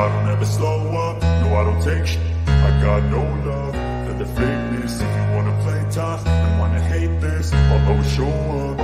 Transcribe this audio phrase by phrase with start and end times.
[0.00, 2.16] I don't ever slow up, no I don't take sh-
[2.46, 3.74] I got no love.
[4.06, 8.32] For the fakeness If you wanna play tough and wanna hate this I'll always show
[8.64, 8.76] up.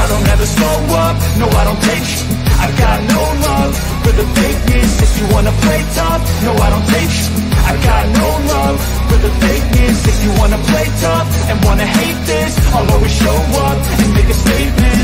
[0.00, 2.22] I don't ever slow up, no I don't take sh-
[2.66, 3.72] I got no love
[4.04, 7.30] for the fakeness If you wanna play tough, no I don't take sh-
[7.70, 8.76] I got no love
[9.10, 13.38] for the fakeness If you wanna play tough and wanna hate this I'll always show
[13.66, 14.99] up and make a statement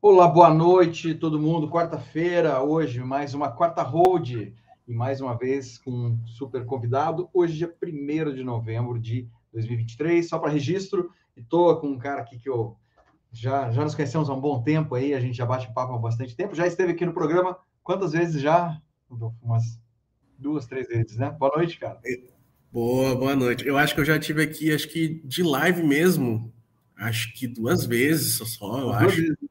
[0.00, 1.68] Olá, boa noite, todo mundo.
[1.68, 4.54] Quarta-feira, hoje, mais uma quarta hold e
[4.86, 7.28] mais uma vez com um super convidado.
[7.34, 11.10] Hoje, dia 1 de novembro de 2023, só para registro.
[11.36, 12.76] E tô com um cara aqui que eu
[13.32, 15.98] já, já nos conhecemos há um bom tempo aí, a gente já bate papo há
[15.98, 16.54] bastante tempo.
[16.54, 18.80] Já esteve aqui no programa quantas vezes já?
[19.42, 19.80] Umas
[20.38, 21.28] duas, três vezes, né?
[21.30, 22.00] Boa noite, cara.
[22.72, 23.66] Boa, boa noite.
[23.66, 26.52] Eu acho que eu já tive aqui, acho que de live mesmo,
[26.96, 29.16] acho que duas vezes só, eu Duas acho.
[29.16, 29.47] vezes.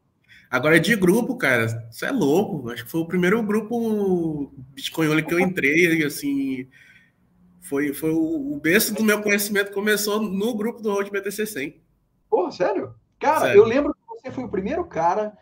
[0.50, 2.70] Agora de grupo, cara, isso é louco.
[2.70, 6.68] Acho que foi o primeiro grupo Bitcoin que eu entrei, assim,
[7.62, 11.82] foi, foi o, o berço do meu conhecimento começou no grupo do Road BTC 100.
[12.30, 12.96] Porra, sério?
[13.20, 13.62] Cara, Sério.
[13.62, 15.38] eu lembro que você foi o primeiro cara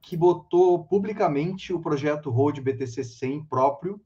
[0.00, 4.00] que botou publicamente o projeto Road BTC 100 próprio,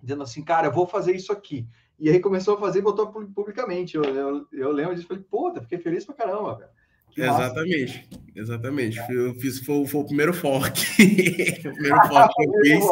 [0.00, 1.66] dizendo assim, cara, eu vou fazer isso aqui.
[1.98, 3.96] E aí começou a fazer e botou pu- publicamente.
[3.96, 6.70] Eu, eu, eu lembro disso, falei, puta, fiquei feliz pra caramba, velho.
[7.16, 8.98] Exatamente, exatamente.
[9.08, 10.80] Eu fiz, foi, foi o primeiro fork.
[11.68, 12.86] o primeiro fork que eu fiz.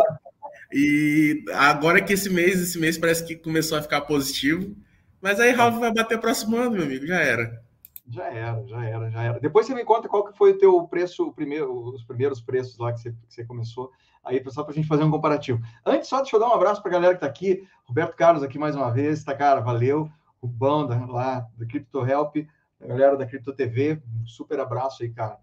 [0.72, 4.74] E agora que esse mês, esse mês parece que começou a ficar positivo.
[5.20, 7.62] Mas aí Ralph vai bater próximo ano, meu amigo, já era.
[8.08, 9.41] Já era, já era, já era.
[9.41, 12.76] Depois você me conta qual que foi o teu preço, o primeiro, os primeiros preços
[12.78, 13.91] lá que você, que você começou,
[14.25, 15.60] aí só para a gente fazer um comparativo.
[15.86, 17.64] Antes, só deixa eu dar um abraço para a galera que está aqui.
[17.84, 19.60] Roberto Carlos aqui mais uma vez, tá, cara?
[19.60, 20.10] Valeu.
[20.42, 22.36] Rubão da, lá do Crypto Help,
[22.82, 25.38] a galera da Crypto TV, um super abraço aí, cara.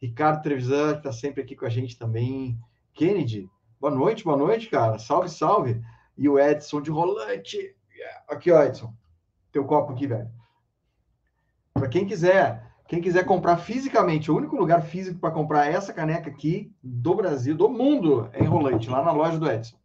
[0.00, 2.58] Ricardo Trevisan, que está sempre aqui com a gente também.
[2.92, 3.48] Kennedy,
[3.80, 4.98] boa noite, boa noite, cara.
[4.98, 5.80] Salve, salve.
[6.18, 7.76] E o Edson de Rolante.
[8.28, 8.92] Aqui, ó, Edson.
[9.52, 10.28] Teu copo aqui, velho.
[11.72, 16.28] Para quem quiser, quem quiser comprar fisicamente, o único lugar físico para comprar essa caneca
[16.28, 19.76] aqui do Brasil, do mundo, é em Rolante, lá na loja do Edson.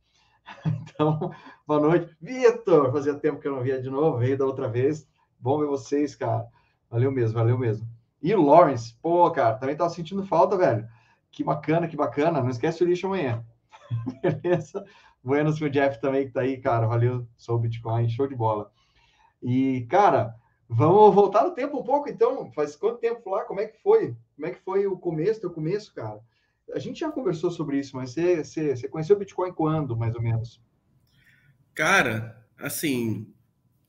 [0.98, 1.32] Então,
[1.68, 2.16] boa noite.
[2.20, 5.08] Vitor, fazia tempo que eu não via de novo, veio da outra vez.
[5.40, 6.48] Bom ver vocês, cara.
[6.90, 7.88] Valeu mesmo, valeu mesmo.
[8.22, 10.88] E o Lawrence, pô, cara, também tava sentindo falta, velho.
[11.32, 12.42] Que bacana, que bacana.
[12.42, 13.46] Não esquece o lixo amanhã.
[14.22, 14.86] Beleza?
[15.24, 16.88] Buenas pro Jeff também que tá aí, cara.
[16.88, 18.72] Valeu, sou o Bitcoin, show de bola.
[19.42, 20.34] E, cara,
[20.68, 22.52] vamos voltar no tempo um pouco, então.
[22.54, 23.44] Faz quanto tempo lá?
[23.44, 24.16] Como é que foi?
[24.36, 26.22] Como é que foi o começo, teu começo, cara?
[26.74, 30.16] A gente já conversou sobre isso, mas você, você, você conheceu o Bitcoin quando, mais
[30.16, 30.62] ou menos?
[31.74, 33.32] Cara, assim,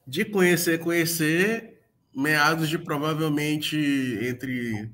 [0.06, 1.78] de conhecer, conhecer,
[2.19, 3.77] meados de provavelmente
[4.23, 4.91] entre.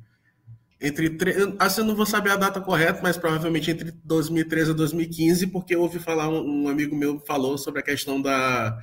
[0.81, 1.11] Entre.
[1.11, 5.47] tre- Assim, eu não vou saber a data correta, mas provavelmente entre 2013 a 2015,
[5.47, 8.79] porque eu ouvi falar, um amigo meu falou sobre a questão da.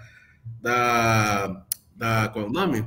[0.62, 1.66] Da.
[1.96, 2.86] da qual é o nome?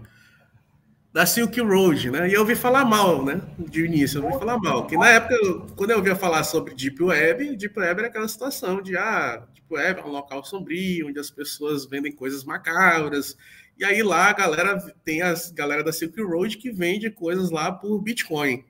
[1.14, 2.28] Da Silk Road, né?
[2.28, 3.40] E eu ouvi falar mal, né?
[3.56, 4.84] De início, eu ouvi falar mal.
[4.84, 5.36] Que na época,
[5.76, 9.72] quando eu ouvia falar sobre Deep Web, Deep Web era aquela situação de, ah, Deep
[9.72, 13.36] Web é um local sombrio, onde as pessoas vendem coisas macabras.
[13.78, 17.70] E aí lá a galera tem as galera da Silk Road que vende coisas lá
[17.70, 18.64] por Bitcoin.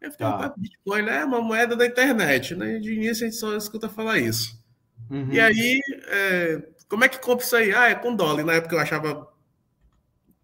[0.00, 0.46] Eu fiquei, Tá.
[0.46, 2.78] "Ah, Bitcoin né, é uma moeda da internet, né?
[2.78, 4.58] De início a gente só escuta falar isso.
[5.10, 5.28] Uhum.
[5.30, 7.74] E aí, é, como é que compra isso aí?
[7.74, 8.40] Ah, é com dólar.
[8.40, 9.28] E na época eu achava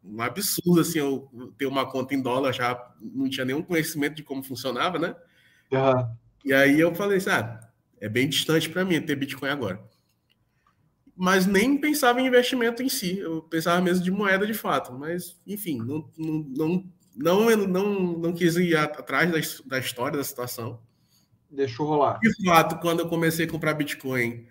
[0.04, 4.22] um absurdo, assim, eu ter uma conta em dólar, já não tinha nenhum conhecimento de
[4.22, 5.14] como funcionava, né?
[5.72, 6.10] Aham.
[6.44, 7.60] E aí eu falei assim, ah,
[8.00, 9.80] é bem distante para mim ter Bitcoin agora.
[11.14, 14.92] Mas nem pensava em investimento em si, eu pensava mesmo de moeda de fato.
[14.94, 20.80] Mas, enfim, não, não, não, não, não, quis ir atrás da, da história da situação.
[21.50, 22.18] Deixou rolar.
[22.20, 24.46] De fato, quando eu comecei a comprar Bitcoin,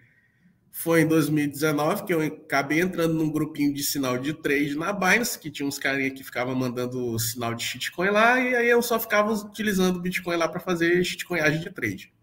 [0.71, 5.38] foi em 2019 que eu acabei entrando num grupinho de sinal de trade na Binance,
[5.38, 9.00] que tinha uns carinha que ficavam mandando sinal de shitcoin lá, e aí eu só
[9.00, 12.13] ficava utilizando o Bitcoin lá para fazer shitcoinagem de trade.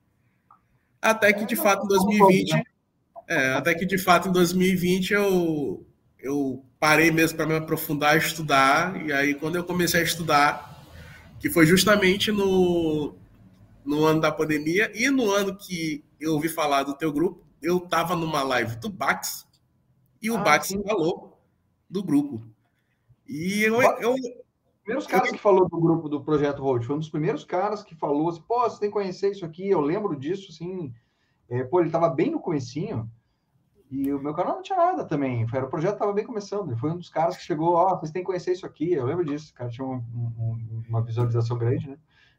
[1.01, 2.63] Até que, de fato, em 2020,
[3.29, 5.87] é, até que, de fato, em 2020 eu,
[6.19, 9.07] eu parei mesmo para me aprofundar, a estudar.
[9.07, 10.85] E aí, quando eu comecei a estudar,
[11.39, 13.15] que foi justamente no,
[13.85, 17.79] no ano da pandemia e no ano que eu ouvi falar do teu grupo, eu
[17.79, 19.47] estava numa live do Bax
[20.23, 20.83] e o ah, Bax sim.
[20.83, 21.37] falou
[21.91, 22.41] do grupo.
[23.27, 24.15] E eu, eu
[24.85, 27.97] primeiros caras que falou do grupo do Projeto Volt, foi um dos primeiros caras que
[27.97, 30.95] falou assim, pô, você tem que conhecer isso aqui, eu lembro disso, assim,
[31.49, 33.11] é, pô, ele estava bem no comecinho,
[33.91, 35.47] e o meu canal não tinha nada também.
[35.49, 36.71] Foi, o projeto estava bem começando.
[36.71, 38.93] Ele foi um dos caras que chegou, ó, oh, vocês têm que conhecer isso aqui.
[38.93, 39.53] Eu lembro disso.
[39.53, 41.97] O cara tinha um, um, uma visualização grande, né?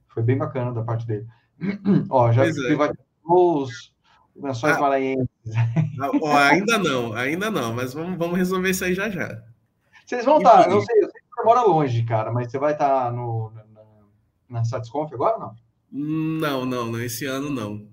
[0.10, 1.26] Foi bem bacana da parte dele.
[2.10, 3.96] ó, já privatizou os
[4.42, 5.28] lençóis ah, maranhenses.
[6.26, 9.42] Ah, ainda não, ainda não, mas vamos, vamos resolver isso aí já já.
[10.06, 12.58] Vocês vão estar, tá, não sei, eu sei que você mora longe, cara, mas você
[12.58, 13.84] vai estar tá no, na,
[14.50, 15.56] na Satisconf agora ou não?
[15.92, 17.88] Não, não, não, esse ano não.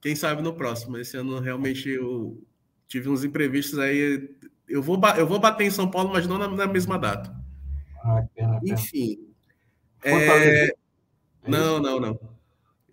[0.00, 0.98] Quem sabe no próximo.
[0.98, 2.42] Esse ano realmente eu
[2.86, 4.28] tive uns imprevistos aí.
[4.68, 7.34] Eu vou, eu vou bater em São Paulo, mas não na, na mesma data.
[8.02, 8.74] Ah, pena, pena.
[8.74, 9.18] Enfim.
[10.02, 10.74] É...
[11.46, 12.33] Não, não, não.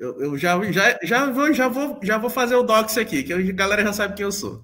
[0.02, 3.32] Eu, eu, já, já, já, vou, já, vou, já vou fazer o docs aqui, que
[3.32, 4.64] a galera já sabe quem eu sou.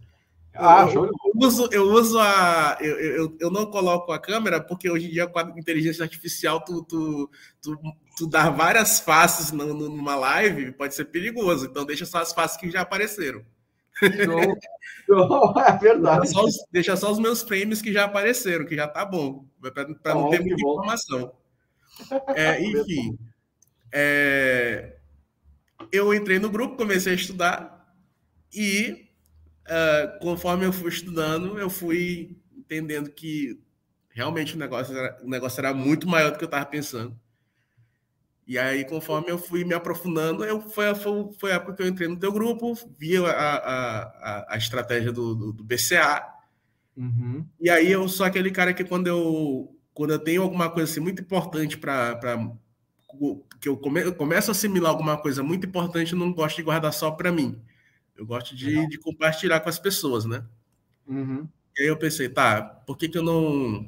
[0.56, 2.76] Ah, eu, eu, uso, eu uso a.
[2.82, 6.60] Eu, eu, eu não coloco a câmera, porque hoje em dia, com a inteligência artificial,
[6.62, 7.30] tu, tu,
[7.62, 7.78] tu,
[8.18, 11.68] tu dar várias faces numa live pode ser perigoso.
[11.68, 13.44] Então, deixa só as faces que já apareceram.
[14.02, 16.22] é verdade.
[16.22, 19.46] Deixa só, os, deixa só, os, meus frames que já apareceram, que já tá bom,
[19.62, 21.32] para não ter muita informação.
[22.36, 23.18] É, enfim,
[23.92, 24.97] é,
[25.92, 27.96] eu entrei no grupo, comecei a estudar
[28.54, 29.08] e
[29.68, 33.60] uh, conforme eu fui estudando, eu fui entendendo que
[34.10, 37.18] realmente o negócio era, o negócio era muito maior do que eu estava pensando.
[38.48, 41.88] E aí, conforme eu fui me aprofundando, eu, foi, foi, foi a época que eu
[41.88, 46.26] entrei no teu grupo, vi a, a, a, a estratégia do, do, do BCA.
[46.96, 47.46] Uhum.
[47.60, 51.02] E aí eu sou aquele cara que quando eu, quando eu tenho alguma coisa assim,
[51.02, 52.18] muito importante para
[53.60, 56.64] que eu, come, eu começo a assimilar alguma coisa muito importante, eu não gosto de
[56.64, 57.62] guardar só para mim.
[58.16, 60.44] Eu gosto de, de, compartilhar com as pessoas, né?
[61.08, 61.48] Uhum.
[61.78, 63.88] E aí eu pensei, tá, por que, que eu não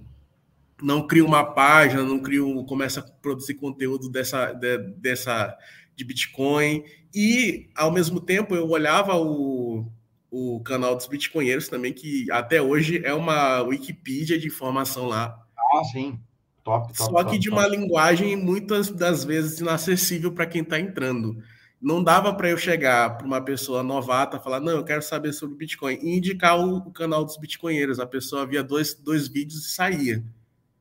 [0.82, 5.58] não crio uma página, não crio, começa a produzir conteúdo dessa, de, dessa
[5.94, 9.92] de Bitcoin e ao mesmo tempo eu olhava o,
[10.32, 15.38] o canal dos Bitcoinheiros também, que até hoje é uma Wikipedia de informação lá.
[15.58, 16.20] Ah, sim.
[16.64, 20.80] Top, top, Só que top, de uma linguagem muitas das vezes inacessível para quem está
[20.80, 21.42] entrando.
[21.82, 25.32] Não dava para eu chegar para uma pessoa novata e falar, não, eu quero saber
[25.32, 28.00] sobre Bitcoin, e indicar o, o canal dos Bitcoinheiros.
[28.00, 30.24] A pessoa via dois, dois vídeos e saía.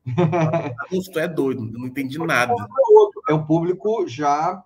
[1.13, 2.53] tu é doido, eu não entendi nada.
[3.27, 4.63] É um público já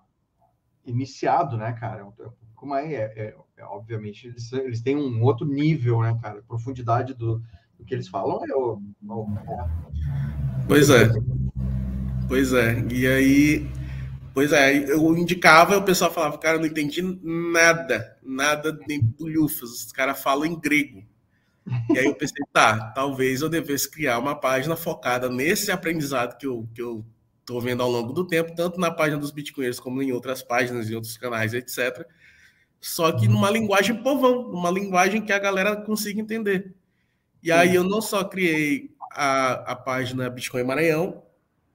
[0.84, 2.00] iniciado, né, cara?
[2.00, 6.18] É um público mais, é, é, é, obviamente, eles, eles têm um outro nível, né,
[6.20, 6.40] cara?
[6.40, 7.42] A profundidade do,
[7.84, 9.26] do que eles falam é o, o
[10.66, 11.10] Pois é.
[12.26, 12.84] Pois é.
[12.90, 13.70] E aí,
[14.32, 19.00] pois é, eu indicava e o pessoal falava, cara, eu não entendi nada, nada nem
[19.00, 19.70] do Lufas.
[19.70, 21.04] Os caras falam em grego.
[21.90, 26.46] E aí eu pensei, tá, talvez eu devesse criar uma página focada nesse aprendizado que
[26.46, 27.04] eu, que eu
[27.44, 30.90] tô vendo ao longo do tempo, tanto na página dos Bitcoinheiros como em outras páginas,
[30.90, 32.06] em outros canais, etc.
[32.80, 36.74] Só que numa linguagem povão, numa linguagem que a galera consiga entender.
[37.44, 41.22] E aí eu não só criei a, a página Bitcoin Maranhão,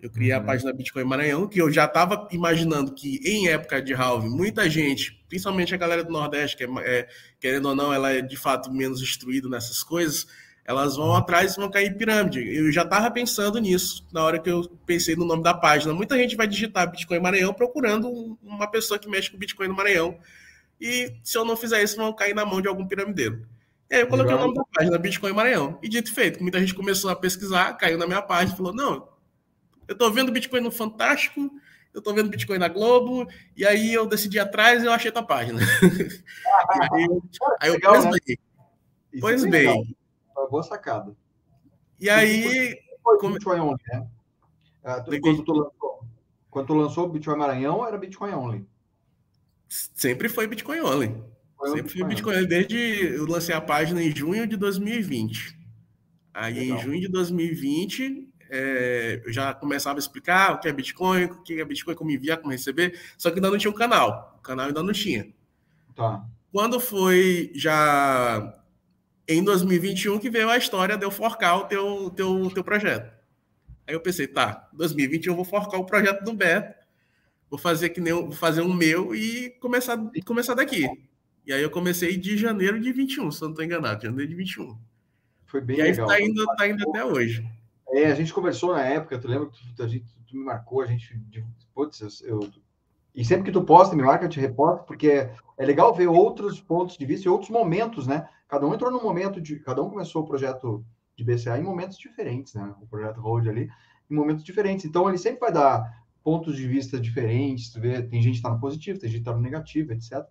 [0.02, 0.40] eu criei uhum.
[0.40, 4.68] a página Bitcoin Maranhão, que eu já estava imaginando que em época de halving, muita
[4.68, 7.08] gente, principalmente a galera do Nordeste, que é, é,
[7.40, 10.26] querendo ou não, ela é de fato menos instruída nessas coisas,
[10.66, 12.40] elas vão atrás e vão cair em pirâmide.
[12.52, 15.94] Eu já estava pensando nisso na hora que eu pensei no nome da página.
[15.94, 18.10] Muita gente vai digitar Bitcoin Maranhão procurando
[18.42, 20.18] uma pessoa que mexe com Bitcoin no Maranhão.
[20.82, 23.46] E se eu não fizer isso, vão cair na mão de algum piramideiro.
[23.90, 24.46] E aí eu coloquei Legal.
[24.46, 25.80] o nome da página Bitcoin Maranhão.
[25.82, 28.74] E dito e feito, muita gente começou a pesquisar, caiu na minha página e falou:
[28.74, 29.10] não,
[29.88, 31.50] eu estou vendo Bitcoin no Fantástico,
[31.94, 33.28] eu estou vendo Bitcoin na Globo,
[33.58, 35.60] e aí eu decidi atrás e eu achei tua página.
[36.92, 37.24] aí eu,
[37.60, 38.12] aí eu legal, pois né?
[38.26, 38.40] bem.
[39.20, 39.98] Pois é bem.
[40.38, 41.16] Uma boa sacada.
[42.00, 42.78] E aí.
[43.04, 43.34] Foi como...
[43.34, 44.08] Bitcoin only, né?
[44.84, 46.00] Ah, quando, tu lançou,
[46.50, 48.68] quando tu lançou o Bitcoin Maranhão, era Bitcoin only.
[49.68, 51.24] Sempre foi Bitcoin only.
[51.68, 52.46] Sempre foi Bitcoin.
[52.46, 52.78] Desde
[53.16, 55.58] eu lancei a página em junho de 2020.
[56.34, 56.78] Aí Legal.
[56.78, 61.44] em junho de 2020 é, eu já começava a explicar o que é Bitcoin, o
[61.44, 64.36] que é Bitcoin, como enviar, como receber, só que ainda não tinha um canal.
[64.40, 65.32] O canal ainda não tinha.
[65.96, 66.26] Tá.
[66.52, 68.56] Quando foi já
[69.28, 73.14] em 2021 que veio a história de eu forcar o teu, teu, teu projeto.
[73.88, 76.74] Aí eu pensei, tá, 2021 eu vou forcar o projeto do Beto,
[77.50, 80.88] vou fazer que nem vou fazer um meu e começar, começar daqui.
[81.50, 84.36] E aí eu comecei de janeiro de 21, se eu não estou enganado, janeiro de
[84.36, 84.78] 21.
[85.48, 86.06] foi bem e aí legal.
[86.06, 87.44] tá indo, tá indo até hoje.
[87.92, 90.84] É, a gente conversou na época, tu lembra que tu, a gente, tu me marcou,
[90.84, 91.20] a gente.
[91.74, 92.48] Putz, eu,
[93.16, 96.06] e sempre que tu posta, me marca, eu te reporto, porque é, é legal ver
[96.06, 98.30] outros pontos de vista e outros momentos, né?
[98.48, 99.60] Cada um entrou num momento de.
[99.60, 102.76] Cada um começou o projeto de BCA em momentos diferentes, né?
[102.80, 103.68] O projeto Road ali,
[104.08, 104.86] em momentos diferentes.
[104.86, 108.52] Então, ele sempre vai dar pontos de vista diferentes, tu vê, tem gente que está
[108.52, 110.28] no positivo, tem gente que está no negativo, etc.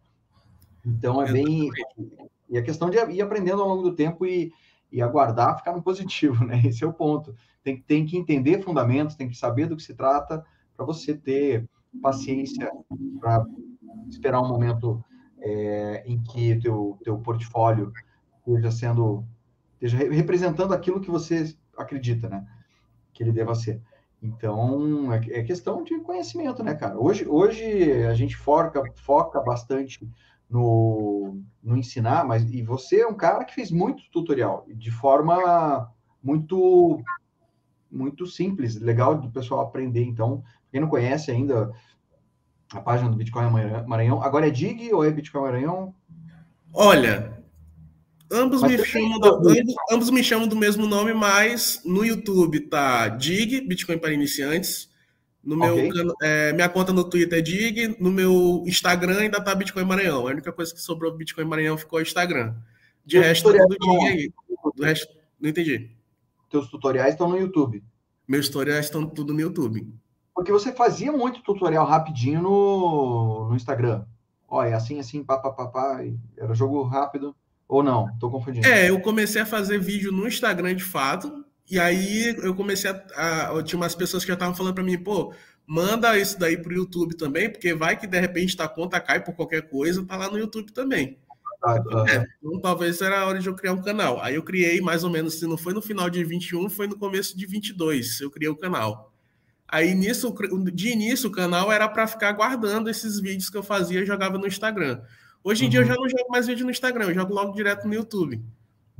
[0.89, 1.71] Então, é bem.
[2.49, 4.53] E a questão de ir aprendendo ao longo do tempo e,
[4.91, 6.61] e aguardar ficar no positivo, né?
[6.65, 7.35] Esse é o ponto.
[7.63, 10.45] Tem, tem que entender fundamentos, tem que saber do que se trata
[10.77, 11.69] para você ter
[12.01, 12.71] paciência
[13.21, 13.45] para
[14.09, 15.05] esperar um momento
[15.41, 17.93] é, em que teu teu portfólio
[18.47, 19.25] esteja sendo
[19.81, 22.47] esteja representando aquilo que você acredita, né?
[23.13, 23.81] Que ele deva ser.
[24.23, 26.99] Então, é, é questão de conhecimento, né, cara?
[26.99, 30.09] Hoje, hoje a gente foca, foca bastante
[30.49, 35.91] no, no ensinar, mas e você é um cara que fez muito tutorial, de forma
[36.23, 37.03] muito
[37.91, 40.05] muito simples, legal do pessoal aprender.
[40.05, 41.73] Então, quem não conhece ainda
[42.73, 43.51] a página do Bitcoin
[43.87, 45.95] Maranhão, agora é Dig ou é Bitcoin Maranhão?
[46.73, 47.43] Olha,
[48.31, 53.09] ambos me, chamam do, ambos, ambos, me chamam do mesmo nome, mas no YouTube tá
[53.09, 54.91] Dig, Bitcoin para iniciantes.
[55.43, 55.91] No meu okay.
[56.23, 60.27] é, minha conta no Twitter é Dig, no meu Instagram ainda tá Bitcoin Maranhão.
[60.27, 62.55] A única coisa que sobrou Bitcoin Maranhão ficou o Instagram.
[63.05, 64.33] De resto, tá tudo Dig aí.
[64.75, 65.91] Do resto, não entendi.
[66.51, 67.83] Teus tutoriais estão no YouTube.
[68.27, 69.87] Meus tutoriais estão tudo no YouTube.
[70.35, 74.05] Porque você fazia muito tutorial rapidinho no, no Instagram.
[74.47, 76.05] Olha, assim, assim, pá, pá, pá, pá,
[76.37, 77.35] era jogo rápido.
[77.69, 78.09] Ou não?
[78.19, 78.67] Tô confundindo.
[78.67, 81.45] É, eu comecei a fazer vídeo no Instagram de fato.
[81.71, 83.59] E aí eu comecei a.
[83.59, 85.35] a tinha umas pessoas que já estavam falando para mim, pô,
[85.67, 89.35] manda isso daí pro YouTube também, porque vai que de repente tá conta cai por
[89.35, 91.19] qualquer coisa, tá lá no YouTube também.
[91.63, 91.77] Ah,
[92.09, 94.23] é, então talvez era a hora de eu criar um canal.
[94.23, 96.97] Aí eu criei mais ou menos, se não foi no final de 21, foi no
[96.97, 99.13] começo de 22, eu criei o canal.
[99.67, 100.35] Aí nisso,
[100.73, 104.39] de início o canal era para ficar guardando esses vídeos que eu fazia e jogava
[104.39, 105.03] no Instagram.
[105.45, 105.71] Hoje em uhum.
[105.71, 108.43] dia eu já não jogo mais vídeo no Instagram, eu jogo logo direto no YouTube.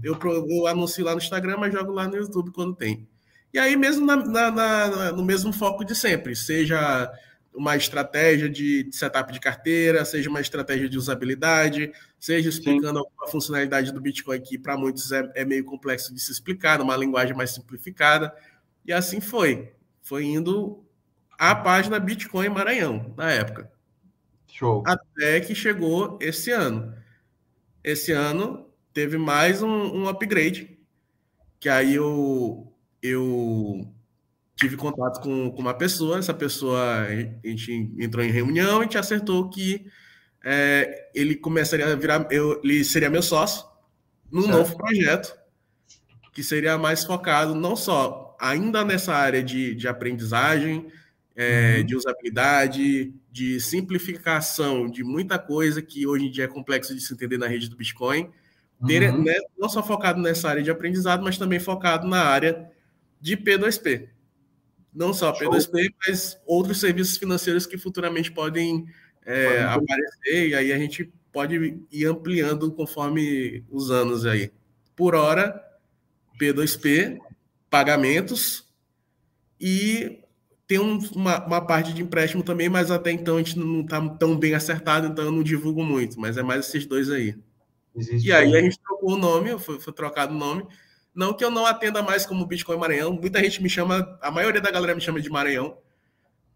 [0.03, 3.09] Eu, eu anuncio lá no Instagram, mas jogo lá no YouTube quando tem.
[3.53, 7.11] E aí, mesmo na, na, na, no mesmo foco de sempre, seja
[7.55, 13.05] uma estratégia de setup de carteira, seja uma estratégia de usabilidade, seja explicando Sim.
[13.05, 16.97] alguma funcionalidade do Bitcoin que para muitos é, é, meio complexo de se explicar, numa
[16.97, 18.33] linguagem mais simplificada.
[18.87, 19.73] E assim foi.
[20.03, 20.85] Foi indo
[21.39, 23.71] a página Bitcoin Maranhão, na época.
[24.47, 24.83] Show.
[24.87, 26.95] Até que chegou esse ano.
[27.83, 30.79] Esse ano teve mais um, um upgrade,
[31.61, 33.87] que aí eu, eu
[34.57, 38.83] tive contato com, com, uma pessoa, essa pessoa, a gente entrou em reunião e a
[38.85, 39.87] gente acertou que
[40.45, 43.65] é, ele começaria a virar, eu, ele seria meu sócio
[44.31, 44.57] num certo.
[44.57, 45.37] novo projeto,
[46.33, 50.87] que seria mais focado não só ainda nessa área de, de aprendizagem,
[51.35, 51.87] é, uhum.
[51.87, 57.15] de usabilidade, de simplificação de muita coisa que hoje em dia é complexo de se
[57.15, 58.29] entender na rede do Bitcoin,
[58.87, 59.25] ter, uhum.
[59.25, 62.71] né, não só focado nessa área de aprendizado, mas também focado na área
[63.21, 64.09] de P2P.
[64.95, 68.87] Não só P2P, mas outros serviços financeiros que futuramente podem
[69.25, 74.51] é, aparecer, e aí a gente pode ir ampliando conforme os anos aí.
[74.97, 75.63] Por hora,
[76.41, 77.19] P2P,
[77.69, 78.67] pagamentos
[79.61, 80.21] e
[80.67, 84.07] tem um, uma, uma, parte de empréstimo também, mas até então a gente não está
[84.17, 87.35] tão bem acertado, então eu não divulgo muito, mas é mais esses dois aí.
[87.95, 90.67] Existe e aí a gente trocou o nome, foi, foi, trocado o nome.
[91.15, 94.61] Não que eu não atenda mais como Bitcoin Maranhão, muita gente me chama, a maioria
[94.61, 95.79] da galera me chama de Maranhão,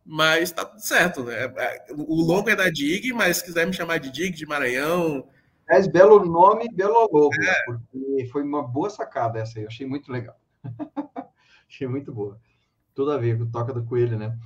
[0.05, 1.25] mas tá tudo certo.
[1.25, 1.35] Né?
[1.45, 5.29] É, o logo é da DIG, mas se quiser me chamar de DIG, de Maranhão.
[5.69, 7.65] É belo nome, belo logo, é.
[7.65, 10.39] porque foi uma boa sacada essa aí, eu achei muito legal.
[11.69, 12.39] achei muito boa.
[12.95, 14.37] Tudo a ver com Toca do Coelho, né?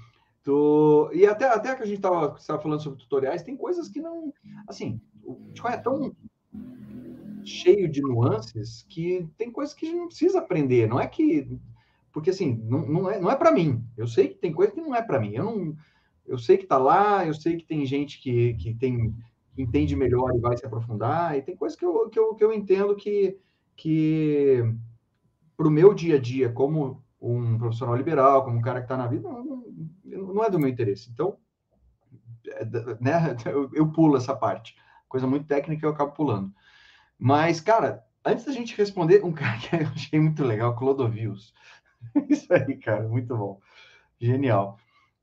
[0.44, 1.10] Tu...
[1.12, 4.32] E até, até que a gente estava falando sobre tutoriais, tem coisas que não.
[4.68, 6.14] Assim, o Bitcoin é tão
[7.44, 10.88] cheio de nuances que tem coisas que a gente não precisa aprender.
[10.88, 11.48] Não é que.
[12.12, 13.84] Porque, assim, não, não é, não é para mim.
[13.96, 15.34] Eu sei que tem coisa que não é para mim.
[15.34, 15.76] Eu, não,
[16.26, 19.14] eu sei que está lá, eu sei que tem gente que, que tem
[19.56, 22.44] que entende melhor e vai se aprofundar, e tem coisas que eu, que eu, que
[22.44, 23.38] eu entendo que,
[23.74, 24.62] que
[25.56, 28.98] para o meu dia a dia, como um profissional liberal, como um cara que está
[28.98, 31.10] na vida, não, não, não, é do meu interesse.
[31.10, 31.38] Então,
[32.46, 32.64] é,
[33.00, 34.76] né, eu, eu pulo essa parte.
[35.16, 36.52] Coisa muito técnica eu acabo pulando.
[37.18, 41.54] Mas, cara, antes da gente responder, um cara que eu achei muito legal, Clodovius.
[42.28, 43.58] Isso aí, cara, muito bom.
[44.20, 44.78] Genial.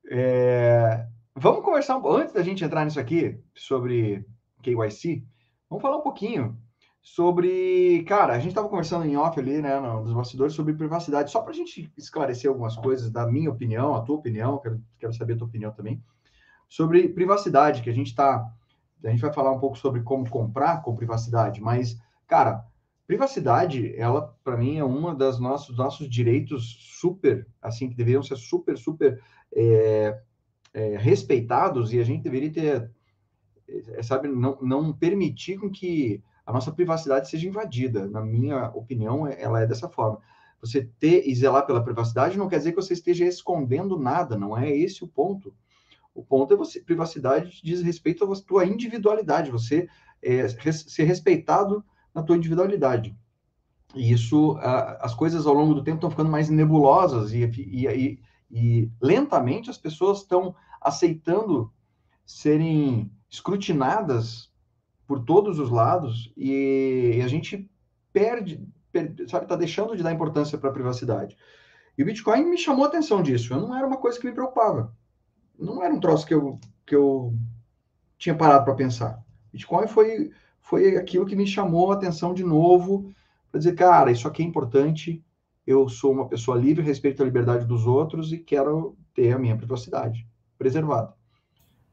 [0.09, 1.05] É...
[1.35, 4.25] Vamos conversar, antes da gente entrar nisso aqui, sobre
[4.63, 5.23] KYC,
[5.69, 6.57] vamos falar um pouquinho
[6.99, 11.39] sobre, cara, a gente estava conversando em off ali, né, nos bastidores sobre privacidade, só
[11.41, 15.33] para a gente esclarecer algumas coisas da minha opinião, a tua opinião, quero, quero saber
[15.33, 16.03] a tua opinião também,
[16.67, 18.43] sobre privacidade, que a gente está,
[19.03, 22.65] a gente vai falar um pouco sobre como comprar com privacidade, mas, cara,
[23.05, 28.37] privacidade, ela, para mim, é uma das nossos, nossos direitos super, assim, que deveriam ser
[28.37, 29.21] super, super
[29.53, 30.19] é,
[30.73, 32.91] é, respeitados e a gente deveria ter,
[33.67, 38.07] é, sabe, não, não permitir com que a nossa privacidade seja invadida.
[38.07, 40.19] Na minha opinião, é, ela é dessa forma.
[40.61, 44.57] Você ter e zelar pela privacidade não quer dizer que você esteja escondendo nada, não
[44.57, 45.53] é esse o ponto.
[46.13, 49.87] O ponto é você, privacidade diz respeito à tua individualidade, você
[50.21, 53.15] é, ser respeitado na tua individualidade.
[53.95, 54.57] E isso,
[54.99, 59.69] as coisas ao longo do tempo estão ficando mais nebulosas e, e, e, e lentamente
[59.69, 61.71] as pessoas estão aceitando
[62.25, 64.51] serem escrutinadas
[65.07, 67.69] por todos os lados e a gente
[68.11, 71.37] perde, perde sabe, está deixando de dar importância para a privacidade.
[71.97, 73.53] E o Bitcoin me chamou a atenção disso.
[73.53, 74.95] Eu não era uma coisa que me preocupava.
[75.63, 77.33] Não era um troço que eu, que eu
[78.17, 79.23] tinha parado para pensar.
[79.51, 83.13] Bitcoin foi, foi aquilo que me chamou a atenção de novo
[83.49, 85.23] para dizer, cara, isso aqui é importante.
[85.65, 89.55] Eu sou uma pessoa livre, respeito a liberdade dos outros e quero ter a minha
[89.55, 90.27] privacidade
[90.57, 91.13] preservada.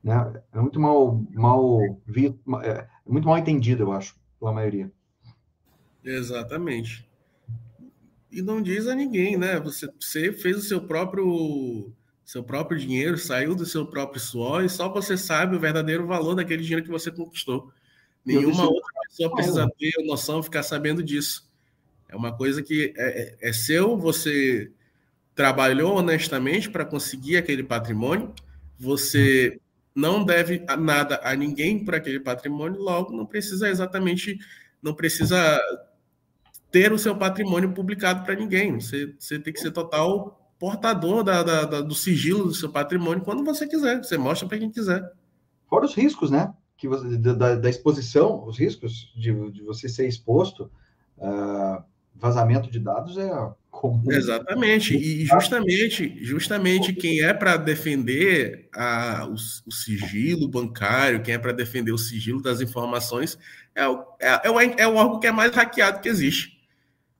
[0.02, 0.42] Né?
[0.52, 4.90] É muito mal, mal visto, é, muito mal entendido, eu acho, pela maioria.
[6.02, 7.08] Exatamente.
[8.32, 9.60] E não diz a ninguém, né?
[9.60, 11.92] Você, você fez o seu próprio
[12.30, 16.36] seu próprio dinheiro, saiu do seu próprio suor e só você sabe o verdadeiro valor
[16.36, 17.72] daquele dinheiro que você conquistou.
[18.24, 21.50] Nenhuma outra pessoa precisa ter noção, ficar sabendo disso.
[22.08, 24.70] É uma coisa que é, é, é seu, você
[25.34, 28.32] trabalhou honestamente para conseguir aquele patrimônio,
[28.78, 29.58] você
[29.92, 34.38] não deve nada a ninguém por aquele patrimônio, logo não precisa exatamente,
[34.80, 35.60] não precisa
[36.70, 38.78] ter o seu patrimônio publicado para ninguém.
[38.78, 43.24] Você, você tem que ser total portador da, da, da, do sigilo do seu patrimônio
[43.24, 44.04] quando você quiser.
[44.04, 45.10] Você mostra para quem quiser.
[45.66, 46.52] Fora os riscos, né?
[46.76, 50.70] Que você, da, da exposição, os riscos de, de você ser exposto.
[51.16, 51.82] Uh,
[52.14, 53.30] vazamento de dados é
[53.70, 54.10] comum.
[54.10, 61.38] Exatamente, e justamente, justamente quem é para defender a, o, o, sigilo bancário, quem é
[61.38, 63.38] para defender o sigilo das informações,
[63.74, 66.60] é o, é, é, o, é o órgão que é mais hackeado que existe.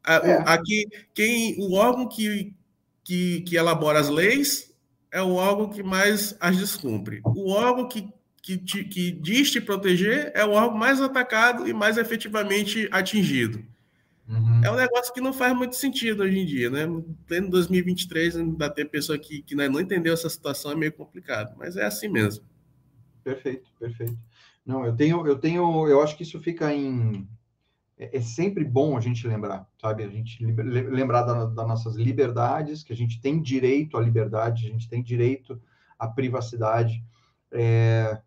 [0.07, 0.43] É.
[0.47, 2.53] Aqui, quem, o órgão que,
[3.05, 4.75] que, que elabora as leis
[5.11, 7.21] é o órgão que mais as descumpre.
[7.25, 8.09] O órgão que,
[8.43, 13.65] que, te, que diz te proteger é o órgão mais atacado e mais efetivamente atingido.
[14.29, 14.65] Uhum.
[14.65, 16.87] É um negócio que não faz muito sentido hoje em dia, né?
[17.27, 21.77] Pleno 2023, ainda ter pessoa que, que não entendeu essa situação é meio complicado, mas
[21.77, 22.45] é assim mesmo.
[23.25, 24.17] Perfeito, perfeito.
[24.65, 27.27] Não, eu tenho, eu tenho, eu acho que isso fica em.
[28.01, 30.03] É, é sempre bom a gente lembrar, sabe?
[30.03, 34.71] A gente lembrar da, das nossas liberdades, que a gente tem direito à liberdade, a
[34.71, 35.61] gente tem direito
[35.99, 37.05] à privacidade.
[37.53, 38.19] É,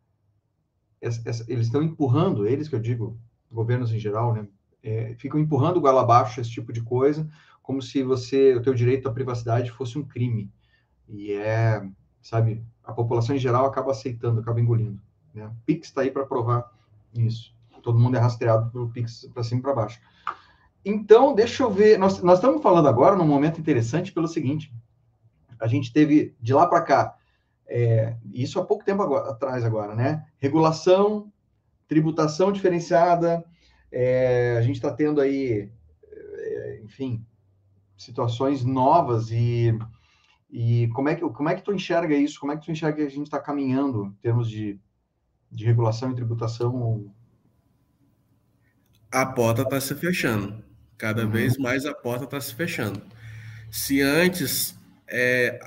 [1.02, 3.20] eles estão empurrando, eles que eu digo,
[3.52, 4.48] governos em geral, né?
[4.84, 7.28] é, ficam empurrando goela abaixo esse tipo de coisa,
[7.62, 10.52] como se você, o teu direito à privacidade fosse um crime.
[11.08, 11.88] E é,
[12.22, 15.02] sabe, a população em geral acaba aceitando, acaba engolindo.
[15.34, 15.48] Né?
[15.48, 16.70] O Pix está aí para provar
[17.16, 17.53] isso.
[17.84, 20.00] Todo mundo é rastreado pelo Pix para cima e para baixo.
[20.84, 22.00] Então, deixa eu ver.
[22.00, 24.74] Nós, nós estamos falando agora num momento interessante pelo seguinte:
[25.60, 27.16] a gente teve de lá para cá,
[27.68, 30.26] é, isso há pouco tempo agora, atrás agora, né?
[30.40, 31.32] Regulação,
[31.88, 33.44] tributação diferenciada,
[33.92, 35.72] é, a gente está tendo aí,
[36.12, 37.26] é, enfim,
[37.96, 39.78] situações novas e,
[40.50, 42.40] e como, é que, como é que tu enxerga isso?
[42.40, 44.80] Como é que tu enxerga que a gente está caminhando em termos de,
[45.52, 47.12] de regulação e tributação?
[49.14, 50.64] A porta está se fechando.
[50.98, 51.32] Cada uhum.
[51.32, 53.00] vez mais a porta está se fechando.
[53.70, 54.76] Se antes,
[55.08, 55.60] é,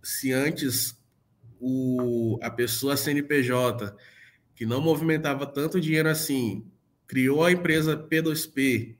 [0.00, 0.96] se antes
[1.60, 3.94] o, a pessoa CNPJ
[4.54, 6.64] que não movimentava tanto dinheiro assim
[7.06, 8.94] criou a empresa P2P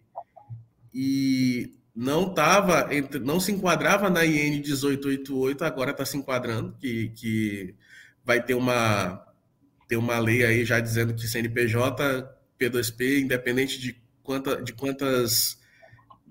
[0.93, 2.89] e não tava
[3.23, 7.75] não se enquadrava na IN 1888, agora está se enquadrando, que, que
[8.25, 9.25] vai ter uma
[9.87, 12.29] ter uma lei aí já dizendo que CNPJ,
[12.61, 15.59] P2P, independente de quanta, de quantas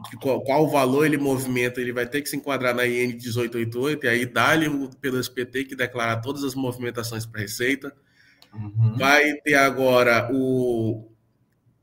[0.09, 4.05] de qual, qual valor ele movimenta, ele vai ter que se enquadrar na IN 1888
[4.05, 7.93] e aí dá-lhe o P2P tem que declarar todas as movimentações para Receita.
[8.53, 8.95] Uhum.
[8.97, 11.05] Vai ter agora o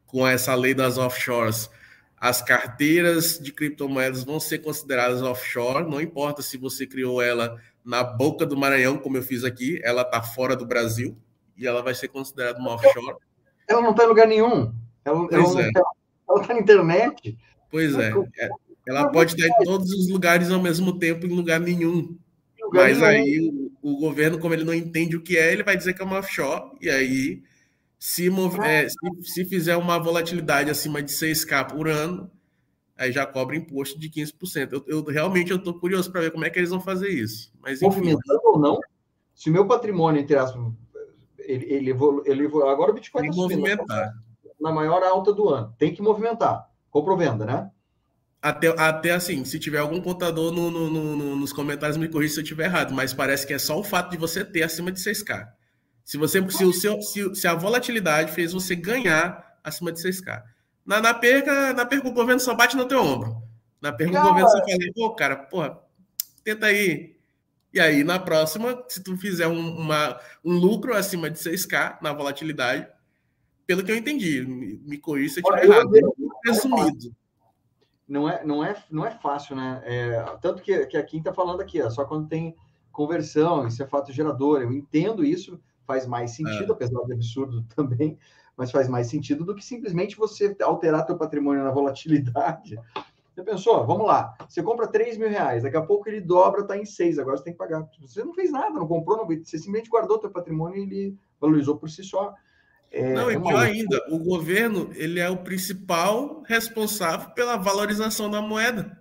[0.06, 1.68] com essa lei das offshores,
[2.16, 8.02] as carteiras de criptomoedas vão ser consideradas offshore, não importa se você criou ela na
[8.02, 11.18] boca do Maranhão, como eu fiz aqui, ela está fora do Brasil
[11.56, 13.16] e ela vai ser considerada uma offshore.
[13.68, 14.72] Ela não está em lugar nenhum.
[15.04, 15.70] Ela, ela, não, é.
[16.28, 17.38] ela está na internet.
[17.70, 18.12] Pois é.
[18.38, 18.48] é.
[18.86, 22.16] Ela pode estar em todos os lugares ao mesmo tempo, em lugar nenhum.
[22.60, 23.10] Lugar Mas nenhum.
[23.10, 26.02] aí o, o, governo, como ele não entende o que é, ele vai dizer que
[26.02, 27.42] é uma offshore, e aí,
[27.98, 28.28] se,
[28.64, 32.30] é, se, se fizer uma volatilidade acima de 6K por ano,
[32.96, 34.72] aí já cobra imposto de 15%.
[34.72, 37.52] Eu, eu realmente eu estou curioso para ver como é que eles vão fazer isso.
[37.60, 38.80] Mas, enfim, Movimentando ou não,
[39.34, 40.62] se o meu patrimônio, entre aspas,
[41.46, 44.12] ele, ele, evolu, ele evolu, agora o Bitcoin está movimentar.
[44.60, 45.74] na maior alta do ano.
[45.78, 46.68] Tem que movimentar.
[46.90, 47.70] Compra ou venda, né?
[48.40, 52.40] Até, até assim, se tiver algum contador no, no, no, nos comentários, me corrija se
[52.40, 55.00] eu estiver errado, mas parece que é só o fato de você ter acima de
[55.00, 55.48] 6K.
[56.04, 60.42] Se, você, se, o seu, se, se a volatilidade fez você ganhar acima de 6K.
[60.84, 63.42] Na, na perca, na perca, o governo só bate no teu ombro.
[63.80, 65.80] Na perca, o governo só fala, pô, cara, porra,
[66.44, 67.15] tenta aí,
[67.76, 72.10] e aí, na próxima, se tu fizer um, uma, um lucro acima de 6K na
[72.10, 72.88] volatilidade,
[73.66, 75.90] pelo que eu entendi, me, me corrija se eu estiver errado.
[76.46, 77.14] Resumido.
[78.08, 79.82] Não é, não, é, não é fácil, né?
[79.84, 82.56] É, tanto que, que a Kim está falando aqui, ó, só quando tem
[82.90, 84.62] conversão, isso é fato gerador.
[84.62, 86.74] Eu entendo isso, faz mais sentido, é.
[86.74, 88.18] apesar de absurdo também,
[88.56, 92.80] mas faz mais sentido do que simplesmente você alterar teu patrimônio na volatilidade
[93.36, 93.86] você pensou?
[93.86, 94.34] Vamos lá.
[94.48, 97.44] Você compra 3 mil reais, daqui a pouco ele dobra, está em 6, agora você
[97.44, 97.86] tem que pagar.
[98.00, 101.76] Você não fez nada, não comprou, não, você simplesmente guardou seu patrimônio e ele valorizou
[101.76, 102.34] por si só.
[102.90, 108.30] É, não, e é pior ainda, o governo ele é o principal responsável pela valorização
[108.30, 108.98] da moeda.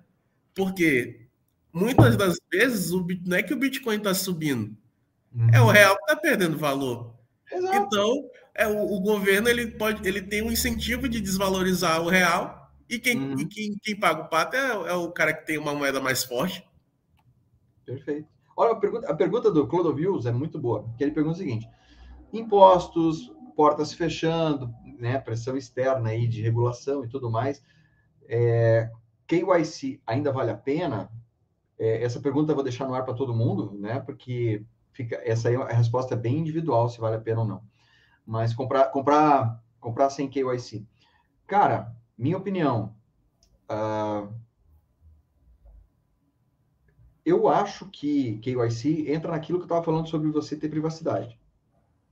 [0.53, 1.27] Porque
[1.71, 4.75] muitas das vezes o, não é que o Bitcoin está subindo,
[5.33, 5.49] uhum.
[5.53, 7.15] é o real que está perdendo valor.
[7.49, 7.77] Exato.
[7.77, 12.64] Então, é, o, o, governo ele pode, ele tem um incentivo de desvalorizar o real
[12.89, 13.39] e quem, uhum.
[13.39, 16.23] e quem, quem paga o pato é, é, o cara que tem uma moeda mais
[16.23, 16.67] forte.
[17.85, 18.27] Perfeito.
[18.55, 21.69] Olha, a pergunta, a pergunta do Clodovilles é muito boa, que ele pergunta o seguinte:
[22.31, 27.63] impostos, portas fechando, né, pressão externa aí de regulação e tudo mais,
[28.27, 28.89] é,
[29.27, 31.09] KYC ainda vale a pena?
[31.77, 35.49] É, essa pergunta eu vou deixar no ar para todo mundo, né, porque fica, essa
[35.49, 37.61] aí é a resposta é bem individual, se vale a pena ou não.
[38.25, 40.85] Mas comprar, comprar, comprar sem KYC.
[41.45, 42.95] Cara, minha opinião,
[43.69, 44.33] uh,
[47.25, 51.39] eu acho que KYC entra naquilo que eu estava falando sobre você ter privacidade.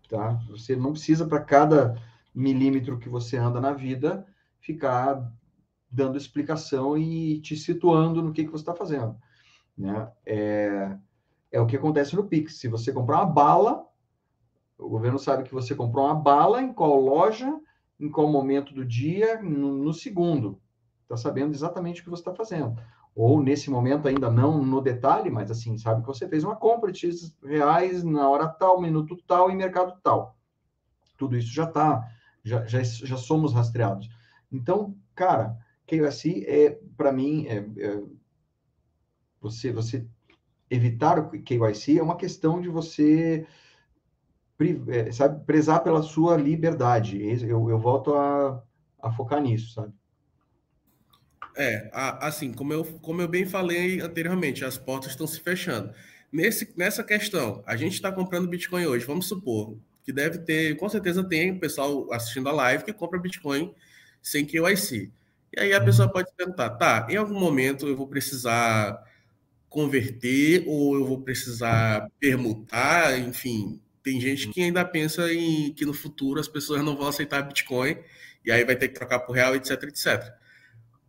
[0.09, 0.33] Tá?
[0.49, 1.95] Você não precisa, para cada
[2.33, 4.25] milímetro que você anda na vida,
[4.59, 5.31] ficar
[5.89, 9.15] dando explicação e te situando no que, que você está fazendo.
[9.77, 10.11] Né?
[10.25, 10.97] É,
[11.51, 12.59] é o que acontece no Pix.
[12.59, 13.85] Se você comprar uma bala,
[14.77, 17.59] o governo sabe que você comprou uma bala, em qual loja,
[18.03, 20.61] em qual momento do dia, no, no segundo.
[21.03, 22.77] Está sabendo exatamente o que você está fazendo.
[23.15, 26.91] Ou nesse momento ainda não no detalhe, mas assim, sabe que você fez uma compra
[26.91, 30.35] de X reais na hora tal, minuto tal e mercado tal.
[31.17, 32.05] Tudo isso já está,
[32.43, 34.09] já, já, já somos rastreados.
[34.51, 38.03] Então, cara, KYC é, para mim, é, é,
[39.39, 40.05] você, você
[40.69, 43.47] evitar o KYC é uma questão de você
[45.11, 47.21] sabe, prezar pela sua liberdade.
[47.43, 48.61] Eu, eu volto a,
[49.01, 49.93] a focar nisso, sabe?
[51.55, 55.93] É, assim, como eu, como eu bem falei anteriormente, as portas estão se fechando.
[56.31, 60.89] Nesse, nessa questão, a gente está comprando Bitcoin hoje, vamos supor que deve ter, com
[60.89, 63.73] certeza tem pessoal assistindo a live que compra Bitcoin
[64.21, 65.11] sem KYC.
[65.55, 68.99] E aí a pessoa pode perguntar, tá, em algum momento eu vou precisar
[69.69, 75.93] converter ou eu vou precisar permutar, enfim, tem gente que ainda pensa em que no
[75.93, 77.97] futuro as pessoas não vão aceitar Bitcoin
[78.45, 80.33] e aí vai ter que trocar por real, etc, etc.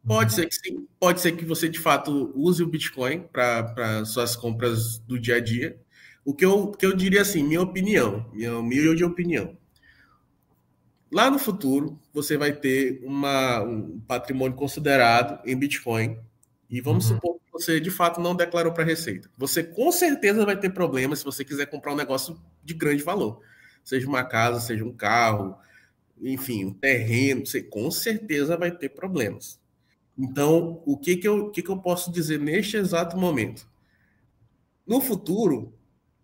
[0.06, 0.36] Pode uhum.
[0.36, 4.98] ser que sim, pode ser que você de fato use o Bitcoin para suas compras
[4.98, 5.78] do dia a dia.
[6.24, 9.56] O que eu, que eu diria assim, minha opinião, minha humilde opinião.
[11.10, 16.18] Lá no futuro, você vai ter uma, um patrimônio considerado em Bitcoin.
[16.70, 17.16] E vamos uhum.
[17.16, 19.30] supor você de fato não declarou para a Receita.
[19.38, 23.40] Você com certeza vai ter problemas se você quiser comprar um negócio de grande valor.
[23.84, 25.56] Seja uma casa, seja um carro,
[26.20, 29.60] enfim, um terreno, você com certeza vai ter problemas.
[30.18, 33.68] Então, o que, que, eu, que, que eu posso dizer neste exato momento?
[34.84, 35.72] No futuro,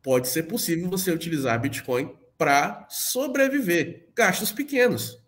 [0.03, 4.09] pode ser possível você utilizar Bitcoin para sobreviver.
[4.17, 5.23] Gastos pequenos.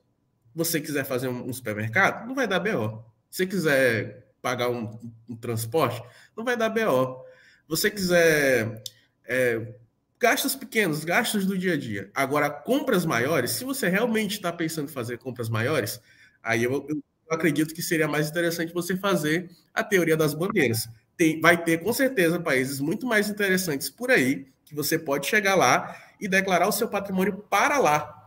[0.52, 3.04] Você quiser fazer um supermercado, não vai dar BO.
[3.30, 6.02] Se quiser pagar um, um transporte,
[6.36, 7.24] não vai dar BO.
[7.68, 8.82] Você quiser
[9.24, 9.74] é,
[10.18, 12.10] gastos pequenos, gastos do dia a dia.
[12.14, 16.00] Agora, compras maiores, se você realmente está pensando em fazer compras maiores,
[16.42, 20.88] aí eu, eu, acredito que seria mais interessante você fazer a teoria das bandeiras.
[21.16, 25.54] Tem, vai ter, com certeza, países muito mais interessantes por aí, que você pode chegar
[25.54, 28.18] lá e declarar o seu patrimônio para lá.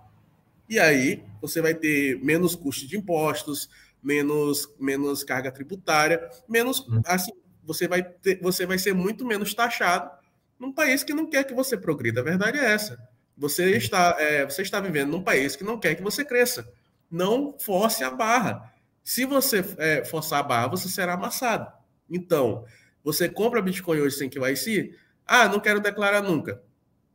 [0.68, 3.70] E aí, você vai ter menos custos de impostos,
[4.06, 7.02] menos, menos carga tributária, menos hum.
[7.06, 7.32] assim,
[7.64, 10.12] você vai ter, você vai ser muito menos taxado
[10.60, 12.22] num país que não quer que você progrida.
[12.22, 12.98] A verdade é essa.
[13.36, 16.72] Você está, é, você está vivendo num país que não quer que você cresça.
[17.10, 18.72] Não force a barra.
[19.04, 21.72] Se você é, forçar a barra, você será amassado.
[22.10, 22.64] Então,
[23.04, 24.96] você compra Bitcoin hoje sem KYC?
[25.26, 26.62] Ah, não quero declarar nunca.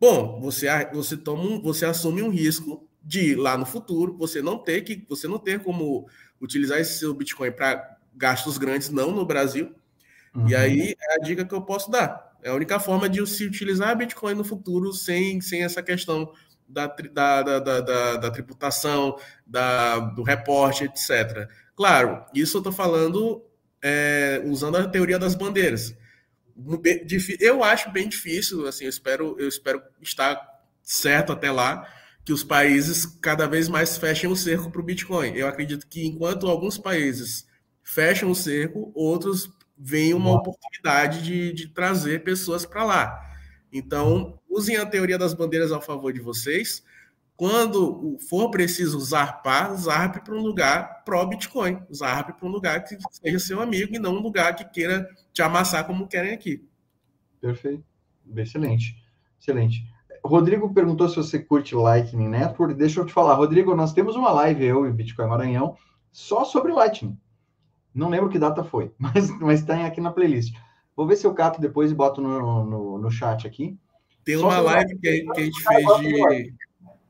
[0.01, 4.59] Bom, você, você, toma um, você assume um risco de lá no futuro você não
[4.59, 6.07] ter que você não ter como
[6.41, 9.75] utilizar esse seu Bitcoin para gastos grandes, não no Brasil.
[10.35, 10.49] Uhum.
[10.49, 12.31] E aí é a dica que eu posso dar.
[12.43, 16.33] É a única forma de se utilizar Bitcoin no futuro sem, sem essa questão
[16.67, 21.49] da, da, da, da, da tributação, da, do reporte, etc.
[21.75, 23.45] Claro, isso eu estou falando
[23.83, 25.95] é, usando a teoria das bandeiras.
[27.39, 30.39] Eu acho bem difícil, assim, eu espero, eu espero estar
[30.83, 31.89] certo até lá,
[32.25, 35.33] que os países cada vez mais fechem o cerco para o Bitcoin.
[35.35, 37.47] Eu acredito que enquanto alguns países
[37.83, 43.31] fecham o cerco, outros veem uma oportunidade de, de trazer pessoas para lá.
[43.73, 46.85] Então, usem a teoria das bandeiras ao favor de vocês.
[47.37, 51.81] Quando for preciso zarpar, zarpe para um lugar pró-Bitcoin.
[51.95, 55.41] Zarpe para um lugar que seja seu amigo e não um lugar que queira te
[55.41, 56.63] amassar como querem aqui.
[57.41, 57.83] Perfeito.
[58.37, 59.03] Excelente.
[59.41, 59.90] Excelente.
[60.25, 62.75] Rodrigo perguntou se você curte Lightning Network.
[62.75, 65.77] Deixa eu te falar, Rodrigo, nós temos uma live, eu e Bitcoin Maranhão,
[66.13, 67.19] só sobre Lightning.
[67.95, 70.55] Não lembro que data foi, mas, mas tem aqui na playlist.
[70.97, 73.79] Vou ver se eu cato depois e boto no, no, no chat aqui.
[74.25, 76.55] Tem uma live que, que, a gente fez de.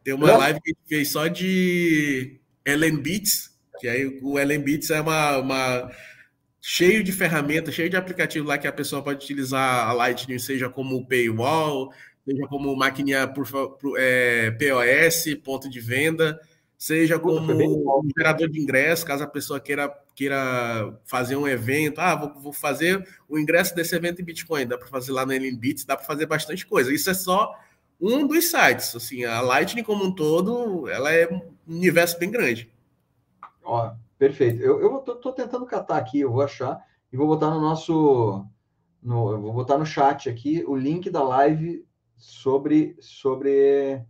[0.04, 4.60] Tem uma live que a gente fez só de Ellen Beats, que aí o Ellen
[4.60, 5.90] Beats é uma, uma
[6.60, 10.68] cheio de ferramentas, cheio de aplicativo lá que a pessoa pode utilizar a Lightning, seja
[10.68, 11.92] como paywall,
[12.30, 16.40] seja como maquininha por, por é, POS, ponto de venda,
[16.78, 22.00] seja como um gerador de ingresso, caso a pessoa queira, queira fazer um evento.
[22.00, 24.66] Ah, vou, vou fazer o ingresso desse evento em Bitcoin.
[24.66, 26.92] Dá para fazer lá no Bits, dá para fazer bastante coisa.
[26.92, 27.54] Isso é só
[28.00, 28.94] um dos sites.
[28.94, 32.72] Assim, a Lightning como um todo, ela é um universo bem grande.
[33.62, 34.62] Ó, perfeito.
[34.62, 36.80] Eu, eu tô, tô tentando catar aqui, eu vou achar
[37.12, 38.46] e vou botar no nosso,
[39.02, 41.84] no, vou botar no chat aqui o link da live
[42.20, 44.06] sobre sobre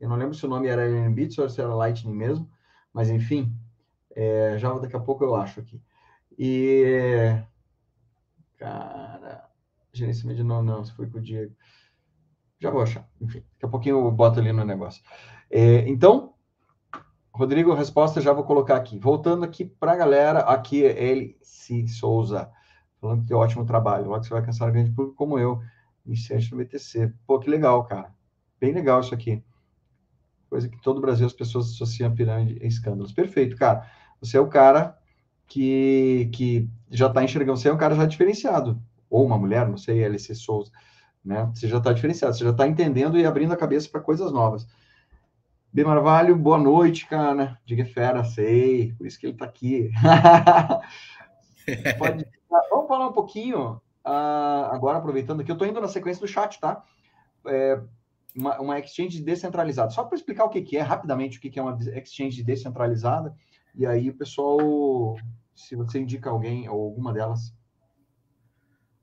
[0.00, 2.50] eu não lembro se o nome era Bits ou se era Lightning mesmo,
[2.92, 3.52] mas enfim,
[4.14, 5.80] é, já daqui a pouco eu acho aqui.
[6.38, 7.34] E,
[8.58, 9.48] cara,
[9.92, 11.54] gerenciamento de não, não, se foi com o Diego.
[12.58, 15.02] Já vou achar, enfim, daqui a pouquinho eu boto ali no negócio.
[15.50, 16.34] É, então,
[17.32, 18.98] Rodrigo, resposta já vou colocar aqui.
[18.98, 21.38] Voltando aqui para a galera, aqui é ele.
[21.88, 22.50] Souza,
[23.00, 24.08] falando que ótimo trabalho.
[24.08, 25.60] Logo você vai cansar grande público como eu,
[26.06, 27.12] iniciante no BTC.
[27.26, 28.14] Pô, que legal, cara.
[28.60, 29.42] Bem legal isso aqui
[30.48, 33.12] coisa que todo o Brasil as pessoas associam a pirâmide a escândalos.
[33.12, 33.88] Perfeito, cara.
[34.20, 34.96] Você é o cara
[35.46, 39.76] que, que já está enxergando, você é um cara já diferenciado, ou uma mulher, não
[39.76, 40.70] sei, LC Souza,
[41.24, 41.50] né?
[41.54, 44.66] Você já está diferenciado, você já está entendendo e abrindo a cabeça para coisas novas.
[45.72, 45.84] B.
[45.84, 47.58] Marvalho, boa noite, cara.
[47.66, 49.90] Diga fera, sei, por isso que ele está aqui.
[51.98, 52.26] Pode...
[52.70, 56.60] Vamos falar um pouquinho, uh, agora aproveitando que eu estou indo na sequência do chat,
[56.60, 56.84] tá?
[57.46, 57.80] É,
[58.34, 59.90] uma, uma exchange descentralizada.
[59.90, 63.34] Só para explicar o que, que é rapidamente, o que, que é uma exchange descentralizada,
[63.74, 65.16] e aí o pessoal,
[65.54, 67.54] se você indica alguém ou alguma delas.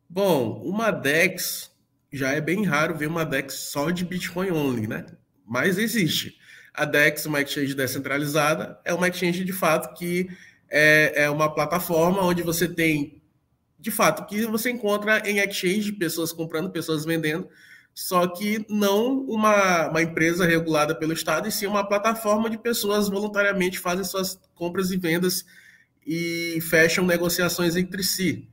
[0.10, 1.72] Bom, uma DEX
[2.12, 5.06] já é bem raro ver uma DEX só de Bitcoin only, né?
[5.46, 6.38] Mas existe.
[6.74, 10.28] A DEX, uma exchange descentralizada, é uma exchange de fato que
[10.70, 13.23] é, é uma plataforma onde você tem,
[13.84, 17.50] de fato, que você encontra em exchange pessoas comprando, pessoas vendendo,
[17.93, 23.10] só que não uma, uma empresa regulada pelo Estado, e sim uma plataforma de pessoas
[23.10, 25.46] voluntariamente fazem suas compras e vendas
[26.08, 28.48] e fecham negociações entre si,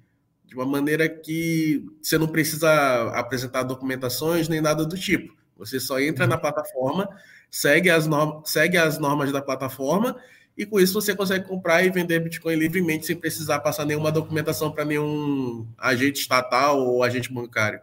[0.45, 5.33] de uma maneira que você não precisa apresentar documentações nem nada do tipo.
[5.57, 7.09] Você só entra na plataforma,
[7.49, 10.17] segue as, normas, segue as normas da plataforma
[10.57, 14.71] e com isso você consegue comprar e vender Bitcoin livremente sem precisar passar nenhuma documentação
[14.71, 17.81] para nenhum agente estatal ou agente bancário.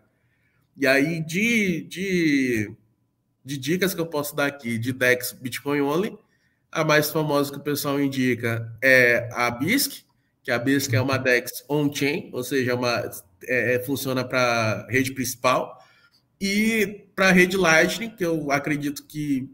[0.75, 2.71] E aí, de, de,
[3.43, 6.17] de dicas que eu posso dar aqui de DEX Bitcoin Only,
[6.71, 10.03] a mais famosa que o pessoal indica é a BISC,
[10.43, 13.09] que a BISC é uma DEX on-chain, ou seja, uma,
[13.43, 15.83] é, é funciona para rede principal,
[16.39, 19.49] e para a rede Lightning, que eu acredito que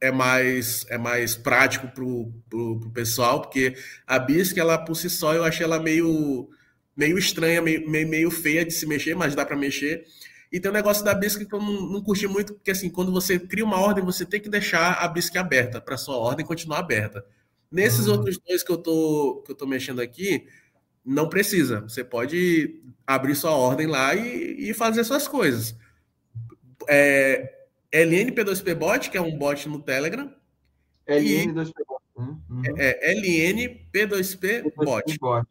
[0.00, 3.74] é mais, é mais prático para o pessoal, porque
[4.06, 6.48] a BISC, ela por si só, eu achei ela meio,
[6.96, 10.04] meio estranha, meio, meio, meio feia de se mexer, mas dá para mexer.
[10.52, 13.12] E tem um negócio da BISC que eu não, não curti muito, porque assim, quando
[13.12, 16.78] você cria uma ordem, você tem que deixar a BISC aberta para sua ordem continuar
[16.78, 17.24] aberta.
[17.70, 18.12] Nesses hum.
[18.12, 20.46] outros dois que eu tô que eu tô mexendo aqui,
[21.04, 21.80] não precisa.
[21.80, 25.76] Você pode abrir sua ordem lá e, e fazer suas coisas.
[26.88, 27.55] É,
[28.04, 30.32] LNP2P Bot, que é um bot no Telegram.
[31.08, 32.02] LN2P Bot.
[32.16, 32.62] Uhum.
[32.76, 35.18] É, é LNP2P Bot.
[35.18, 35.46] bot.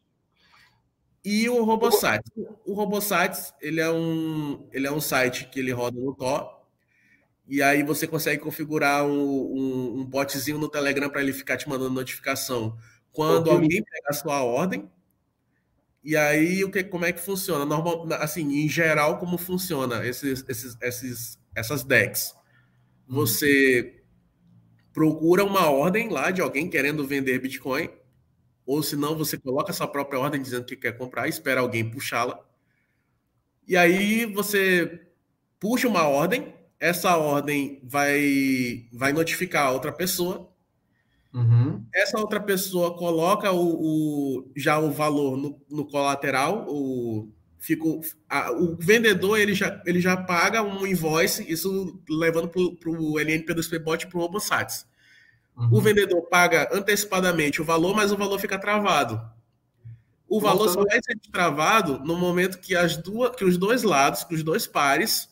[1.25, 2.31] E o RoboSites.
[2.63, 6.55] O RoboSites, ele é um, ele é um site que ele roda no Tor.
[7.47, 11.67] E aí você consegue configurar um, um, um botzinho no Telegram para ele ficar te
[11.67, 12.77] mandando notificação
[13.11, 14.87] quando alguém pega a sua ordem.
[16.03, 17.65] E aí o que, como é que funciona?
[17.65, 22.34] Normal, assim, em geral, como funciona esses, esses, esses, essas decks?
[23.07, 24.03] Você
[24.93, 27.89] procura uma ordem lá de alguém querendo vender Bitcoin
[28.65, 31.87] ou se não, você coloca a sua própria ordem dizendo que quer comprar, espera alguém
[31.87, 32.39] puxá-la.
[33.67, 35.07] E aí você
[35.59, 40.51] puxa uma ordem, essa ordem vai, vai notificar a outra pessoa.
[41.31, 41.85] Uhum.
[41.93, 47.31] Essa outra pessoa coloca o, o já o valor no, no colateral, o,
[47.65, 47.83] fica,
[48.29, 53.55] a, o vendedor ele já, ele já paga um invoice, isso levando para o LNP
[53.55, 54.85] do Spbot para o RoboSats.
[55.57, 55.69] Uhum.
[55.71, 59.19] O vendedor paga antecipadamente o valor, mas o valor fica travado.
[60.27, 64.23] O valor só vai ser travado no momento que, as duas, que os dois lados,
[64.23, 65.27] que os dois pares,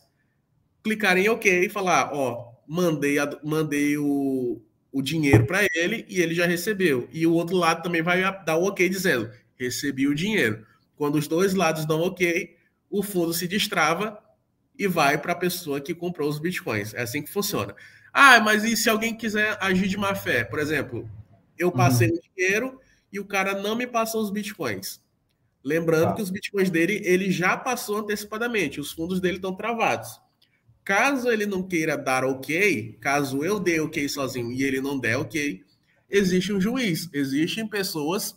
[0.82, 6.20] clicarem em OK e falar: Ó, mandei, a, mandei o, o dinheiro para ele e
[6.20, 7.08] ele já recebeu.
[7.12, 10.64] E o outro lado também vai dar o OK dizendo: Recebi o dinheiro.
[10.96, 12.56] Quando os dois lados dão OK,
[12.90, 14.18] o fundo se destrava
[14.78, 16.94] e vai para a pessoa que comprou os bitcoins.
[16.94, 17.74] É assim que funciona.
[18.12, 20.44] Ah, mas e se alguém quiser agir de má fé?
[20.44, 21.08] Por exemplo,
[21.58, 22.16] eu passei uhum.
[22.16, 22.80] o dinheiro
[23.12, 25.00] e o cara não me passou os bitcoins.
[25.64, 26.14] Lembrando tá.
[26.14, 30.20] que os bitcoins dele ele já passou antecipadamente, os fundos dele estão travados.
[30.84, 35.16] Caso ele não queira dar ok, caso eu dê ok sozinho e ele não der
[35.16, 35.64] ok,
[36.10, 37.08] existe um juiz.
[37.12, 38.36] Existem pessoas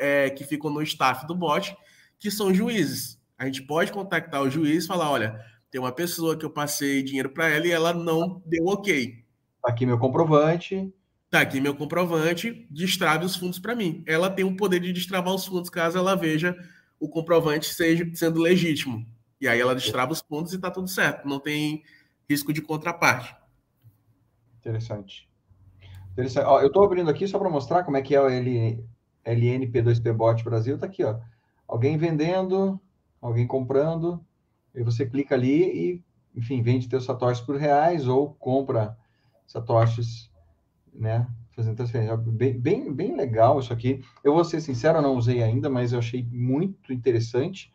[0.00, 1.76] é, que ficam no staff do bot
[2.18, 3.20] que são juízes.
[3.38, 7.02] A gente pode contactar o juiz e falar: olha, tem uma pessoa que eu passei
[7.02, 9.24] dinheiro para ela e ela não deu ok.
[9.62, 10.92] Tá aqui meu comprovante.
[11.30, 14.02] Tá aqui meu comprovante, destrave os fundos para mim.
[14.04, 16.56] Ela tem o poder de destravar os fundos caso ela veja
[16.98, 19.06] o comprovante seja sendo legítimo.
[19.40, 21.26] E aí ela destrava os fundos e tá tudo certo.
[21.26, 21.82] Não tem
[22.28, 23.34] risco de contraparte.
[24.58, 25.28] Interessante.
[26.12, 26.46] Interessante.
[26.46, 28.84] Ó, eu estou abrindo aqui só para mostrar como é que é o L,
[29.34, 30.78] LNP2P Bot Brasil.
[30.78, 31.18] Tá aqui, ó.
[31.66, 32.80] Alguém vendendo,
[33.20, 34.24] alguém comprando,
[34.74, 38.96] e você clica ali e, enfim, vende teus satoshis por reais ou compra
[39.46, 40.30] satoshis,
[40.92, 41.26] né?
[41.52, 42.16] Fazendo transferência.
[42.16, 44.02] Bem, bem, bem legal isso aqui.
[44.22, 47.72] Eu vou ser sincero, eu não usei ainda, mas eu achei muito interessante.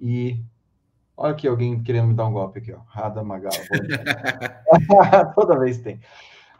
[0.00, 0.40] E
[1.16, 2.80] olha aqui alguém querendo me dar um golpe aqui, ó.
[2.86, 3.52] Rada Magal.
[5.34, 6.00] Toda vez tem.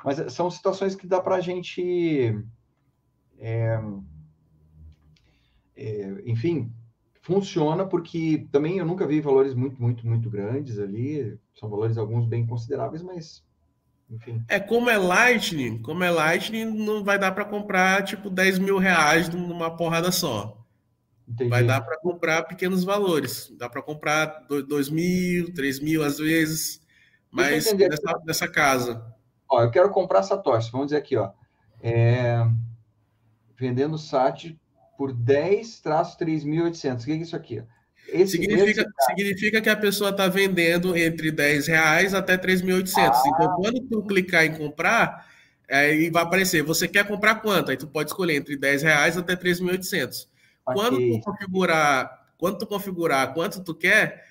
[0.05, 2.37] Mas são situações que dá para a gente,
[3.38, 3.81] é,
[5.78, 6.72] é, enfim,
[7.22, 11.38] funciona porque também eu nunca vi valores muito, muito, muito grandes ali.
[11.54, 13.44] São valores alguns bem consideráveis, mas
[14.10, 14.42] enfim.
[14.48, 18.78] É como é Lightning, como é Lightning, não vai dar para comprar tipo 10 mil
[18.78, 20.58] reais numa porrada só.
[21.28, 21.50] Entendi.
[21.50, 23.54] Vai dar para comprar pequenos valores.
[23.56, 26.80] Dá para comprar 2 mil, 3 mil às vezes,
[27.30, 29.14] mas nessa, nessa casa.
[29.48, 30.72] Ó, eu quero comprar Satoshi.
[30.72, 31.30] Vamos dizer aqui, ó.
[31.80, 32.44] É...
[33.56, 34.56] Vendendo SAT
[34.98, 37.02] por 10-3.800.
[37.02, 37.62] O que é isso aqui?
[38.08, 39.06] Esse, significa, esse...
[39.06, 42.96] significa que a pessoa está vendendo entre 10 reais até 3.800.
[42.96, 43.22] Ah.
[43.26, 45.30] Então, quando tu clicar em comprar,
[45.70, 47.70] aí vai aparecer, você quer comprar quanto?
[47.70, 50.26] Aí tu pode escolher entre 10 reais até 3.800.
[50.66, 50.74] Okay.
[50.74, 54.24] Quando tu configurar, quando tu configurar quanto tu quer,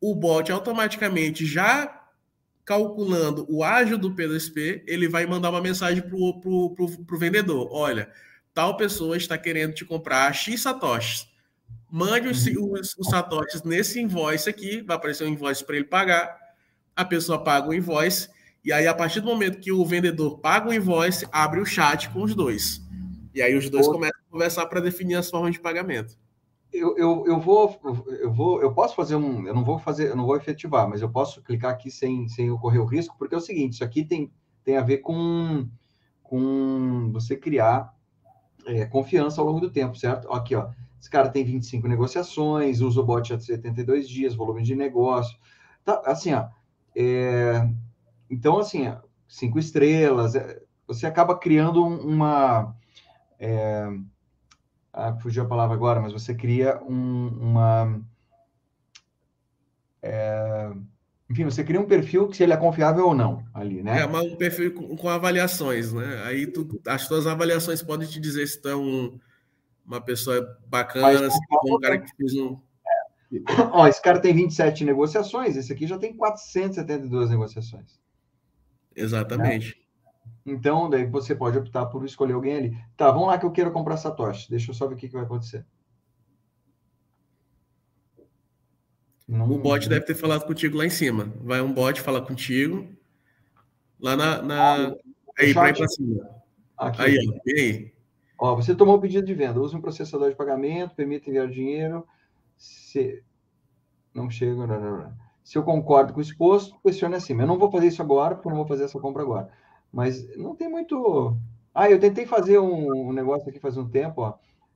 [0.00, 2.00] o bot automaticamente já
[2.64, 7.68] calculando o ágio do P2P, ele vai mandar uma mensagem para o vendedor.
[7.70, 8.08] Olha,
[8.54, 11.28] tal pessoa está querendo te comprar X satoshis.
[11.90, 12.72] Mande os, uhum.
[12.72, 16.38] os, os satoshis nesse invoice aqui, vai aparecer um invoice para ele pagar.
[16.96, 18.28] A pessoa paga o invoice,
[18.64, 22.08] e aí, a partir do momento que o vendedor paga o invoice, abre o chat
[22.08, 22.80] com os dois.
[23.34, 26.16] E aí os dois começam a conversar para definir as formas de pagamento.
[26.72, 27.78] Eu, eu, eu vou
[28.20, 31.00] eu vou eu posso fazer um eu não vou fazer eu não vou efetivar mas
[31.00, 34.04] eu posso clicar aqui sem, sem ocorrer o risco porque é o seguinte isso aqui
[34.04, 34.32] tem,
[34.64, 35.68] tem a ver com
[36.20, 37.93] com você criar
[38.66, 40.30] é, confiança ao longo do tempo, certo?
[40.32, 40.68] Aqui, ó,
[41.00, 45.38] esse cara tem 25 negociações, usa o bot há 72 dias, volume de negócio.
[45.84, 46.48] Tá, assim, ó,
[46.96, 47.68] é,
[48.30, 48.92] então, assim,
[49.28, 52.74] cinco estrelas, é, você acaba criando uma.
[53.38, 53.88] É,
[54.92, 58.00] ah, fugiu a palavra agora, mas você cria um, uma.
[60.02, 60.72] É,
[61.30, 64.02] Enfim, você cria um perfil que se ele é confiável ou não ali, né?
[64.02, 66.22] É, mas um perfil com, com avaliações, né?
[66.24, 69.18] Aí tu, as tuas avaliações podem te dizer se tu é um,
[69.86, 72.58] uma pessoa bacana, se tu é um cara que fez um.
[73.72, 77.98] Ó, esse cara tem 27 negociações, esse aqui já tem 472 negociações.
[78.94, 79.82] Exatamente.
[80.46, 82.78] Então, daí você pode optar por escolher alguém ali.
[82.96, 84.50] Tá, vamos lá que eu quero comprar Satoshi.
[84.50, 85.64] Deixa eu só ver o que, que vai acontecer.
[89.26, 89.50] Não...
[89.50, 91.32] O bot deve ter falado contigo lá em cima.
[91.42, 92.86] Vai um bot falar contigo.
[94.00, 94.42] Lá na.
[94.42, 94.88] na...
[94.88, 94.94] Ah,
[95.38, 96.30] aí, para ir para cima.
[96.76, 97.02] Aqui.
[97.02, 97.40] Aí, ó.
[97.46, 97.94] E aí?
[98.38, 99.60] Ó, você tomou o pedido de venda.
[99.60, 102.06] Use um processador de pagamento, permite enviar dinheiro.
[102.56, 103.22] Se
[104.12, 104.66] não chega.
[104.66, 105.12] Não, não, não.
[105.42, 107.38] Se eu concordo com o exposto, questione assim.
[107.38, 109.50] Eu não vou fazer isso agora, porque eu não vou fazer essa compra agora.
[109.92, 111.36] Mas não tem muito.
[111.74, 114.34] Ah, eu tentei fazer um, um negócio aqui faz um tempo, ó.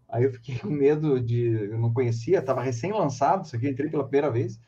[0.08, 1.70] Aí eu fiquei com medo de.
[1.70, 4.58] Eu não conhecia, estava recém-lançado, isso aqui, entrei pela primeira vez.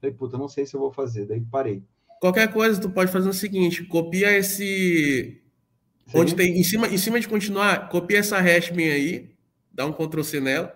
[0.00, 1.26] Falei, puta, não sei se eu vou fazer.
[1.26, 1.82] Daí parei.
[2.20, 5.40] Qualquer coisa, tu pode fazer o seguinte: copia esse.
[6.06, 6.18] Sim.
[6.18, 6.58] Onde tem.
[6.58, 9.30] Em cima, em cima de continuar, copia essa hash minha aí,
[9.72, 10.74] dá um Ctrl C nela.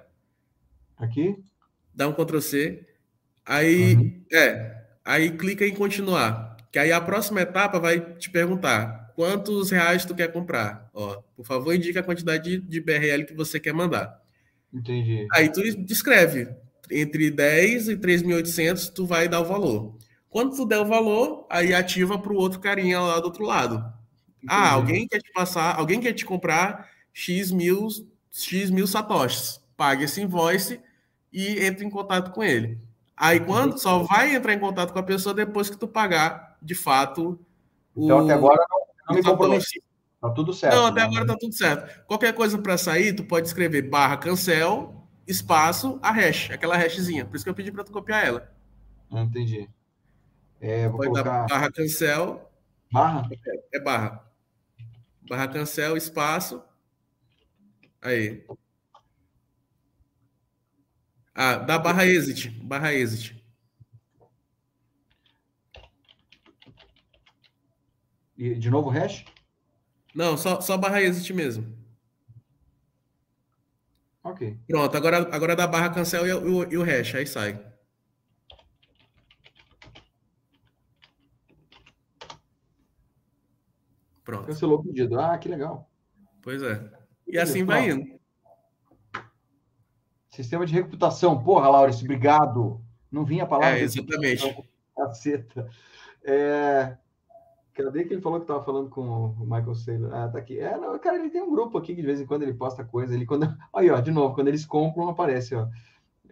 [0.97, 1.37] Aqui?
[1.95, 2.87] Dá um Ctrl C.
[3.45, 3.97] Aí.
[3.97, 4.23] Uhum.
[4.33, 4.83] É.
[5.05, 6.57] Aí clica em continuar.
[6.71, 10.89] Que aí a próxima etapa vai te perguntar quantos reais tu quer comprar.
[10.93, 14.21] Ó, por favor, indique a quantidade de, de BRL que você quer mandar.
[14.73, 15.27] Entendi.
[15.33, 16.49] Aí tu descreve
[16.91, 19.97] entre 10 e 3.800, tu vai dar o valor.
[20.29, 23.77] Quando tu der o valor, aí ativa para o outro carinha lá do outro lado.
[24.39, 24.49] Entendi.
[24.49, 27.87] Ah, alguém quer te passar, alguém quer te comprar X mil,
[28.31, 29.61] X mil satoshis.
[29.77, 30.81] Pague esse invoice
[31.33, 32.79] e entre em contato com ele.
[33.17, 36.75] Aí quando só vai entrar em contato com a pessoa depois que tu pagar, de
[36.75, 37.39] fato,
[37.97, 38.25] então, o...
[38.25, 38.82] até agora não
[39.13, 39.83] não me comprometi.
[40.21, 40.77] Tá tudo certo.
[40.77, 41.07] Não, até né?
[41.07, 42.05] agora tá tudo certo.
[42.07, 47.25] Qualquer coisa para sair, tu pode escrever barra cancel, espaço, a hash, aquela hashzinha.
[47.25, 48.55] Por isso que eu pedi para tu copiar ela.
[49.11, 49.69] Não entendi.
[50.61, 51.47] É, vou pode colocar...
[51.47, 52.51] barra cancel.
[52.91, 53.29] Barra?
[53.47, 54.25] É, é barra.
[55.29, 56.63] Barra cancel, espaço.
[58.01, 58.45] Aí.
[61.35, 62.49] Ah, dá barra exit.
[62.63, 63.42] Barra exit.
[68.37, 69.25] E de novo hash?
[70.15, 71.77] Não, só, só barra exit mesmo.
[74.23, 74.59] Ok.
[74.69, 77.73] Pronto, agora, agora dá barra cancel e, o, e o hash, aí sai.
[84.25, 84.47] Pronto.
[84.47, 85.19] Cancelou o pedido.
[85.19, 85.91] Ah, que legal.
[86.41, 86.91] Pois é.
[87.27, 88.21] E assim vai indo.
[90.29, 91.43] Sistema de reputação.
[91.43, 92.81] Porra, Laurence, obrigado.
[93.11, 93.79] Não vinha a palavra.
[93.79, 94.67] É, exatamente.
[94.97, 95.69] Caceta.
[96.25, 96.97] É,
[97.75, 100.15] Cadê que ele falou que estava falando com o Michael Saylor?
[100.15, 100.59] Ah, tá aqui.
[100.59, 102.85] É, não, cara, ele tem um grupo aqui que de vez em quando ele posta
[102.85, 103.15] coisa.
[103.15, 105.67] Ele quando, aí, ó, de novo, quando eles compram aparece, ó.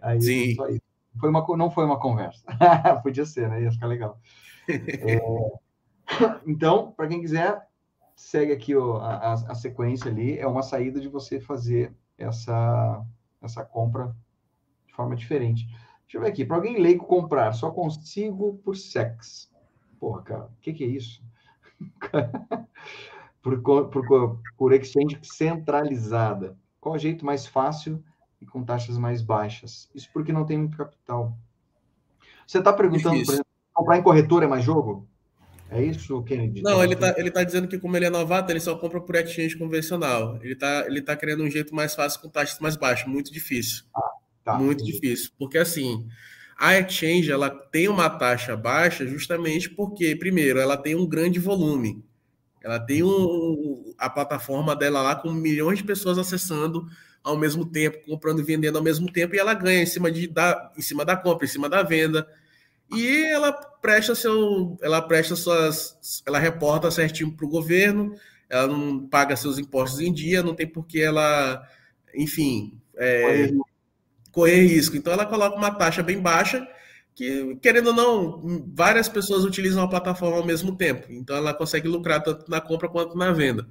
[0.03, 0.57] Aí, Sim.
[1.19, 2.45] Foi uma, não foi uma conversa.
[3.03, 3.63] Podia ser, né?
[3.63, 4.21] Ia ficar legal.
[4.69, 5.21] é,
[6.47, 7.61] então, para quem quiser,
[8.15, 10.39] segue aqui ó, a, a, sequência ali.
[10.39, 13.05] É uma saída de você fazer essa
[13.43, 14.15] essa compra
[14.87, 15.67] de forma diferente.
[16.03, 16.45] Deixa eu ver aqui.
[16.45, 19.51] Para alguém leigo comprar, só consigo por sex.
[19.99, 21.23] Porra, cara, o que, que é isso?
[23.43, 26.57] por, por, por exchange centralizada.
[26.81, 28.03] Qual o jeito mais fácil
[28.41, 29.91] e com taxas mais baixas?
[29.95, 31.37] Isso porque não tem muito capital.
[32.47, 35.07] Você está perguntando, por exemplo, comprar em corretora é mais jogo?
[35.71, 36.63] É isso, Kennedy?
[36.63, 39.15] Não, ele está ele tá dizendo que como ele é novato, ele só compra por
[39.15, 40.37] exchange convencional.
[40.43, 43.07] Ele está ele tá querendo um jeito mais fácil com taxas mais baixas.
[43.07, 43.85] Muito difícil.
[43.95, 44.11] Ah,
[44.43, 45.01] tá, muito entendi.
[45.01, 45.31] difícil.
[45.39, 46.09] Porque assim,
[46.61, 52.05] a exchange ela tem uma taxa baixa justamente porque, primeiro, ela tem um grande volume.
[52.63, 56.87] Ela tem um, a plataforma dela lá com milhões de pessoas acessando
[57.25, 60.27] ao mesmo tempo, comprando e vendendo ao mesmo tempo, e ela ganha em cima, de,
[60.27, 62.29] da, em cima da compra, em cima da venda.
[62.95, 64.77] E ela presta seu.
[64.83, 66.23] Ela presta suas.
[66.27, 68.15] Ela reporta certinho para o governo,
[68.51, 71.67] ela não paga seus impostos em dia, não tem por que ela,
[72.15, 73.51] enfim, é,
[74.33, 74.97] correr risco.
[74.97, 76.67] Então ela coloca uma taxa bem baixa
[77.15, 81.07] que, querendo ou não, várias pessoas utilizam a plataforma ao mesmo tempo.
[81.11, 83.67] Então ela consegue lucrar tanto na compra quanto na venda.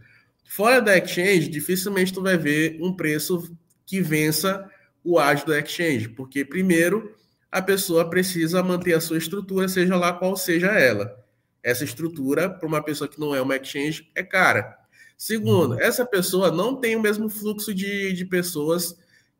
[0.45, 3.55] Fora da exchange, dificilmente tu vai ver um preço
[3.86, 4.70] que vença
[5.03, 7.16] o ágio da exchange, porque primeiro
[7.51, 11.16] a pessoa precisa manter a sua estrutura, seja lá qual seja ela.
[11.64, 14.78] Essa estrutura, para uma pessoa que não é uma exchange, é cara.
[15.18, 15.82] Segundo, uhum.
[15.82, 18.95] essa pessoa não tem o mesmo fluxo de, de pessoas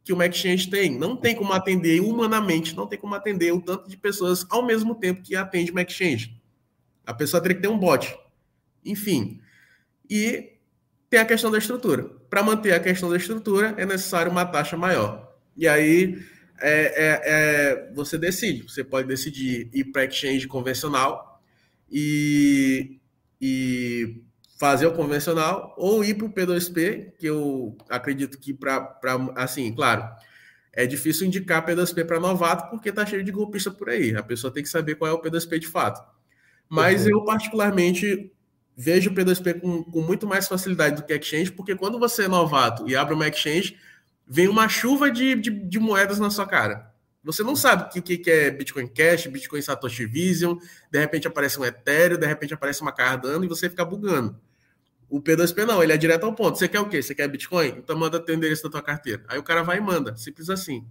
[0.10, 0.98] que uma exchange tem.
[0.98, 4.96] Não tem como atender humanamente, não tem como atender o tanto de pessoas ao mesmo
[4.96, 6.36] tempo que atende uma exchange.
[7.06, 8.18] A pessoa teria que ter um bot.
[8.84, 9.40] Enfim.
[10.10, 10.54] E
[11.12, 12.06] tem a questão da estrutura.
[12.28, 15.32] Para manter a questão da estrutura, é necessário uma taxa maior.
[15.56, 16.18] E aí,
[16.60, 18.64] é, é, é, você decide.
[18.64, 21.40] Você pode decidir ir para exchange convencional
[21.88, 22.98] e,
[23.40, 24.24] e
[24.60, 28.94] fazer o convencional ou ir para o P2P, que eu acredito que para
[29.38, 30.04] assim, claro,
[30.74, 34.14] é difícil indicar P2P para novato porque tá cheio de golpista por aí.
[34.18, 36.06] A pessoa tem que saber qual é o P2P de fato.
[36.68, 37.12] Mas uhum.
[37.12, 38.34] eu particularmente
[38.76, 42.28] vejo o P2P com, com muito mais facilidade do que exchange, porque quando você é
[42.28, 43.78] novato e abre uma exchange,
[44.28, 46.94] vem uma chuva de, de, de moedas na sua cara.
[47.24, 50.58] Você não sabe o que, que é Bitcoin Cash, Bitcoin Satoshi Vision,
[50.92, 54.38] de repente aparece um Ethereum, de repente aparece uma Cardano e você fica bugando.
[55.10, 56.58] O P2P não, ele é direto ao ponto.
[56.58, 57.02] Você quer o quê?
[57.02, 57.70] Você quer Bitcoin?
[57.78, 59.24] Então manda teu endereço da tua carteira.
[59.28, 60.86] Aí o cara vai e manda, simples assim.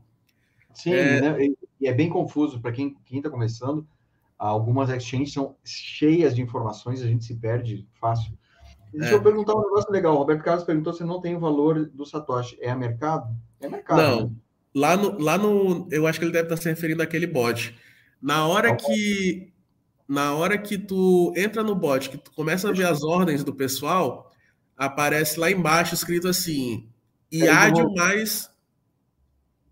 [0.75, 1.21] Sim, é...
[1.21, 1.49] Né?
[1.81, 3.87] e é bem confuso para quem está começando.
[4.39, 8.33] Algumas exchanges são cheias de informações, a gente se perde fácil.
[8.93, 9.15] Deixa é.
[9.15, 10.15] eu perguntar um negócio legal.
[10.15, 12.57] O Roberto Carlos perguntou se não tem o valor do Satoshi.
[12.61, 13.35] É a mercado?
[13.61, 13.99] É mercado.
[13.99, 14.21] Não.
[14.27, 14.31] Né?
[14.75, 15.89] Lá, no, lá no.
[15.91, 17.77] Eu acho que ele deve estar se referindo àquele bot.
[18.23, 19.53] Na hora que.
[20.09, 23.55] Na hora que tu entra no bot, que tu começa a ver as ordens do
[23.55, 24.33] pessoal,
[24.75, 26.89] aparece lá embaixo escrito assim:
[27.31, 28.51] IAD mais.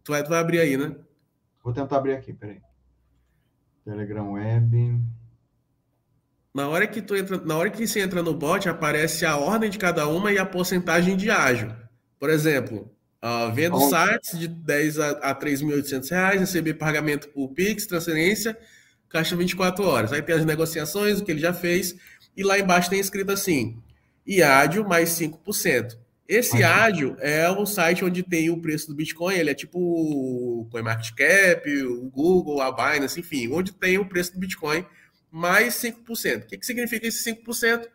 [0.05, 0.95] Tu vai, tu vai abrir aí, né?
[1.65, 2.61] Vou tentar abrir aqui, peraí.
[3.85, 5.01] Telegram Web.
[6.55, 9.71] Na hora que tu entra, na hora que você entra no bot, aparece a ordem
[9.71, 11.75] de cada uma e a porcentagem de ágio.
[12.19, 12.91] Por exemplo,
[13.23, 18.57] uh, vendo sites de 10 a, a 3.800 reais, receber pagamento por Pix, transferência,
[19.17, 20.13] caixa 24 horas.
[20.13, 21.97] Aí tem as negociações, o que ele já fez,
[22.37, 23.79] e lá embaixo tem escrito assim,
[24.27, 25.97] IADIO mais 5%.
[26.29, 30.67] Esse ádio é o site onde tem o preço do Bitcoin, ele é tipo o
[30.71, 34.85] CoinMarketCap, o Google, a Binance, enfim, onde tem o preço do Bitcoin
[35.31, 36.43] mais 5%.
[36.43, 37.87] O que, que significa esse 5%?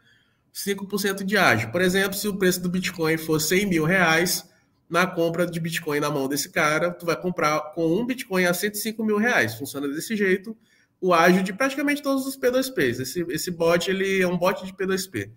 [0.53, 1.71] 5% de ágio.
[1.71, 4.49] Por exemplo, se o preço do Bitcoin for 100 mil reais,
[4.89, 8.53] na compra de Bitcoin na mão desse cara, tu vai comprar com um Bitcoin a
[8.53, 9.55] 105 mil reais.
[9.55, 10.55] Funciona desse jeito
[11.01, 12.99] o ágio de praticamente todos os P2Ps.
[12.99, 15.31] Esse, esse bot ele é um bot de P2P.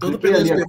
[0.00, 0.64] Todo P2P,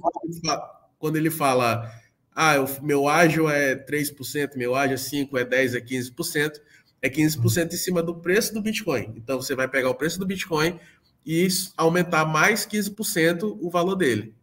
[0.98, 1.90] quando ele fala,
[2.36, 6.60] ah, meu ágio é 3%, meu ágio é 5%, é 10%, é 15%,
[7.00, 9.14] é 15% em cima do preço do Bitcoin.
[9.16, 10.78] Então você vai pegar o preço do Bitcoin
[11.24, 14.34] e aumentar mais 15% o valor dele.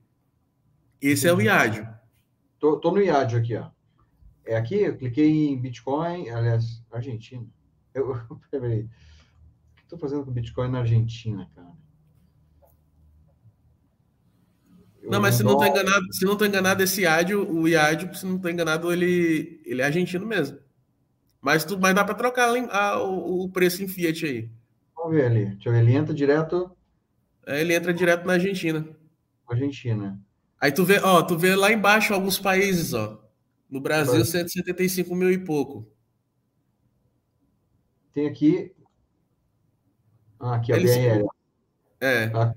[1.02, 1.88] Esse é o IAD.
[2.60, 3.70] Tô, tô no IAD aqui, ó.
[4.46, 7.46] É aqui, eu cliquei em Bitcoin, aliás, Argentina.
[7.94, 8.20] Eu,
[8.50, 8.88] peraí.
[9.96, 11.72] O fazendo com Bitcoin na Argentina, cara?
[15.02, 18.18] Eu não, mas se não estou enganado, se não estou enganado, esse IAD, o IAD,
[18.18, 20.58] se não estou enganado, ele, ele é argentino mesmo.
[21.40, 24.50] Mas, tu, mas dá para trocar a, o, o, preço em Fiat aí.
[24.96, 25.46] Vamos ver ali.
[25.46, 25.80] Deixa eu ver.
[25.80, 26.76] Ele entra direto.
[27.46, 28.86] É, ele entra direto na Argentina.
[29.48, 30.20] Argentina.
[30.60, 33.24] Aí tu vê, ó, tu vê lá embaixo alguns países, ó.
[33.70, 34.30] No Brasil, Mas...
[34.30, 35.88] 175 mil e pouco.
[38.12, 38.74] Tem aqui.
[40.46, 41.28] Ah, aqui a BRL.
[42.00, 42.28] É.
[42.28, 42.56] Tá.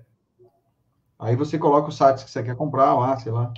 [1.19, 3.53] Aí você coloca os sites que você quer comprar lá, sei lá.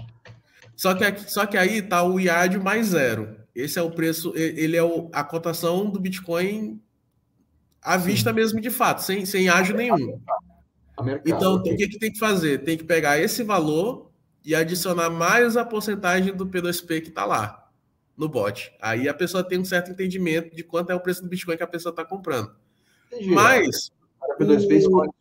[0.76, 3.37] Só que, aqui, só que aí tá o IAD mais zero.
[3.55, 6.81] Esse é o preço, ele é o, a cotação do Bitcoin
[7.83, 8.37] à vista Sim.
[8.37, 10.20] mesmo de fato, sem, sem ágio nenhum.
[11.03, 11.74] Mercado, então, okay.
[11.74, 12.59] o que, que tem que fazer?
[12.59, 14.12] Tem que pegar esse valor
[14.45, 17.68] e adicionar mais a porcentagem do P2P que está lá
[18.16, 18.72] no bot.
[18.81, 21.62] Aí a pessoa tem um certo entendimento de quanto é o preço do Bitcoin que
[21.62, 22.55] a pessoa está comprando.
[23.12, 23.31] Entendi.
[23.31, 23.91] Mas.
[24.38, 25.20] P2P o...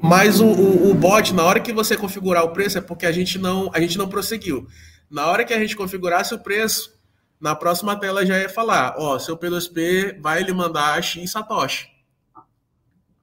[0.00, 3.12] Mas o, o, o, bot, na hora que você configurar o preço, é porque a
[3.12, 4.66] gente não, a gente não prosseguiu.
[5.10, 6.96] Na hora que a gente configurasse o preço,
[7.40, 11.88] na próxima tela já ia falar, ó, seu P2P vai lhe mandar X Satoshi.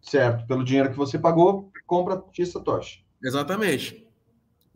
[0.02, 3.04] Certo, pelo dinheiro que você pagou, compra X Satoshi.
[3.24, 4.06] Exatamente.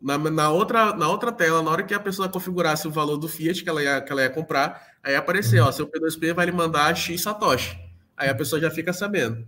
[0.00, 3.28] Na, na, outra, na outra tela, na hora que a pessoa configurasse o valor do
[3.28, 6.46] Fiat que ela ia, que ela ia comprar, aí ia aparecer, ó, seu P2P vai
[6.46, 7.87] lhe mandar X Satoshi.
[8.18, 9.46] Aí a pessoa já fica sabendo.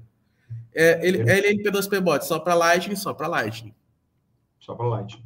[0.72, 3.74] É, ele, é LNP2P bot, só para Lightning, só para Lightning.
[4.58, 5.24] Só para Lightning.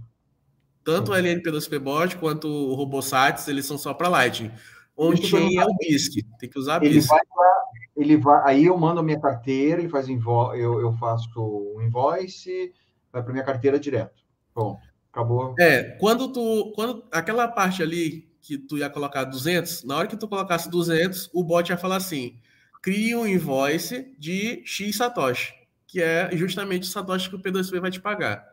[0.82, 4.50] Tanto o LNP2P bot quanto o RoboSats, eles são só para Lightning.
[4.96, 7.08] On-chain é o BISC, tem que usar ele BISC.
[7.08, 7.64] Vai pra,
[7.96, 11.28] ele vai, aí eu mando a minha carteira, ele faz invo, eu, eu faço
[11.76, 12.72] um invoice,
[13.12, 14.22] vai para minha carteira direto.
[14.54, 14.78] Bom,
[15.12, 15.54] acabou.
[15.58, 20.16] É, quando tu, quando aquela parte ali que tu ia colocar 200, na hora que
[20.16, 22.38] tu colocasse 200, o bot ia falar assim:
[22.84, 25.54] crie um invoice de X Satoshi,
[25.86, 28.46] que é justamente o Satoshi que o P2P vai te pagar.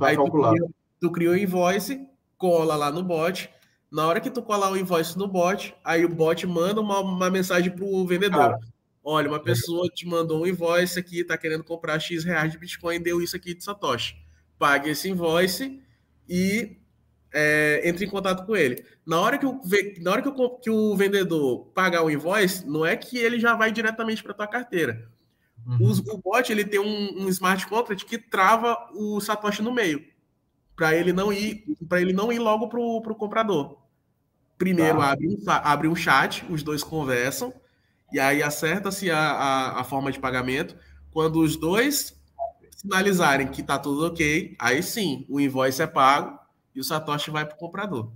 [0.00, 0.66] Aí tu cria,
[0.98, 2.08] tu cria o invoice,
[2.38, 3.50] cola lá no bot.
[3.92, 7.28] Na hora que tu colar o invoice no bot, aí o bot manda uma, uma
[7.28, 8.58] mensagem para o vendedor.
[9.04, 13.02] Olha, uma pessoa te mandou um invoice aqui, está querendo comprar X reais de Bitcoin,
[13.02, 14.16] deu isso aqui de Satoshi.
[14.58, 15.78] Pague esse invoice
[16.26, 16.78] e
[17.34, 18.84] é, entre em contato com ele.
[19.04, 19.60] Na hora que o,
[20.00, 23.54] na hora que o, que o vendedor pagar o invoice, não é que ele já
[23.54, 25.10] vai diretamente para tua carteira.
[25.66, 25.78] Uhum.
[25.80, 30.04] O, o, bot ele tem um, um, smart contract que trava o satoshi no meio,
[30.76, 33.78] para ele não ir para ele não ir logo pro, pro comprador.
[34.56, 35.10] Primeiro tá.
[35.10, 37.52] abre, abre um chat, os dois conversam
[38.12, 40.76] e aí acerta-se a, a, a forma de pagamento.
[41.10, 42.14] Quando os dois
[42.76, 46.43] sinalizarem que está tudo ok, aí sim o invoice é pago
[46.74, 48.12] e o Satoshi vai para o comprador.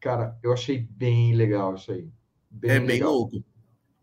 [0.00, 2.08] Cara, eu achei bem legal isso aí.
[2.50, 3.44] Bem é bem louco.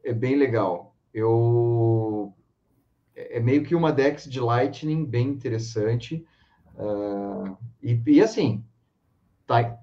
[0.03, 0.95] É bem legal.
[1.13, 2.33] Eu
[3.15, 6.25] é, é meio que uma Dex de Lightning bem interessante.
[6.75, 8.63] Uh, e, e, assim,
[9.47, 9.79] tá,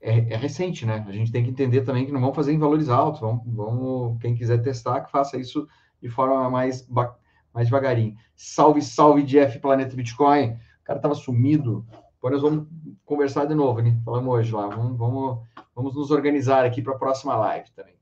[0.00, 1.04] é, é, recente, né?
[1.06, 3.20] A gente tem que entender também que não vão fazer em valores altos.
[3.20, 5.68] Vamos, vamos, quem quiser testar, que faça isso
[6.02, 8.16] de forma mais, mais devagarinho.
[8.34, 10.50] Salve, salve, Jeff Planeta Bitcoin.
[10.50, 11.86] O cara tava sumido.
[12.22, 12.68] Agora nós vamos
[13.04, 14.00] conversar de novo, né?
[14.04, 14.68] Falamos hoje lá.
[14.68, 15.40] Vamos, vamos,
[15.74, 17.94] vamos nos organizar aqui para a próxima live também.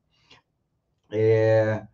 [1.10, 1.86] É...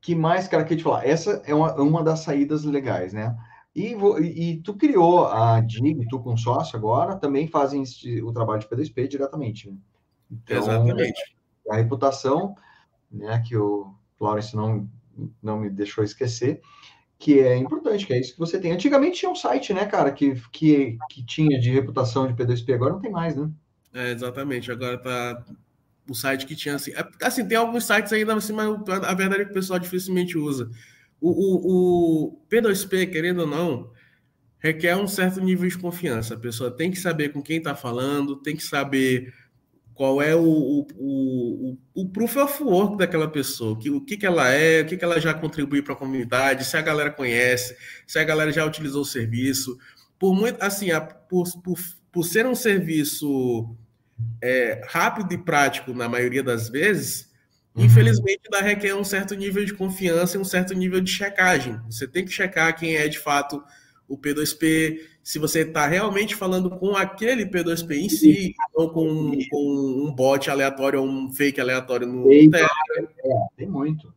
[0.00, 1.04] que mais, cara, que eu te falar?
[1.04, 3.36] Essa é uma, uma das saídas legais, né?
[3.74, 7.82] E, e, tu criou a DIG, tu com sócio agora, também fazem
[8.22, 9.68] o trabalho de P2P diretamente.
[9.68, 9.76] Né?
[10.30, 11.36] Então, Exatamente.
[11.68, 12.54] A reputação,
[13.10, 14.88] né, que o Lawrence não,
[15.42, 16.60] não me deixou esquecer,
[17.18, 18.72] que é importante, que é isso que você tem.
[18.72, 22.92] Antigamente tinha um site, né, cara, que, que, que tinha de reputação de P2P, agora
[22.92, 23.50] não tem mais, né?
[23.92, 25.44] É, exatamente, agora tá
[26.08, 26.92] o site que tinha assim.
[26.92, 28.68] É, assim, tem alguns sites ainda assim, mas
[29.04, 30.70] a verdade é que o pessoal dificilmente usa.
[31.20, 33.90] O, o, o P2P, querendo ou não,
[34.58, 36.34] requer um certo nível de confiança.
[36.34, 39.34] A pessoa tem que saber com quem está falando, tem que saber
[39.98, 44.24] qual é o, o, o, o proof of work daquela pessoa, que, o que, que
[44.24, 47.76] ela é, o que, que ela já contribui para a comunidade, se a galera conhece,
[48.06, 49.76] se a galera já utilizou o serviço.
[50.16, 51.76] Por muito, assim, a, por, por,
[52.12, 53.76] por ser um serviço
[54.40, 57.28] é, rápido e prático na maioria das vezes,
[57.74, 57.84] uhum.
[57.84, 61.76] infelizmente ainda requer um certo nível de confiança e um certo nível de checagem.
[61.90, 63.60] Você tem que checar quem é de fato
[64.08, 70.06] o P2P, se você está realmente falando com aquele P2P em si, ou com, com
[70.06, 72.66] um bot aleatório ou um fake aleatório no Telegram.
[72.96, 74.12] É, tem muito.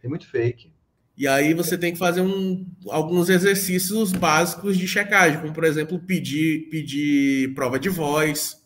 [0.00, 0.72] Tem muito fake.
[1.16, 5.98] E aí você tem que fazer um, alguns exercícios básicos de checagem, como por exemplo
[5.98, 8.62] pedir, pedir prova de voz,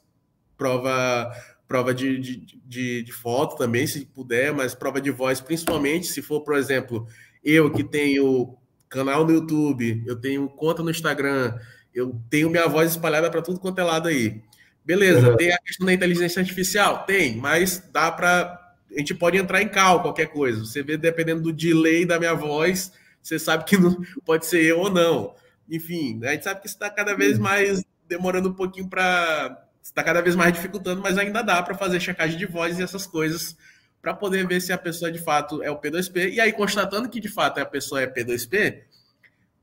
[0.57, 1.31] prova,
[1.69, 6.21] prova de, de, de, de foto também, se puder, mas prova de voz principalmente, se
[6.21, 7.07] for, por exemplo,
[7.45, 8.57] eu que tenho
[8.91, 11.57] canal no YouTube, eu tenho conta no Instagram,
[11.95, 14.43] eu tenho minha voz espalhada para tudo quanto é lado aí.
[14.85, 15.37] Beleza, uhum.
[15.37, 17.05] tem a questão da inteligência artificial?
[17.05, 18.59] Tem, mas dá para.
[18.91, 20.65] A gente pode entrar em cal, qualquer coisa.
[20.65, 24.81] Você vê, dependendo do delay da minha voz, você sabe que não pode ser eu
[24.81, 25.35] ou não.
[25.71, 27.45] Enfim, a gente sabe que está cada vez uhum.
[27.45, 29.65] mais demorando um pouquinho para.
[29.83, 33.07] Está cada vez mais dificultando, mas ainda dá para fazer checagem de voz e essas
[33.07, 33.57] coisas
[34.01, 36.33] para poder ver se a pessoa de fato é o P2P.
[36.33, 38.83] E aí, constatando que de fato a pessoa é P2P,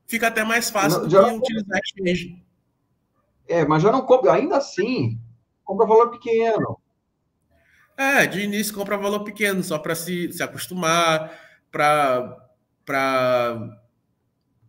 [0.06, 2.42] fica até mais fácil não, do que utilizar exchange.
[3.48, 5.18] É, mas já não compra, ainda assim,
[5.64, 6.78] compra valor pequeno.
[7.96, 11.36] É, de início compra valor pequeno, só para se, se acostumar,
[11.72, 12.36] para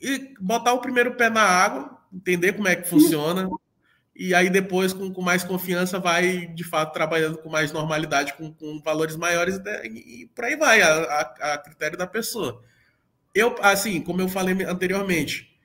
[0.02, 3.50] e botar o primeiro pé na água, entender como é que funciona.
[4.22, 8.52] E aí depois, com, com mais confiança, vai de fato trabalhando com mais normalidade, com,
[8.52, 12.62] com valores maiores, e, e por aí vai, a, a, a, critério da pessoa.
[13.34, 15.58] Eu, assim, como eu falei anteriormente,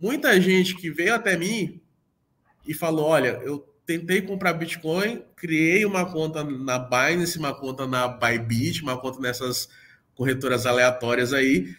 [0.00, 1.82] muita gente que veio até mim
[2.64, 8.06] e falou: olha, eu tentei comprar Bitcoin, criei uma conta na Binance, uma conta na
[8.06, 9.68] Bybit, uma conta nessas
[10.14, 11.74] corretoras aleatórias aí.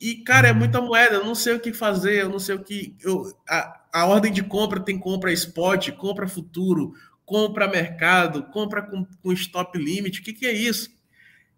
[0.00, 2.64] E, cara, é muita moeda, eu não sei o que fazer, eu não sei o
[2.64, 2.96] que.
[3.02, 6.92] Eu, a, a ordem de compra tem compra spot, compra futuro,
[7.24, 10.20] compra mercado, compra com, com stop limit.
[10.20, 10.90] O que, que é isso?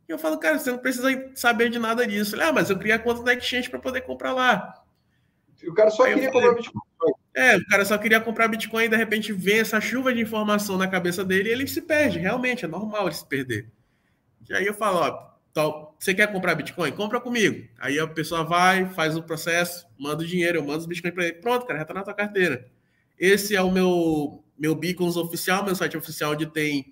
[0.08, 2.34] E eu falo, cara, você não precisa saber de nada disso.
[2.34, 4.74] Ele, ah, mas eu criei a conta da Exchange para poder comprar lá.
[5.64, 7.12] O cara só Aí queria falei, comprar Bitcoin.
[7.34, 10.76] É, o cara só queria comprar Bitcoin e de repente vem essa chuva de informação
[10.76, 12.18] na cabeça dele e ele se perde.
[12.18, 13.68] Realmente, é normal ele se perder.
[14.48, 16.92] E aí eu falo, ó, tal, você quer comprar Bitcoin?
[16.92, 17.68] Compra comigo.
[17.78, 21.24] Aí a pessoa vai, faz o processo, manda o dinheiro, eu mando os Bitcoin para
[21.24, 21.34] ele.
[21.34, 22.66] Pronto, cara, já tá na tua carteira.
[23.18, 26.86] Esse é o meu, meu Beacons oficial, meu site oficial, onde tem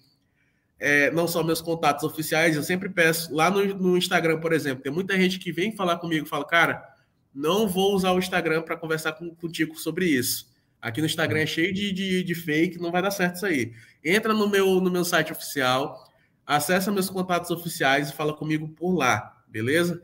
[0.79, 4.83] é, não só meus contatos oficiais, eu sempre peço, lá no, no Instagram, por exemplo,
[4.83, 6.87] tem muita gente que vem falar comigo fala, cara,
[7.35, 10.49] não vou usar o Instagram para conversar com, contigo sobre isso.
[10.81, 13.73] Aqui no Instagram é cheio de, de, de, fake, não vai dar certo isso aí.
[14.05, 16.08] Entra no meu, no meu site oficial,
[16.49, 20.03] acessa meus contatos oficiais e fala comigo por lá, beleza?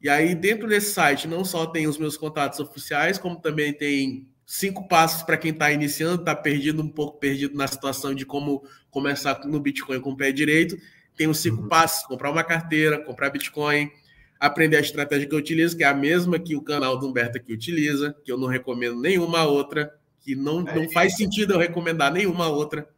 [0.00, 4.28] E aí, dentro desse site, não só tem os meus contatos oficiais, como também tem
[4.46, 8.64] cinco passos para quem está iniciando, está perdido um pouco perdido na situação de como
[8.90, 10.76] começar no Bitcoin com o pé direito.
[11.16, 11.68] Tem os cinco uhum.
[11.68, 13.90] passos: comprar uma carteira, comprar Bitcoin,
[14.38, 17.38] aprender a estratégia que eu utilizo, que é a mesma que o canal do Humberto
[17.38, 22.12] aqui utiliza, que eu não recomendo nenhuma outra, que não, não faz sentido eu recomendar
[22.12, 22.88] nenhuma outra.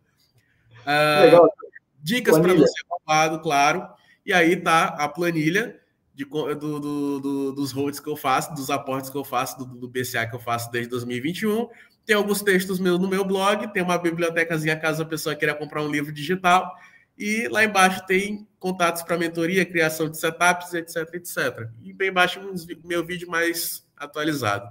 [0.82, 1.63] Uh,
[2.04, 3.88] dicas para você lado, claro.
[4.24, 5.80] E aí tá a planilha
[6.14, 9.64] de, do, do, do, dos holds que eu faço, dos aportes que eu faço, do,
[9.64, 11.68] do BCA que eu faço desde 2021.
[12.04, 15.82] Tem alguns textos meus no meu blog, tem uma bibliotecazinha caso a pessoa queira comprar
[15.82, 16.70] um livro digital.
[17.16, 21.68] E lá embaixo tem contatos para mentoria, criação de setups, etc, etc.
[21.82, 22.54] E bem embaixo um
[22.86, 24.68] meu vídeo mais atualizado.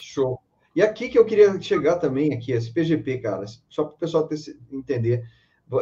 [0.00, 0.40] Show.
[0.76, 4.26] E aqui que eu queria chegar também, aqui, esse PGP, cara, só para o pessoal
[4.26, 4.38] ter,
[4.70, 5.24] entender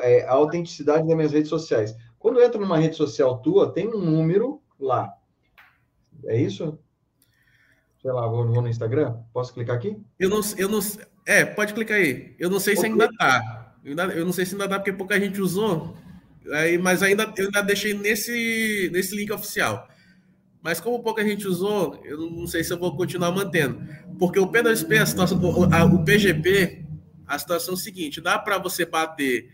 [0.00, 1.96] é, a autenticidade das minhas redes sociais.
[2.18, 5.12] Quando eu entro numa rede social tua, tem um número lá.
[6.24, 6.78] É isso?
[8.00, 9.16] Sei lá, vou, vou no Instagram?
[9.32, 9.96] Posso clicar aqui?
[10.18, 10.80] Eu não, eu não.
[11.26, 12.34] É, pode clicar aí.
[12.38, 13.74] Eu não sei se ainda tá.
[13.84, 15.96] Eu não sei se ainda dá, porque pouca gente usou.
[16.52, 19.88] Aí, mas ainda eu ainda deixei nesse, nesse link oficial.
[20.62, 23.82] Mas como pouca gente usou, eu não sei se eu vou continuar mantendo.
[24.18, 26.84] Porque o P2P, a situação, o PGP,
[27.26, 29.50] a situação é a seguinte: dá para você bater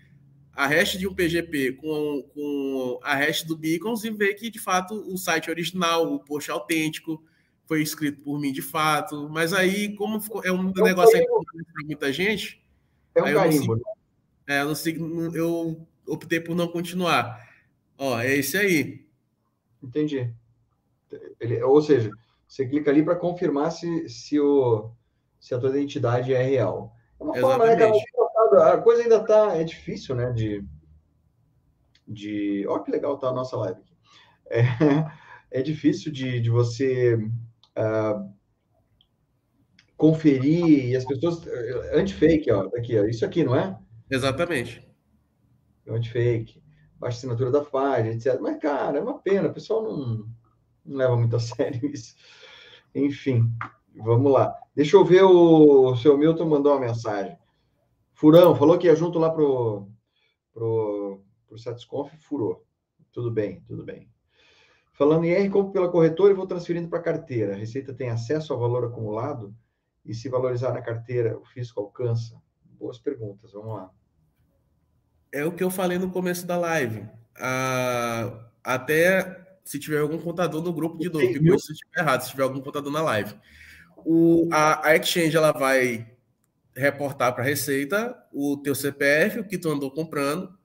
[0.59, 4.59] a hash de um PGP com, com a hash do Beacons e ver que, de
[4.59, 7.23] fato, o site original, o post autêntico,
[7.65, 9.29] foi escrito por mim de fato.
[9.31, 12.61] Mas aí, como é um é negócio para muita gente.
[13.15, 13.77] É um carimbo.
[13.77, 13.83] Né?
[14.49, 17.41] É, eu, não, eu optei por não continuar.
[17.97, 19.07] Ó, é esse aí.
[19.81, 20.29] Entendi.
[21.39, 22.11] Ele, ou seja,
[22.49, 24.91] você clica ali para confirmar se, se, o,
[25.39, 26.97] se a tua identidade é real.
[27.21, 27.79] É uma Exatamente.
[27.79, 30.65] forma, né, a coisa ainda tá, é difícil, né, de,
[32.07, 33.95] de, ó que legal tá a nossa live aqui.
[34.51, 34.63] É,
[35.61, 38.33] é difícil de, de você uh,
[39.97, 41.43] conferir e as pessoas,
[41.93, 43.77] anti-fake, ó, aqui, ó, isso aqui, não é?
[44.11, 44.87] Exatamente.
[45.87, 46.63] Anti-fake,
[46.99, 48.39] baixa assinatura da página, etc.
[48.41, 50.29] Mas, cara, é uma pena, o pessoal não,
[50.85, 52.15] não leva muito a sério isso.
[52.95, 53.51] Enfim,
[53.97, 54.55] vamos lá.
[54.75, 57.37] Deixa eu ver o, o seu Milton mandou uma mensagem.
[58.19, 59.89] Furão, falou que ia junto lá pro,
[60.53, 62.67] pro, pro Satisconf, furou.
[63.13, 64.11] Tudo bem, tudo bem.
[64.93, 67.53] Falando em R, compro pela corretora e vou transferindo para a carteira.
[67.55, 69.55] A Receita tem acesso ao valor acumulado?
[70.05, 72.35] E se valorizar na carteira, o fisco alcança?
[72.65, 73.91] Boas perguntas, vamos lá.
[75.31, 77.09] É o que eu falei no começo da live.
[77.39, 82.31] Ah, até se tiver algum contador no grupo de novo, depois se estiver errado, se
[82.33, 83.37] tiver algum contador na live.
[83.99, 86.18] O, a, a Exchange ela vai
[86.79, 90.57] reportar para a Receita o teu CPF, o que tu andou comprando.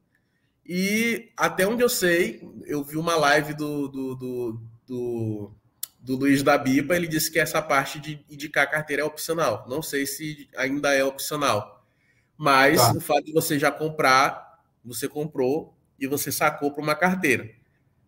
[0.66, 5.52] E até onde eu sei, eu vi uma live do, do, do, do,
[6.00, 9.66] do Luiz da Bipa, ele disse que essa parte de indicar carteira é opcional.
[9.68, 11.86] Não sei se ainda é opcional.
[12.38, 12.94] Mas tá.
[12.94, 17.50] o fato de você já comprar, você comprou e você sacou para uma carteira.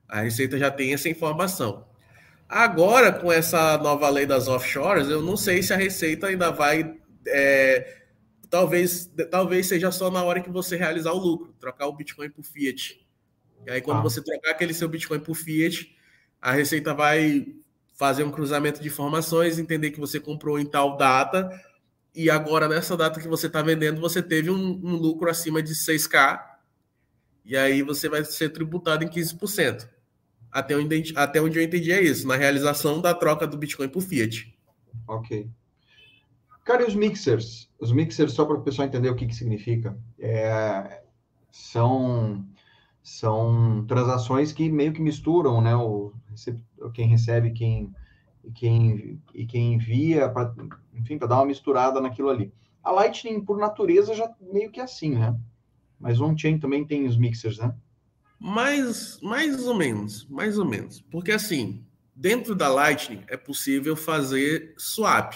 [0.07, 1.85] A Receita já tem essa informação.
[2.47, 6.95] Agora, com essa nova lei das offshores, eu não sei se a Receita ainda vai
[7.27, 8.03] é,
[8.49, 12.43] talvez, talvez seja só na hora que você realizar o lucro, trocar o Bitcoin por
[12.43, 13.05] Fiat.
[13.65, 14.03] E aí, quando ah.
[14.03, 15.95] você trocar aquele seu Bitcoin por Fiat,
[16.41, 17.47] a Receita vai
[17.95, 21.49] fazer um cruzamento de informações, entender que você comprou em tal data,
[22.13, 25.73] e agora nessa data que você está vendendo, você teve um, um, lucro acima de
[25.73, 26.41] 6K,
[27.43, 29.87] e aí você vai ser tributado em 15%.
[30.51, 34.01] Até onde, até onde eu entendi é isso, na realização da troca do Bitcoin por
[34.01, 34.53] Fiat.
[35.07, 35.49] Ok.
[36.65, 37.69] Cara, e os mixers?
[37.79, 41.03] Os mixers, só para o pessoal entender o que, que significa, é,
[41.51, 42.43] são,
[43.03, 45.75] são transações que meio que misturam, né?
[45.75, 46.11] O,
[46.91, 47.93] quem recebe, quem,
[48.55, 50.53] quem, e quem envia, pra,
[50.95, 52.51] enfim, para dar uma misturada naquilo ali.
[52.83, 55.39] A Lightning, por natureza, já meio que é assim, né?
[55.99, 57.75] Mas on-chain também tem os mixers, né?
[58.39, 60.99] Mais, mais ou menos, mais ou menos.
[61.11, 61.85] Porque assim,
[62.15, 65.35] dentro da Lightning é possível fazer swap.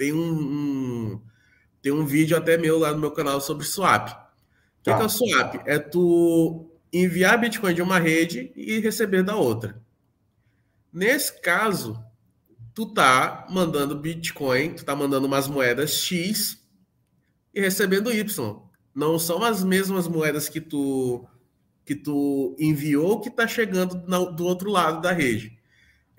[0.00, 1.20] Tem um, um,
[1.82, 4.08] tem um vídeo até meu lá no meu canal sobre swap.
[4.08, 4.12] O
[4.82, 4.96] que, tá.
[4.96, 5.56] que é o swap?
[5.66, 9.78] É tu enviar Bitcoin de uma rede e receber da outra.
[10.90, 12.02] Nesse caso,
[12.72, 16.66] tu tá mandando Bitcoin, tu tá mandando umas moedas X
[17.52, 18.58] e recebendo Y.
[18.94, 21.28] Não são as mesmas moedas que tu
[21.84, 25.59] que tu enviou que tá chegando na, do outro lado da rede.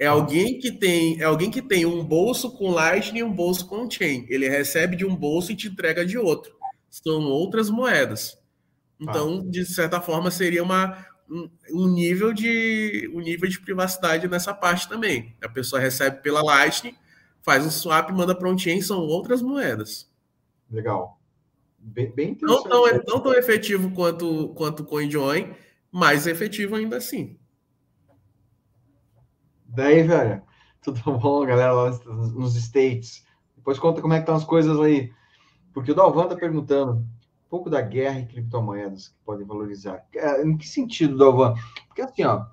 [0.02, 3.68] É alguém que tem, é alguém que tem um bolso com Lightning e um bolso
[3.68, 4.26] com Chain.
[4.30, 6.56] Ele recebe de um bolso e te entrega de outro.
[6.90, 8.36] São outras moedas.
[9.00, 14.90] Então, de certa forma, seria uma, um, nível de um nível de privacidade nessa parte
[14.90, 15.36] também.
[15.40, 16.96] A pessoa recebe pela Lightning,
[17.44, 20.12] faz um swap manda para um chain, são outras moedas.
[20.72, 21.22] Legal.
[21.78, 25.54] Bem, bem não, tão, não tão efetivo quanto, quanto o CoinJoin,
[25.92, 27.38] mas efetivo ainda assim.
[29.74, 30.42] Daí, velho,
[30.84, 33.26] tudo bom, galera, lá nos States?
[33.56, 35.12] Depois conta como é que estão as coisas aí.
[35.74, 40.04] Porque o Dalvan tá perguntando um pouco da guerra em criptomoedas que podem valorizar.
[40.16, 41.54] É, em que sentido, Dalvan?
[41.88, 42.46] Porque assim, ó,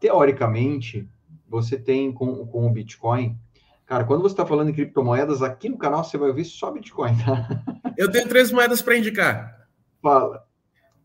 [0.00, 1.08] teoricamente,
[1.48, 3.38] você tem com, com o Bitcoin.
[3.86, 7.16] Cara, quando você está falando em criptomoedas, aqui no canal você vai ouvir só Bitcoin,
[7.18, 7.62] tá?
[7.96, 9.68] Eu tenho três moedas para indicar.
[10.02, 10.44] Fala.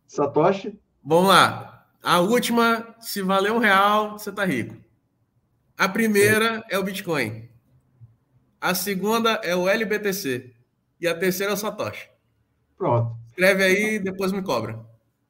[0.07, 0.77] Satoshi?
[1.03, 1.85] Vamos lá.
[2.03, 4.75] A última, se valer um real, você tá rico.
[5.81, 7.49] A primeira é o Bitcoin.
[8.61, 10.53] A segunda é o LBTC.
[10.99, 12.07] E a terceira é o Satoshi.
[12.77, 13.17] Pronto.
[13.29, 14.79] Escreve aí depois me cobra.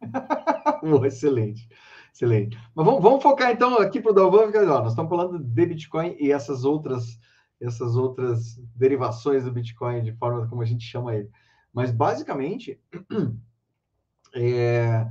[1.07, 1.69] excelente.
[2.13, 2.59] Excelente.
[2.75, 6.33] Mas vamos, vamos focar então aqui para o Dalvan, nós estamos falando de Bitcoin e
[6.33, 7.17] essas outras,
[7.61, 11.29] essas outras derivações do Bitcoin, de forma como a gente chama ele.
[11.71, 12.77] Mas basicamente,
[14.35, 15.07] é,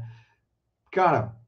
[0.92, 1.39] cara,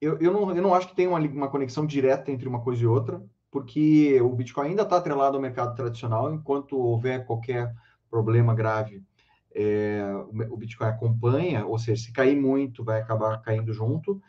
[0.00, 2.82] eu, eu, não, eu não acho que tem uma, uma conexão direta entre uma coisa
[2.82, 7.74] e outra, porque o Bitcoin ainda está atrelado ao mercado tradicional, enquanto houver qualquer
[8.10, 9.02] problema grave,
[9.54, 10.02] é,
[10.50, 14.20] o Bitcoin acompanha, ou seja, se cair muito, vai acabar caindo junto.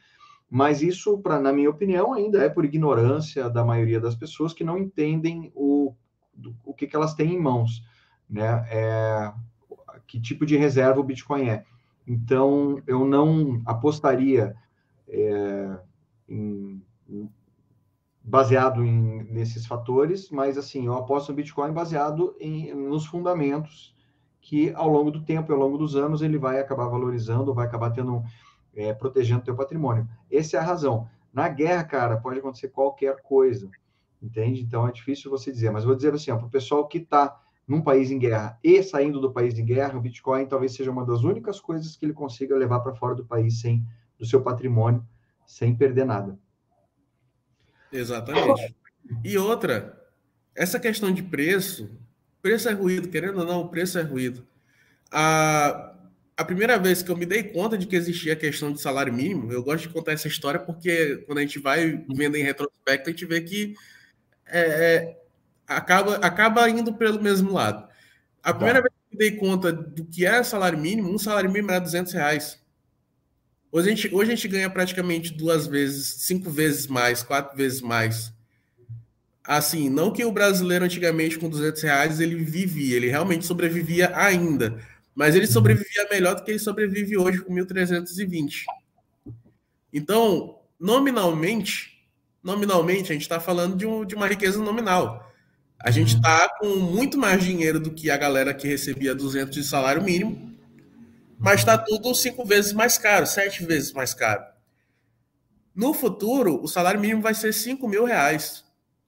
[0.49, 4.63] Mas isso, pra, na minha opinião, ainda é por ignorância da maioria das pessoas que
[4.63, 5.93] não entendem o,
[6.65, 7.83] o que, que elas têm em mãos,
[8.27, 8.65] né?
[8.71, 9.31] É,
[10.07, 11.63] que tipo de reserva o Bitcoin é.
[12.07, 14.55] Então, eu não apostaria
[15.09, 15.79] é,
[16.27, 16.81] em,
[18.23, 23.95] baseado em, nesses fatores, mas assim, eu aposto no Bitcoin baseado em, nos fundamentos
[24.41, 27.91] que ao longo do tempo, ao longo dos anos, ele vai acabar valorizando, vai acabar
[27.91, 28.23] tendo,
[28.75, 30.07] é, protegendo o teu patrimônio.
[30.31, 31.07] Essa é a razão.
[31.33, 33.69] Na guerra, cara, pode acontecer qualquer coisa,
[34.21, 34.61] entende?
[34.61, 37.81] Então é difícil você dizer, mas vou dizer assim, para o pessoal que está num
[37.81, 41.23] país em guerra e saindo do país em guerra, o Bitcoin talvez seja uma das
[41.23, 43.85] únicas coisas que ele consiga levar para fora do país sem
[44.19, 45.05] do seu patrimônio,
[45.45, 46.37] sem perder nada.
[47.91, 48.75] Exatamente.
[49.23, 49.99] E outra,
[50.55, 51.89] essa questão de preço,
[52.41, 54.45] preço é ruído, querendo ou não, preço é ruído.
[55.11, 55.95] A,
[56.37, 59.13] a primeira vez que eu me dei conta de que existia a questão de salário
[59.13, 63.09] mínimo, eu gosto de contar essa história porque quando a gente vai vendo em retrospecto,
[63.09, 63.73] a gente vê que
[64.45, 65.21] é, é,
[65.67, 67.87] acaba, acaba indo pelo mesmo lado.
[68.43, 68.87] A primeira tá.
[68.87, 71.79] vez que eu me dei conta do que era salário mínimo, um salário mínimo era
[71.79, 72.59] 200 reais.
[73.71, 77.81] Hoje a, gente, hoje a gente ganha praticamente duas vezes, cinco vezes mais, quatro vezes
[77.81, 78.33] mais.
[79.43, 84.79] Assim, não que o brasileiro antigamente com 200 reais ele vivia, ele realmente sobrevivia ainda,
[85.13, 88.63] mas ele sobrevivia melhor do que ele sobrevive hoje com 1.320.
[89.93, 92.07] Então, nominalmente,
[92.43, 95.31] nominalmente a gente está falando de, um, de uma riqueza nominal.
[95.79, 99.63] A gente está com muito mais dinheiro do que a galera que recebia 200 de
[99.63, 100.48] salário mínimo,
[101.39, 104.43] mas está tudo cinco vezes mais caro, sete vezes mais caro.
[105.79, 108.65] No futuro, o salário mínimo vai ser 5 mil reais.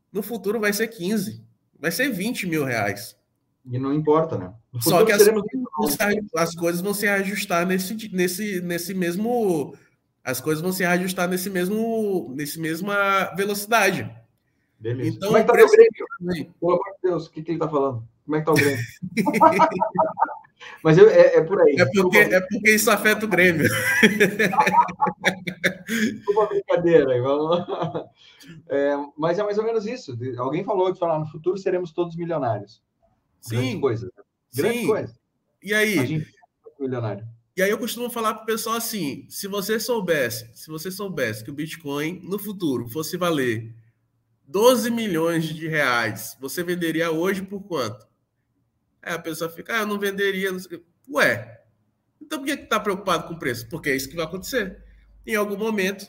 [0.09, 1.43] No futuro vai ser 15,
[1.77, 3.17] vai ser 20 mil reais.
[3.69, 4.53] E não importa, né?
[4.79, 5.21] Só que as,
[6.37, 9.75] as, coisas vão se ajustar nesse, nesse, nesse mesmo.
[10.23, 14.09] As coisas vão se ajustar nesse mesmo, nesse mesma velocidade.
[14.79, 15.09] Beleza.
[15.09, 16.53] Então, Como é que tá o Grêmio?
[16.59, 18.03] Pelo amor de Deus, o que, que ele tá falando?
[18.25, 18.83] Como é que tá o Grêmio?
[20.83, 21.75] Mas eu, é, é, por aí.
[21.77, 23.69] É porque, é porque isso afeta o Grêmio.
[26.29, 27.21] Uma brincadeira.
[27.21, 27.65] Vamos
[28.69, 30.17] é, mas é mais ou menos isso.
[30.37, 32.81] Alguém falou de falar no futuro seremos todos milionários.
[33.39, 33.55] Sim.
[33.55, 34.11] Grande coisa.
[34.55, 34.87] Grande Sim.
[34.87, 35.15] coisa.
[35.61, 35.99] E aí?
[35.99, 36.27] A gente
[36.65, 37.25] é milionário.
[37.55, 41.43] E aí eu costumo falar para o pessoal assim: se você soubesse, se você soubesse
[41.43, 43.75] que o Bitcoin no futuro fosse valer
[44.47, 48.10] 12 milhões de reais, você venderia hoje por quanto?
[49.01, 50.51] Aí a pessoa fica, ah, eu não venderia.
[50.51, 50.59] Não
[51.09, 51.61] Ué,
[52.21, 53.67] então por que está preocupado com o preço?
[53.67, 54.83] Porque é isso que vai acontecer.
[55.25, 56.07] Em algum momento,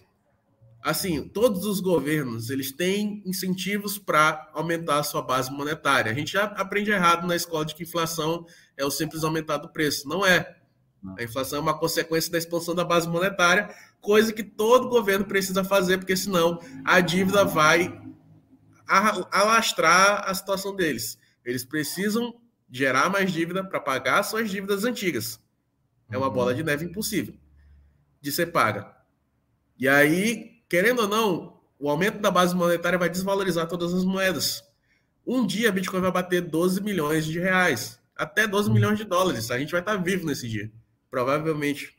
[0.82, 6.10] assim, todos os governos, eles têm incentivos para aumentar a sua base monetária.
[6.10, 9.72] A gente já aprende errado na escola de que inflação é o simples aumentar do
[9.72, 10.08] preço.
[10.08, 10.56] Não é.
[11.18, 15.64] A inflação é uma consequência da expansão da base monetária, coisa que todo governo precisa
[15.64, 18.00] fazer, porque senão a dívida vai
[18.86, 21.18] alastrar a situação deles.
[21.44, 22.32] Eles precisam
[22.72, 25.38] gerar mais dívida para pagar suas dívidas antigas.
[26.10, 27.34] É uma bola de neve impossível
[28.18, 28.90] de ser paga.
[29.78, 34.64] E aí, querendo ou não, o aumento da base monetária vai desvalorizar todas as moedas.
[35.26, 39.50] Um dia a Bitcoin vai bater 12 milhões de reais, até 12 milhões de dólares.
[39.50, 40.70] A gente vai estar vivo nesse dia,
[41.10, 41.94] provavelmente.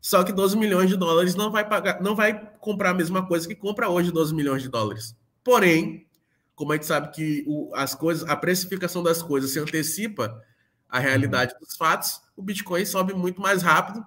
[0.00, 3.48] Só que 12 milhões de dólares não vai pagar, não vai comprar a mesma coisa
[3.48, 5.16] que compra hoje 12 milhões de dólares.
[5.42, 6.06] Porém,
[6.54, 10.40] como a gente sabe que o, as coisas, a precificação das coisas se antecipa
[10.88, 11.60] à realidade uhum.
[11.60, 14.04] dos fatos, o Bitcoin sobe muito mais rápido.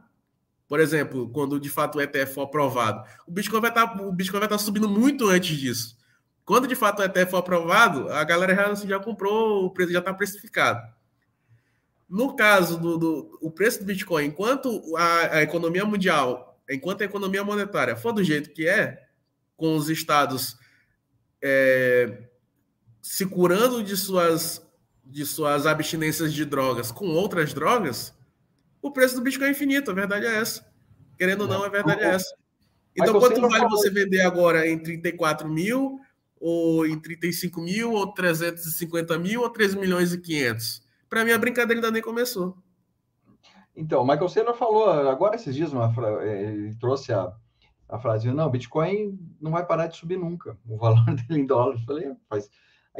[0.67, 4.11] Por exemplo, quando de fato o ETF for aprovado, o Bitcoin vai estar, tá, o
[4.11, 5.97] Bitcoin vai estar tá subindo muito antes disso.
[6.45, 9.91] Quando de fato o ETF for aprovado, a galera já, assim, já comprou, o preço
[9.91, 10.81] já está precificado.
[12.09, 17.05] No caso do, do o preço do Bitcoin, enquanto a, a economia mundial, enquanto a
[17.05, 19.05] economia monetária for do jeito que é,
[19.57, 20.57] com os estados
[21.41, 22.26] é,
[23.07, 24.61] se curando de suas,
[25.05, 28.13] de suas abstinências de drogas com outras drogas,
[28.81, 29.91] o preço do Bitcoin é infinito.
[29.91, 30.69] A verdade é essa.
[31.17, 32.35] Querendo ou não, a verdade é essa.
[32.93, 36.01] Então, quanto vale você vender agora em 34 mil,
[36.37, 40.85] ou em 35 mil, ou 350 mil, ou 3 milhões e 500?
[41.09, 42.57] Para mim, a brincadeira ainda nem começou.
[43.73, 45.93] Então, o Michael Saylor falou agora esses dias, uma,
[46.23, 47.31] ele trouxe a,
[47.87, 50.57] a frase: não, Bitcoin não vai parar de subir nunca.
[50.67, 51.81] O valor dele em dólares.
[51.85, 52.49] Falei, faz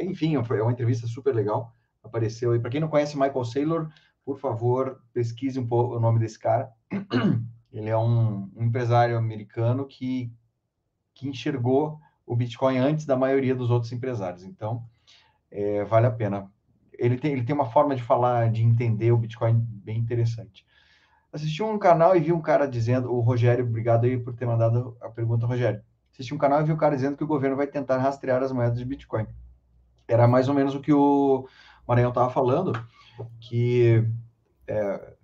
[0.00, 1.72] enfim, foi uma entrevista super legal.
[2.02, 2.54] Apareceu.
[2.54, 3.88] E para quem não conhece Michael Saylor,
[4.24, 6.70] por favor, pesquise um pouco o nome desse cara.
[7.72, 10.32] Ele é um, um empresário americano que,
[11.14, 14.44] que enxergou o Bitcoin antes da maioria dos outros empresários.
[14.44, 14.84] Então,
[15.50, 16.50] é, vale a pena.
[16.92, 20.66] Ele tem, ele tem uma forma de falar, de entender o Bitcoin bem interessante.
[21.32, 24.96] Assisti um canal e vi um cara dizendo, o Rogério, obrigado aí por ter mandado
[25.00, 25.82] a pergunta, Rogério.
[26.12, 28.50] Assisti um canal e vi um cara dizendo que o governo vai tentar rastrear as
[28.50, 29.26] moedas de Bitcoin
[30.08, 31.46] era mais ou menos o que o
[31.86, 32.72] Maranhão estava falando,
[33.40, 34.04] que
[34.66, 35.14] é,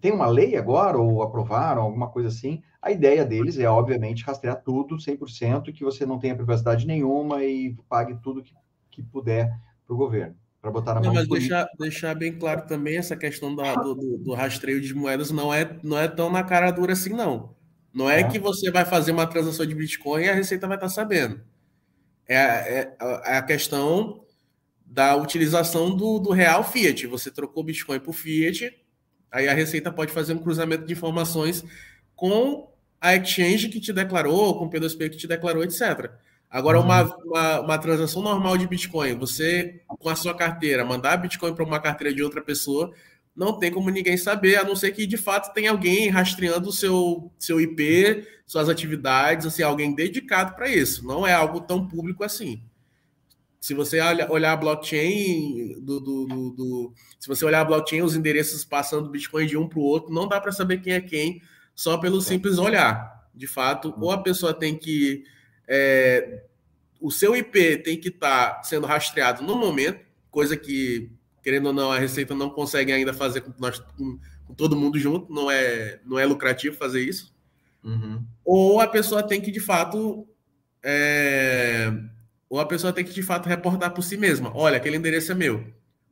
[0.00, 4.62] tem uma lei agora, ou aprovaram, alguma coisa assim, a ideia deles é, obviamente, rastrear
[4.62, 8.54] tudo 100%, que você não tenha privacidade nenhuma e pague tudo que,
[8.90, 9.50] que puder
[9.84, 11.08] para o governo, para botar na mão.
[11.08, 14.94] Não, mas deixar, deixar bem claro também essa questão da, do, do, do, rastreio de
[14.94, 17.54] moedas não é, não é tão na cara dura assim, não.
[17.92, 20.76] Não é, é, que você vai fazer uma transação de Bitcoin e a Receita vai
[20.76, 21.40] estar sabendo.
[22.28, 24.25] É, é, é a questão
[24.86, 27.06] da utilização do, do real Fiat.
[27.08, 28.72] Você trocou Bitcoin por Fiat,
[29.30, 31.64] aí a Receita pode fazer um cruzamento de informações
[32.14, 32.70] com
[33.00, 36.10] a exchange que te declarou, com o P2P que te declarou, etc.
[36.48, 37.10] Agora, uma, uhum.
[37.24, 41.80] uma, uma, transação normal de Bitcoin, você, com a sua carteira, mandar Bitcoin para uma
[41.80, 42.92] carteira de outra pessoa,
[43.34, 46.72] não tem como ninguém saber, a não ser que de fato tem alguém rastreando o
[46.72, 51.06] seu, seu IP, suas atividades, assim, alguém dedicado para isso.
[51.06, 52.62] Não é algo tão público assim.
[53.60, 58.14] Se você olhar a blockchain, do, do, do, do, se você olhar a blockchain, os
[58.14, 61.00] endereços passando do Bitcoin de um para o outro, não dá para saber quem é
[61.00, 61.42] quem
[61.74, 63.28] só pelo simples olhar.
[63.34, 65.24] De fato, ou a pessoa tem que.
[65.68, 66.44] É,
[67.00, 70.00] o seu IP tem que estar tá sendo rastreado no momento,
[70.30, 71.10] coisa que,
[71.42, 74.98] querendo ou não, a Receita não consegue ainda fazer com, nós, com, com todo mundo
[74.98, 77.34] junto, não é, não é lucrativo fazer isso.
[77.84, 78.24] Uhum.
[78.44, 80.26] Ou a pessoa tem que, de fato,
[80.82, 81.92] é,
[82.48, 84.52] ou a pessoa tem que de fato reportar por si mesma.
[84.54, 85.66] Olha, aquele endereço é meu.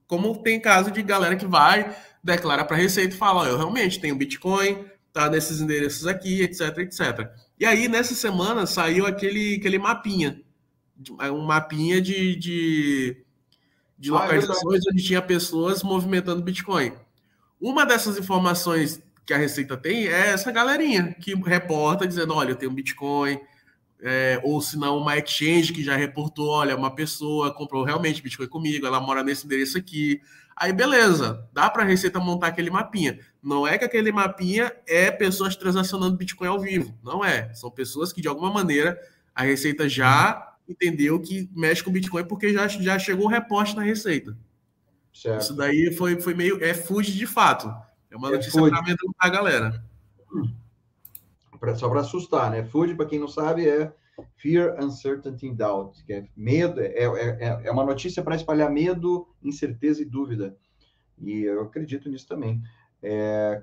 [0.06, 4.00] Como tem caso de galera que vai, declara para a Receita e fala: eu realmente
[4.00, 7.30] tenho Bitcoin, tá nesses endereços aqui, etc, etc.
[7.58, 10.40] E aí, nessa semana, saiu aquele, aquele mapinha.
[11.32, 13.24] Um mapinha de, de,
[13.98, 16.92] de ah, é localizações onde tinha pessoas movimentando Bitcoin.
[17.60, 22.56] Uma dessas informações que a Receita tem é essa galerinha que reporta dizendo: olha, eu
[22.56, 23.40] tenho Bitcoin,
[24.06, 28.46] é, ou se não uma exchange que já reportou, olha, uma pessoa comprou realmente Bitcoin
[28.46, 30.20] comigo, ela mora nesse endereço aqui.
[30.54, 33.18] Aí beleza, dá para a Receita montar aquele mapinha.
[33.42, 37.52] Não é que aquele mapinha é pessoas transacionando Bitcoin ao vivo, não é.
[37.54, 39.00] São pessoas que de alguma maneira
[39.34, 43.82] a Receita já entendeu que mexe com Bitcoin porque já, já chegou o reporte na
[43.82, 44.36] Receita.
[45.14, 45.40] Certo.
[45.40, 46.62] Isso daí foi, foi meio.
[46.62, 47.74] É fude de fato.
[48.10, 49.84] É uma é notícia para amedrontar a galera.
[50.30, 50.63] Hum
[51.64, 52.64] pra, só para assustar, né?
[52.64, 53.92] Food, para quem não sabe, é
[54.36, 59.26] Fear, Uncertainty Doubt, que é medo, é, é, é, é uma notícia para espalhar medo,
[59.42, 60.56] incerteza e dúvida.
[61.18, 62.62] E eu acredito nisso também.
[63.02, 63.62] É,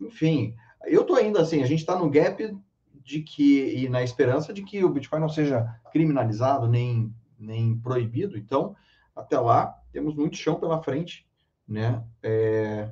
[0.00, 0.54] enfim,
[0.86, 2.56] eu tô ainda assim, a gente está no gap
[3.02, 8.36] de que, e na esperança de que o Bitcoin não seja criminalizado nem, nem proibido,
[8.36, 8.76] então,
[9.16, 11.26] até lá, temos muito chão pela frente,
[11.66, 12.04] né?
[12.22, 12.90] É...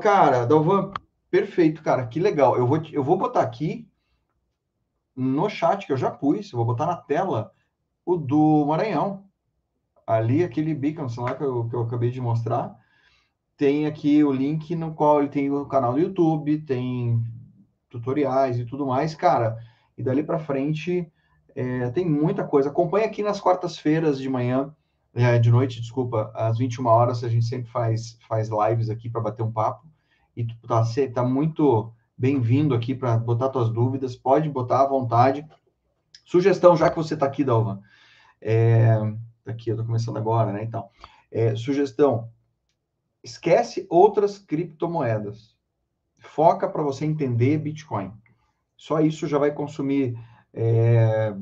[0.00, 0.92] Cara, Dalvan,
[1.36, 2.56] Perfeito, cara, que legal.
[2.56, 3.86] Eu vou, eu vou botar aqui
[5.14, 7.52] no chat que eu já pus, eu vou botar na tela
[8.06, 9.22] o do Maranhão.
[10.06, 12.74] Ali, aquele beacon lá que eu, que eu acabei de mostrar.
[13.54, 17.22] Tem aqui o link no qual ele tem o canal do YouTube, tem
[17.90, 19.58] tutoriais e tudo mais, cara.
[19.98, 21.06] E dali para frente
[21.54, 22.70] é, tem muita coisa.
[22.70, 24.74] Acompanhe aqui nas quartas-feiras de manhã,
[25.12, 29.20] é, de noite, desculpa, às 21 horas, a gente sempre faz, faz lives aqui para
[29.20, 29.86] bater um papo
[30.36, 30.84] e tu tá,
[31.14, 35.46] tá muito bem-vindo aqui para botar tuas dúvidas, pode botar à vontade.
[36.24, 37.80] Sugestão, já que você está aqui, Dalvan,
[38.40, 38.98] é,
[39.44, 40.62] daqui, eu estou começando agora, né?
[40.62, 40.88] Então,
[41.30, 42.30] é, sugestão:
[43.22, 45.56] esquece outras criptomoedas.
[46.18, 48.12] Foca para você entender Bitcoin.
[48.76, 50.18] Só isso já vai consumir
[50.52, 51.34] é,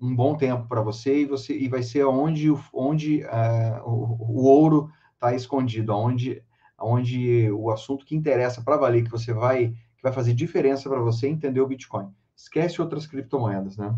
[0.00, 4.44] um bom tempo para você e você e vai ser onde, onde uh, o, o,
[4.44, 6.42] ouro está escondido, onde,
[6.80, 11.00] onde o assunto que interessa para valer, que você vai, que vai fazer diferença para
[11.00, 12.08] você entender o Bitcoin.
[12.36, 13.94] Esquece outras criptomoedas, né?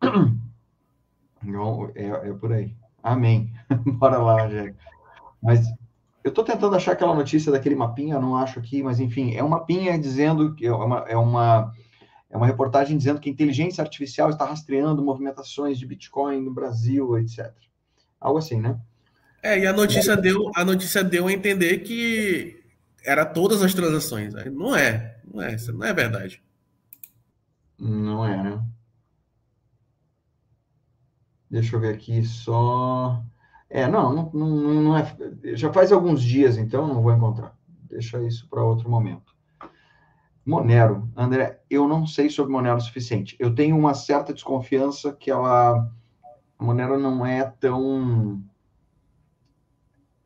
[1.42, 2.74] Não, é, é por aí.
[3.02, 3.52] Amém.
[3.98, 4.74] Bora lá, Jack.
[5.42, 5.66] Mas
[6.24, 9.48] eu estou tentando achar aquela notícia daquele mapinha, não acho aqui, mas enfim, é um
[9.48, 11.72] mapinha dizendo que é uma, é uma
[12.28, 17.16] é uma reportagem dizendo que a inteligência artificial está rastreando movimentações de Bitcoin no Brasil,
[17.18, 17.52] etc.
[18.20, 18.78] Algo assim, né?
[19.42, 22.62] É, e a notícia deu, a notícia deu a entender que
[23.04, 24.34] era todas as transações.
[24.52, 26.42] Não é, não é, não é verdade.
[27.78, 28.62] Não é, né?
[31.50, 33.22] Deixa eu ver aqui só.
[33.70, 34.46] É, não, não,
[34.82, 35.16] não, é.
[35.54, 37.56] Já faz alguns dias, então não vou encontrar.
[37.88, 39.34] Deixa isso para outro momento.
[40.44, 43.36] Monero, André, eu não sei sobre Monero o suficiente.
[43.38, 45.90] Eu tenho uma certa desconfiança que ela,
[46.58, 48.40] a Monero não é tão,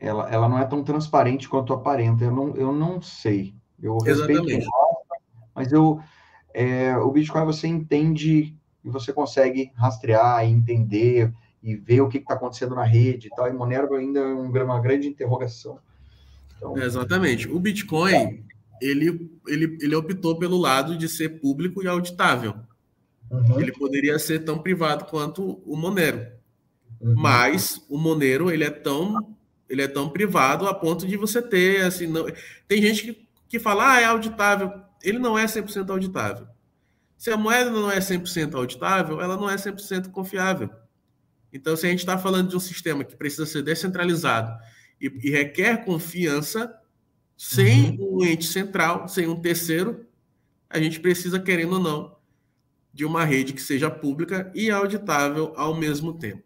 [0.00, 2.24] ela, ela não é tão transparente quanto aparenta.
[2.24, 3.54] Eu não, eu não sei.
[3.80, 5.14] Eu respeito quem gosta,
[5.54, 6.00] mas eu,
[6.54, 11.32] é, o Bitcoin você entende e você consegue rastrear e entender
[11.62, 13.46] e ver o que está acontecendo na rede e tal.
[13.46, 15.78] E Monero ainda é uma grande interrogação.
[16.56, 17.48] Então, Exatamente.
[17.48, 18.42] O Bitcoin
[18.80, 22.54] ele, ele, ele optou pelo lado de ser público e auditável.
[23.30, 23.60] Uhum.
[23.60, 26.26] Ele poderia ser tão privado quanto o Monero.
[27.00, 27.14] Uhum.
[27.14, 29.36] Mas o Monero ele é tão
[29.70, 32.26] ele é tão privado a ponto de você ter assim, não...
[32.66, 34.82] tem gente que, que fala, ah, é auditável.
[35.02, 36.46] Ele não é 100% auditável.
[37.16, 40.70] Se a moeda não é 100% auditável, ela não é 100% confiável.
[41.52, 44.52] Então, se a gente está falando de um sistema que precisa ser descentralizado
[45.00, 46.74] e, e requer confiança,
[47.36, 48.18] sem uhum.
[48.18, 50.04] um ente central, sem um terceiro,
[50.68, 52.16] a gente precisa, querendo ou não,
[52.92, 56.42] de uma rede que seja pública e auditável ao mesmo tempo.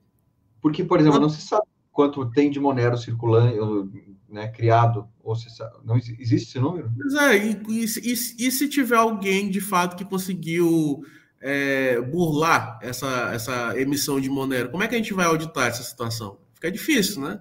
[0.61, 3.91] Porque, por exemplo, não se sabe quanto tem de Monero circulando,
[4.29, 5.47] né, criado, ou se
[5.85, 6.93] não existe esse número?
[7.01, 11.05] Pois é, e, e, e, e se tiver alguém de fato que conseguiu
[11.41, 15.85] é, burlar essa, essa emissão de Monero, como é que a gente vai auditar essa
[15.85, 16.37] situação?
[16.53, 17.41] Fica difícil, né?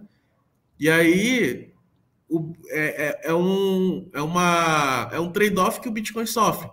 [0.80, 1.74] E aí
[2.30, 6.70] o, é, é, é, um, é, uma, é um trade-off que o Bitcoin sofre,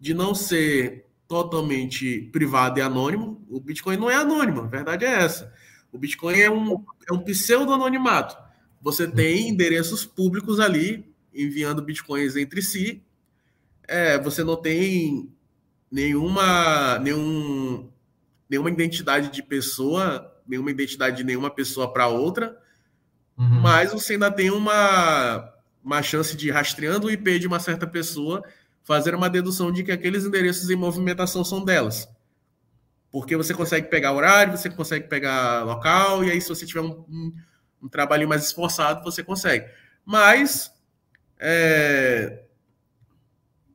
[0.00, 3.40] de não ser totalmente privado e anônimo.
[3.48, 5.52] O Bitcoin não é anônimo, a verdade é essa.
[5.92, 8.36] O Bitcoin é um, é um pseudo-anonimato.
[8.80, 13.02] Você tem endereços públicos ali enviando bitcoins entre si.
[13.86, 15.30] É, você não tem
[15.90, 17.90] nenhuma, nenhum,
[18.48, 22.56] nenhuma identidade de pessoa, nenhuma identidade de nenhuma pessoa para outra.
[23.36, 23.60] Uhum.
[23.60, 28.42] Mas você ainda tem uma, uma chance de, rastreando o IP de uma certa pessoa,
[28.82, 32.08] fazer uma dedução de que aqueles endereços em movimentação são delas.
[33.10, 37.04] Porque você consegue pegar horário, você consegue pegar local, e aí, se você tiver um,
[37.08, 37.34] um,
[37.82, 39.66] um trabalho mais esforçado, você consegue.
[40.04, 40.72] Mas
[41.38, 42.42] é,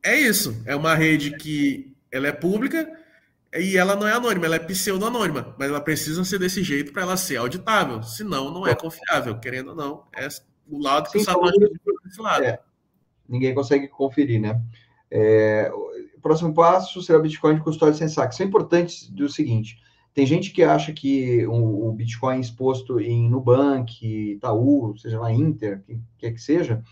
[0.02, 0.62] é isso.
[0.64, 2.90] É uma rede que ela é pública
[3.52, 7.02] e ela não é anônima, ela é pseudo-anônima, mas ela precisa ser desse jeito para
[7.02, 10.04] ela ser auditável, senão não é confiável, querendo ou não.
[10.14, 10.28] É
[10.68, 11.58] o lado que Sim, o Satoshi
[12.04, 12.44] desse lado.
[12.44, 12.60] É,
[13.28, 14.60] ninguém consegue conferir, né?
[15.10, 15.70] É,
[16.26, 18.34] próximo passo será o Bitcoin de custódia sem saque.
[18.34, 19.78] Isso é importante do seguinte:
[20.12, 25.84] tem gente que acha que o, o Bitcoin exposto em Nubank, Itaú, seja lá Inter,
[25.86, 26.82] quem quer que seja,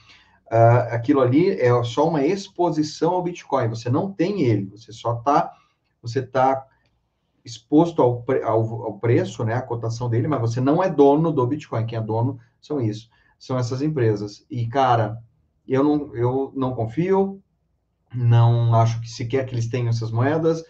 [0.46, 3.68] uh, aquilo ali é só uma exposição ao Bitcoin.
[3.68, 5.52] Você não tem ele, você só está
[6.00, 6.66] você está
[7.44, 11.46] exposto ao, ao, ao, preço, né, a cotação dele, mas você não é dono do
[11.46, 11.86] Bitcoin.
[11.86, 13.08] Quem é dono são isso,
[13.38, 14.46] são essas empresas.
[14.48, 15.18] E cara,
[15.66, 17.42] eu não, eu não confio,
[18.14, 20.62] não acho que sequer que eles tenham essas moedas.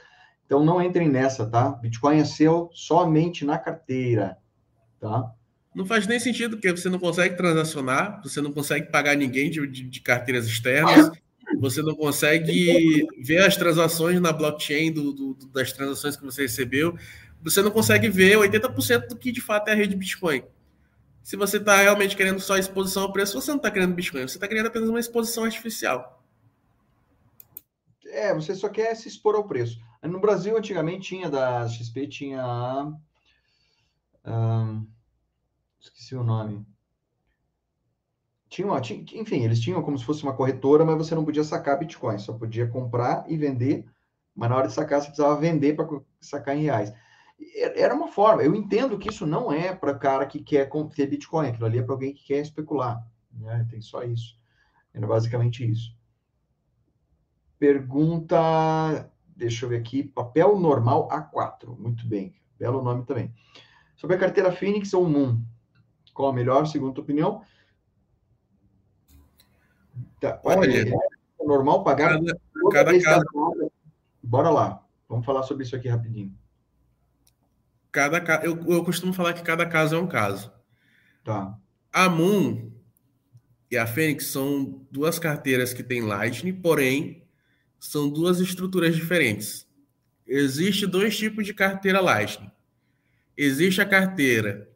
[0.46, 1.70] Então não entrem nessa, tá?
[1.70, 4.36] Bitcoin é seu somente na carteira,
[5.00, 5.32] tá?
[5.74, 9.66] Não faz nem sentido, porque você não consegue transacionar, você não consegue pagar ninguém de,
[9.66, 11.10] de, de carteiras externas,
[11.58, 16.96] você não consegue ver as transações na blockchain do, do, das transações que você recebeu.
[17.42, 20.44] Você não consegue ver 80% do que de fato é a rede Bitcoin.
[21.22, 24.36] Se você está realmente querendo só exposição ao preço, você não está querendo Bitcoin, você
[24.36, 26.13] está querendo apenas uma exposição artificial.
[28.14, 29.80] É, você só quer se expor ao preço.
[30.02, 32.92] No Brasil, antigamente, tinha da XP, tinha.
[35.80, 36.66] esqueci o nome
[38.54, 41.78] tinham, tinha, enfim, eles tinham como se fosse uma corretora, mas você não podia sacar
[41.78, 43.84] Bitcoin, só podia comprar e vender,
[44.34, 45.86] mas na hora de sacar você precisava vender para
[46.20, 46.92] sacar em reais.
[47.74, 48.42] Era uma forma.
[48.42, 51.82] Eu entendo que isso não é para cara que quer ter Bitcoin, aquilo ali é
[51.82, 53.04] para alguém que quer especular.
[53.32, 53.66] Né?
[53.68, 54.36] Tem só isso.
[54.92, 55.92] Era basicamente isso.
[57.58, 61.78] Pergunta, deixa eu ver aqui, papel normal A4.
[61.78, 63.32] Muito bem, belo nome também.
[63.96, 65.40] Sobre a carteira Phoenix ou Moon,
[66.12, 67.42] qual a melhor, segundo a tua opinião?
[70.20, 72.40] Tá, olha, é normal pagar cada,
[72.72, 73.24] cada caso.
[74.22, 76.36] Bora lá, vamos falar sobre isso aqui rapidinho.
[77.92, 80.52] Cada eu, eu costumo falar que cada caso é um caso.
[81.22, 81.56] Tá.
[81.92, 82.72] A Moon
[83.70, 87.23] e a Fênix são duas carteiras que têm Lightning, porém
[87.78, 89.66] são duas estruturas diferentes.
[90.26, 92.50] Existe dois tipos de carteira Lightning.
[93.36, 94.68] Existe a carteira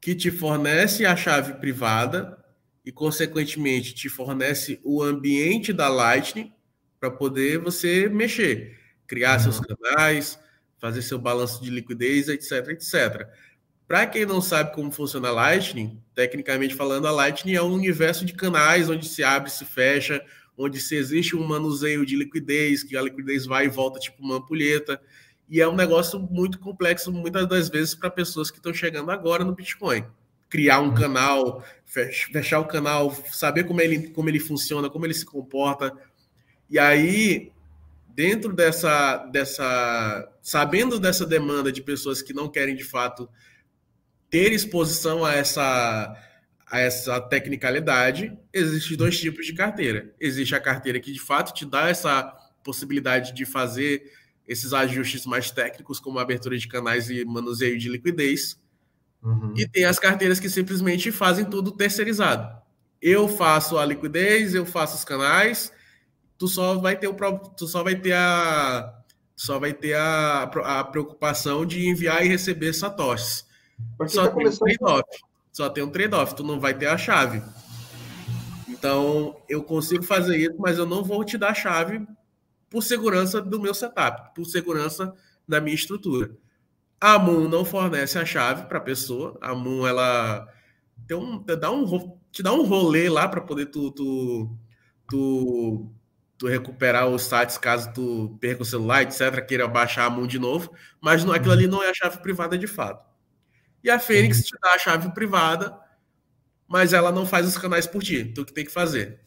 [0.00, 2.38] que te fornece a chave privada
[2.84, 6.52] e, consequentemente, te fornece o ambiente da Lightning
[7.00, 9.52] para poder você mexer, criar uhum.
[9.52, 10.38] seus canais,
[10.78, 13.28] fazer seu balanço de liquidez, etc, etc.
[13.86, 18.24] Para quem não sabe como funciona a Lightning, tecnicamente falando, a Lightning é um universo
[18.24, 20.24] de canais onde se abre, se fecha,
[20.56, 24.36] onde se existe um manuseio de liquidez, que a liquidez vai e volta tipo uma
[24.36, 25.00] ampulheta,
[25.48, 29.44] e é um negócio muito complexo muitas das vezes para pessoas que estão chegando agora
[29.44, 30.04] no Bitcoin.
[30.48, 30.94] Criar um uhum.
[30.94, 35.92] canal, fechar o canal, saber como ele, como ele funciona, como ele se comporta.
[36.68, 37.52] E aí,
[38.08, 40.28] dentro dessa, dessa.
[40.40, 43.28] Sabendo dessa demanda de pessoas que não querem de fato
[44.30, 46.16] ter exposição a essa
[46.68, 50.12] a essa tecnicalidade, existem dois tipos de carteira.
[50.18, 52.22] Existe a carteira que de fato te dá essa
[52.64, 54.12] possibilidade de fazer
[54.46, 58.58] esses ajustes mais técnicos, como abertura de canais e manuseio de liquidez.
[59.22, 59.54] Uhum.
[59.56, 62.60] E tem as carteiras que simplesmente fazem tudo terceirizado.
[63.00, 65.72] Eu faço a liquidez, eu faço os canais,
[66.36, 67.14] tu só vai ter o
[67.56, 68.92] tu só vai ter a
[69.36, 73.46] só vai ter a, a preocupação de enviar e receber satoshis.
[74.08, 75.04] Só tá trade-off
[75.56, 77.42] só tem um trade-off, tu não vai ter a chave.
[78.68, 82.06] Então, eu consigo fazer isso, mas eu não vou te dar a chave
[82.68, 85.14] por segurança do meu setup, por segurança
[85.48, 86.36] da minha estrutura.
[87.00, 89.38] A Moon não fornece a chave para a pessoa.
[89.40, 90.46] A Moon, ela
[91.08, 94.54] tem um, dá um, te dá um rolê lá para poder tu, tu,
[95.08, 95.90] tu,
[96.36, 100.38] tu, recuperar os sites caso tu perca o celular, etc., queira baixar a Moon de
[100.38, 100.70] novo.
[101.00, 103.15] Mas não, aquilo ali não é a chave privada de fato.
[103.86, 105.78] E a Fênix te dá a chave privada,
[106.66, 108.24] mas ela não faz os canais por ti.
[108.24, 109.20] Tu que tem que fazer.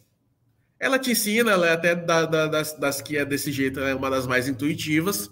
[0.78, 3.96] Ela te ensina, ela é até da, da, das, das, que é desse jeito, é
[3.96, 5.30] uma das mais intuitivas,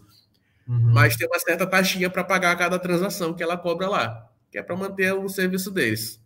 [0.66, 0.94] uhum.
[0.94, 4.64] mas tem uma certa taxinha para pagar cada transação que ela cobra lá, que é
[4.64, 6.22] para manter o serviço deles.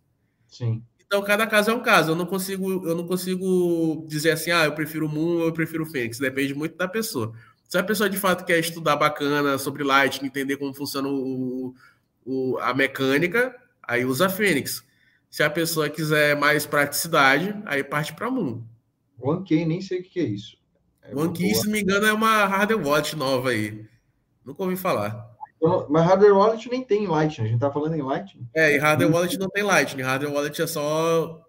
[0.46, 0.80] Sim.
[1.04, 2.12] Então cada caso é um caso.
[2.12, 5.84] Eu não consigo, eu não consigo dizer assim, ah, eu prefiro Moon ou eu prefiro
[5.86, 6.20] Fênix.
[6.20, 7.32] Depende muito da pessoa.
[7.68, 11.74] Se a pessoa de fato quer estudar bacana sobre Lightning, entender como funciona o,
[12.24, 14.84] o, a mecânica, aí usa a Fênix.
[15.30, 18.62] Se a pessoa quiser mais praticidade, aí parte para Moon.
[19.20, 20.56] OneKey, nem sei o que é isso.
[21.02, 23.86] É OneKey, se não me engano, é uma hardware wallet nova aí.
[24.44, 25.30] Nunca ouvi falar.
[25.56, 27.46] Então, mas hardware wallet nem tem Lightning.
[27.46, 28.46] A gente tá falando em Lightning.
[28.54, 30.02] É, e hardware wallet não tem Lightning.
[30.02, 31.46] Hardware wallet é só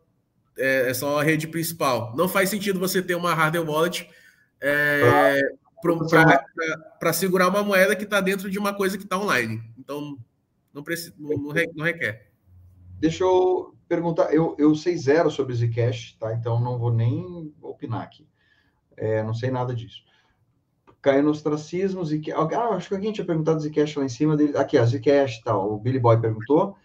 [0.58, 2.14] é, é, só a rede principal.
[2.16, 4.10] Não faz sentido você ter uma hardware wallet
[4.62, 5.42] é,
[7.00, 9.62] para segurar uma moeda que está dentro de uma coisa que está online.
[9.78, 10.18] Então,
[10.74, 12.32] não, precisa, não, não requer.
[13.00, 16.34] Deixa eu perguntar, eu, eu sei zero sobre Zcash, tá?
[16.34, 18.28] Então não vou nem opinar aqui.
[18.96, 20.04] É, não sei nada disso.
[21.02, 22.34] Caiu no ostracismo, Zcash.
[22.56, 24.58] Ah, acho que alguém tinha perguntado Zcash lá em cima dele.
[24.58, 25.56] Aqui, a Zcash, tá?
[25.58, 26.76] O Billy Boy perguntou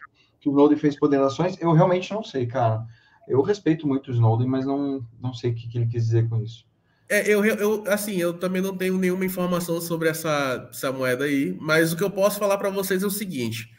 [0.41, 1.57] que o Snowden fez ponderações.
[1.61, 2.85] Eu realmente não sei, cara.
[3.27, 6.29] Eu respeito muito o Snowden, mas não, não sei o que, que ele quis dizer
[6.29, 6.67] com isso.
[7.09, 11.57] É, eu, eu, assim, eu também não tenho nenhuma informação sobre essa, essa moeda aí,
[11.59, 13.71] mas o que eu posso falar para vocês é o seguinte: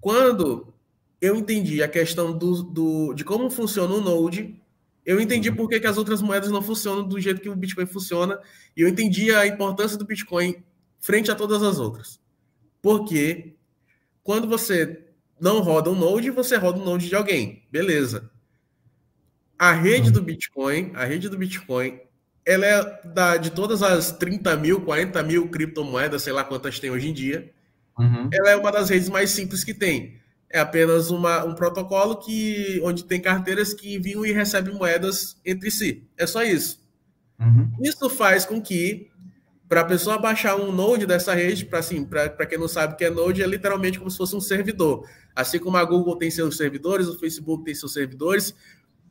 [0.00, 0.72] quando
[1.20, 4.60] eu entendi a questão do, do, de como funciona o Node,
[5.04, 7.86] eu entendi por que, que as outras moedas não funcionam do jeito que o Bitcoin
[7.86, 8.38] funciona,
[8.76, 10.62] e eu entendi a importância do Bitcoin
[11.00, 12.20] frente a todas as outras.
[12.82, 13.54] Porque
[14.22, 15.06] quando você
[15.40, 18.30] não roda um Node, você roda um Node de alguém, beleza.
[19.58, 21.98] A rede do Bitcoin, a rede do Bitcoin,
[22.44, 26.90] ela é da, de todas as 30 mil, 40 mil criptomoedas, sei lá quantas tem
[26.90, 27.52] hoje em dia,
[27.98, 28.28] Uhum.
[28.32, 30.18] Ela é uma das redes mais simples que tem.
[30.50, 35.70] É apenas uma, um protocolo que onde tem carteiras que enviam e recebem moedas entre
[35.70, 36.04] si.
[36.16, 36.82] É só isso.
[37.38, 37.70] Uhum.
[37.82, 39.10] Isso faz com que,
[39.68, 42.96] para a pessoa baixar um node dessa rede, para assim, para quem não sabe o
[42.96, 45.06] que é node, é literalmente como se fosse um servidor.
[45.36, 48.54] Assim como a Google tem seus servidores, o Facebook tem seus servidores,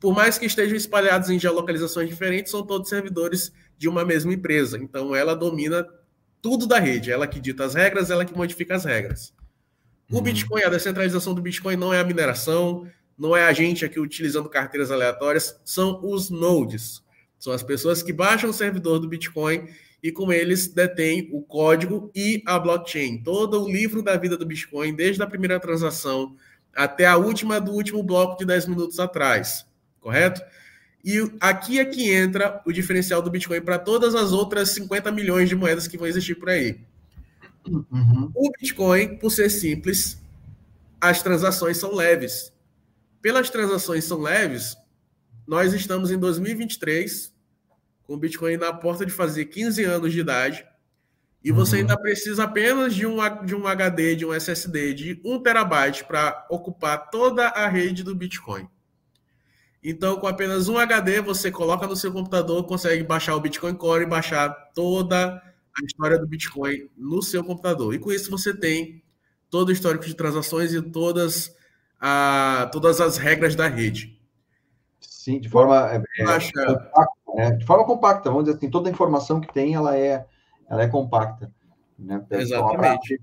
[0.00, 4.78] por mais que estejam espalhados em geolocalizações diferentes, são todos servidores de uma mesma empresa.
[4.78, 5.86] Então, ela domina
[6.42, 7.10] tudo da rede.
[7.10, 9.32] Ela que dita as regras, ela que modifica as regras.
[10.10, 10.22] O Uhum.
[10.22, 12.86] Bitcoin, a descentralização do Bitcoin não é a mineração,
[13.18, 17.02] não é a gente aqui utilizando carteiras aleatórias, são os nodes.
[17.38, 19.68] São as pessoas que baixam o servidor do Bitcoin
[20.02, 23.22] e com eles detêm o código e a blockchain.
[23.22, 26.36] Todo o livro da vida do Bitcoin, desde a primeira transação
[26.74, 29.66] até a última do último bloco de 10 minutos atrás,
[30.00, 30.40] correto?
[31.04, 35.48] E aqui é que entra o diferencial do Bitcoin para todas as outras 50 milhões
[35.48, 36.80] de moedas que vão existir por aí.
[37.66, 38.30] Uhum.
[38.34, 40.20] O Bitcoin, por ser simples,
[41.00, 42.52] as transações são leves.
[43.22, 44.76] Pelas transações são leves,
[45.46, 47.32] nós estamos em 2023,
[48.04, 50.66] com o Bitcoin na porta de fazer 15 anos de idade,
[51.42, 51.82] e você Uhum.
[51.82, 56.46] ainda precisa apenas de um, de um HD, de um SSD de 1 terabyte para
[56.50, 58.68] ocupar toda a rede do Bitcoin.
[59.82, 64.02] Então, com apenas um HD, você coloca no seu computador, consegue baixar o Bitcoin Core
[64.04, 67.94] e baixar toda a história do Bitcoin no seu computador.
[67.94, 69.02] E com isso você tem
[69.48, 71.54] todo o histórico de transações e todas,
[72.00, 74.18] a, todas as regras da rede.
[75.00, 77.50] Sim, de forma é, é, Baixa- compacta, né?
[77.52, 80.26] De forma compacta, vamos dizer assim, toda a informação que tem, ela é,
[80.68, 81.52] ela é compacta.
[81.98, 82.24] Né?
[82.30, 83.20] Exatamente.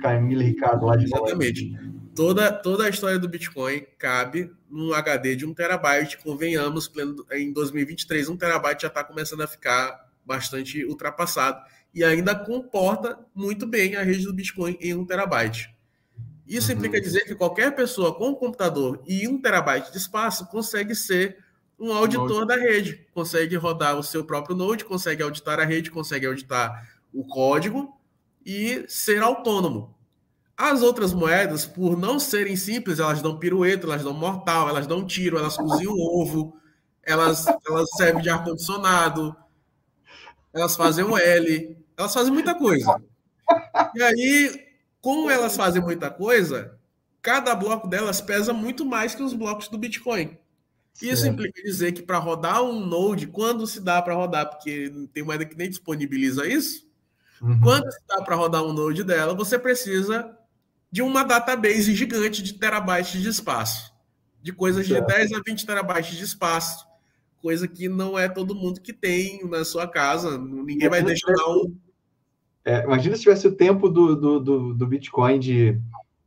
[0.00, 1.91] Camila Ricardo lá de Exatamente.
[2.14, 6.18] Toda, toda a história do Bitcoin cabe num HD de 1 terabyte.
[6.18, 6.90] Convenhamos,
[7.32, 11.62] em 2023, 1 terabyte já está começando a ficar bastante ultrapassado
[11.94, 15.74] e ainda comporta muito bem a rede do Bitcoin em 1 terabyte.
[16.46, 16.76] Isso Uhum.
[16.78, 21.38] implica dizer que qualquer pessoa com um computador e 1 terabyte de espaço consegue ser
[21.78, 26.26] um auditor da rede, consegue rodar o seu próprio node, consegue auditar a rede, consegue
[26.26, 27.98] auditar o código
[28.44, 29.91] e ser autônomo.
[30.64, 35.04] As outras moedas, por não serem simples, elas dão pirueta, elas dão mortal, elas dão
[35.04, 36.56] tiro, elas cozinham ovo,
[37.02, 39.34] elas, elas servem de ar-condicionado,
[40.52, 43.02] elas fazem um L, elas fazem muita coisa.
[43.92, 44.68] E aí,
[45.00, 46.78] como elas fazem muita coisa,
[47.20, 50.38] cada bloco delas pesa muito mais que os blocos do Bitcoin.
[51.02, 51.32] Isso Certo.
[51.32, 55.44] implica dizer que para rodar um node, quando se dá para rodar, porque tem moeda
[55.44, 56.88] que nem disponibiliza isso,
[57.40, 57.58] Uhum.
[57.60, 60.38] quando se dá para rodar um node dela, você precisa
[60.92, 63.92] de uma database gigante de terabytes de espaço.
[64.42, 65.06] De coisas de Certo.
[65.06, 66.86] 10 a 20 terabytes de espaço.
[67.40, 70.36] Coisa que não é todo mundo que tem na sua casa.
[70.38, 71.74] Ninguém vai Imagina deixar um.
[72.64, 75.80] É, imagina se tivesse o tempo do, do, do, do Bitcoin de,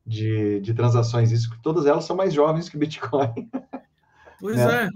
[0.05, 3.49] de, de transações, isso que todas elas são mais jovens que o Bitcoin.
[4.41, 4.83] Pois É.
[4.85, 4.89] é.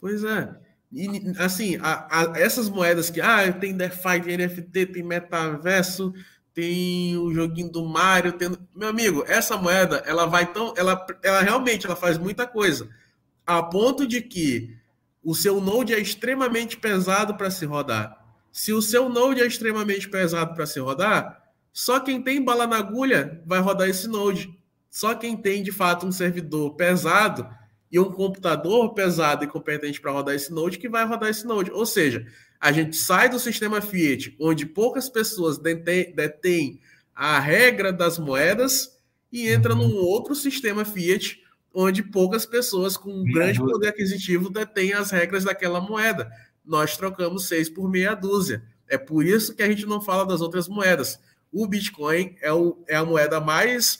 [0.00, 0.56] Pois é.
[0.90, 1.06] E,
[1.38, 6.12] assim, a- a- essas moedas que ah, tem DeFi, tem NFT, tem metaverso,
[6.54, 8.34] tem o joguinho do Mario,
[8.74, 12.88] meu amigo, essa moeda, ela vai tão, ela, ela realmente ela faz muita coisa,
[13.46, 14.76] a ponto de que
[15.22, 18.18] o seu node é extremamente pesado para se rodar.
[18.50, 21.42] Se o seu node é extremamente pesado para se rodar,
[21.72, 24.52] só quem tem bala na agulha vai rodar esse node.
[24.90, 27.48] Só quem tem de fato um servidor pesado
[27.90, 31.70] e um computador pesado e competente para rodar esse node que vai rodar esse node.
[31.70, 32.26] Ou seja,
[32.62, 36.80] a gente sai do sistema Fiat, onde poucas pessoas detêm, detêm
[37.12, 38.96] a regra das moedas,
[39.32, 39.88] e entra Uhum.
[39.88, 41.42] num outro sistema Fiat,
[41.74, 46.30] onde poucas pessoas com um Meia grande poder aquisitivo detêm as regras daquela moeda.
[46.64, 48.62] Nós trocamos seis por meia dúzia.
[48.86, 51.18] É por isso que a gente não fala das outras moedas.
[51.50, 53.98] O Bitcoin é, o, é a moeda mais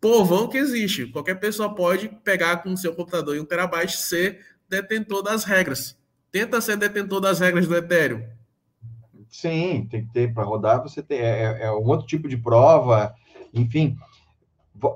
[0.00, 1.06] povão que existe.
[1.06, 5.99] Qualquer pessoa pode pegar com o seu computador e um terabyte ser detentor das regras.
[6.32, 8.22] Tenta ser detentor das regras do Ethereum.
[9.28, 12.36] Sim, tem que ter para rodar, você tem é, é- é um outro tipo de
[12.36, 13.14] prova,
[13.54, 13.96] enfim.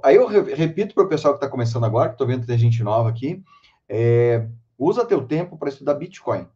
[0.02, 2.46] Aí eu re- repito para o pessoal que está começando agora, que estou vendo que
[2.46, 3.42] tem gente nova aqui,
[3.88, 4.48] é,
[4.78, 6.46] usa teu tempo para estudar Bitcoin.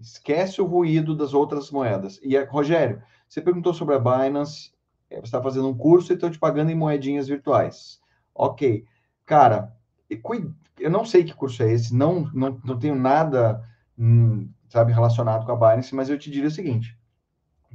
[0.00, 2.18] Esquece o ruído das outras moedas.
[2.22, 4.72] E, é, Rogério, você perguntou sobre a Binance,
[5.10, 8.00] é, você está fazendo um curso e estão te pagando em moedinhas virtuais.
[8.34, 8.84] Ok.
[9.26, 9.72] Cara,
[10.78, 13.62] eu não sei que curso é esse, não, não, não tenho nada,
[13.98, 16.96] hum, sabe, relacionado com a Binance, mas eu te diria o seguinte: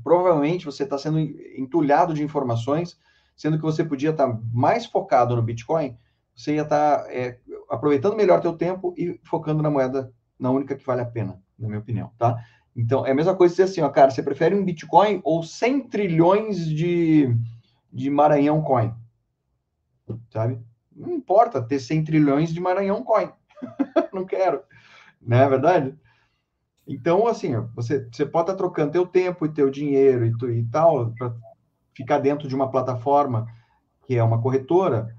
[0.04, 2.98] provavelmente você está sendo entulhado de informações,
[3.36, 5.98] sendo que você podia estar mais focado no Bitcoin,
[6.36, 7.40] você ia estar é,
[7.70, 11.68] aproveitando melhor teu tempo e focando na moeda, na única que vale a pena, na
[11.68, 12.44] minha opinião, tá?
[12.76, 15.90] Então, é a mesma coisa dizer assim, ó, cara, você prefere um Bitcoin ou 100
[15.90, 17.36] trilhões de,
[17.92, 18.94] de Maranhão Coin?
[20.32, 20.60] Sabe?
[20.92, 23.32] Não importa ter 100 trilhões de Maranhão Coin.
[24.12, 24.64] Não quero.
[25.22, 25.96] Não é verdade?
[26.88, 30.64] Então, assim, você, você pode estar trocando teu tempo e teu dinheiro e, tu, e
[30.66, 31.34] tal, para
[31.94, 33.48] ficar dentro de uma plataforma
[34.06, 35.16] que é uma corretora.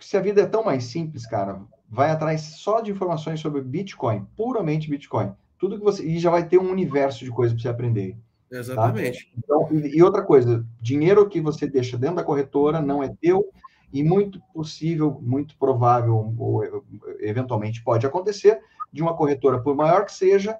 [0.00, 4.26] Se a vida é tão mais simples, cara, vai atrás só de informações sobre Bitcoin,
[4.36, 5.32] puramente Bitcoin.
[5.58, 6.04] Tudo que você.
[6.04, 8.16] E já vai ter um universo de coisas para você aprender.
[8.50, 9.26] Exatamente.
[9.26, 9.32] Tá?
[9.38, 13.44] Então, e, e, outra coisa, dinheiro que você deixa dentro da corretora não é teu
[13.92, 16.84] e muito possível, muito provável, ou
[17.20, 18.60] eventualmente pode acontecer,
[18.92, 20.58] de uma corretora, por maior que seja,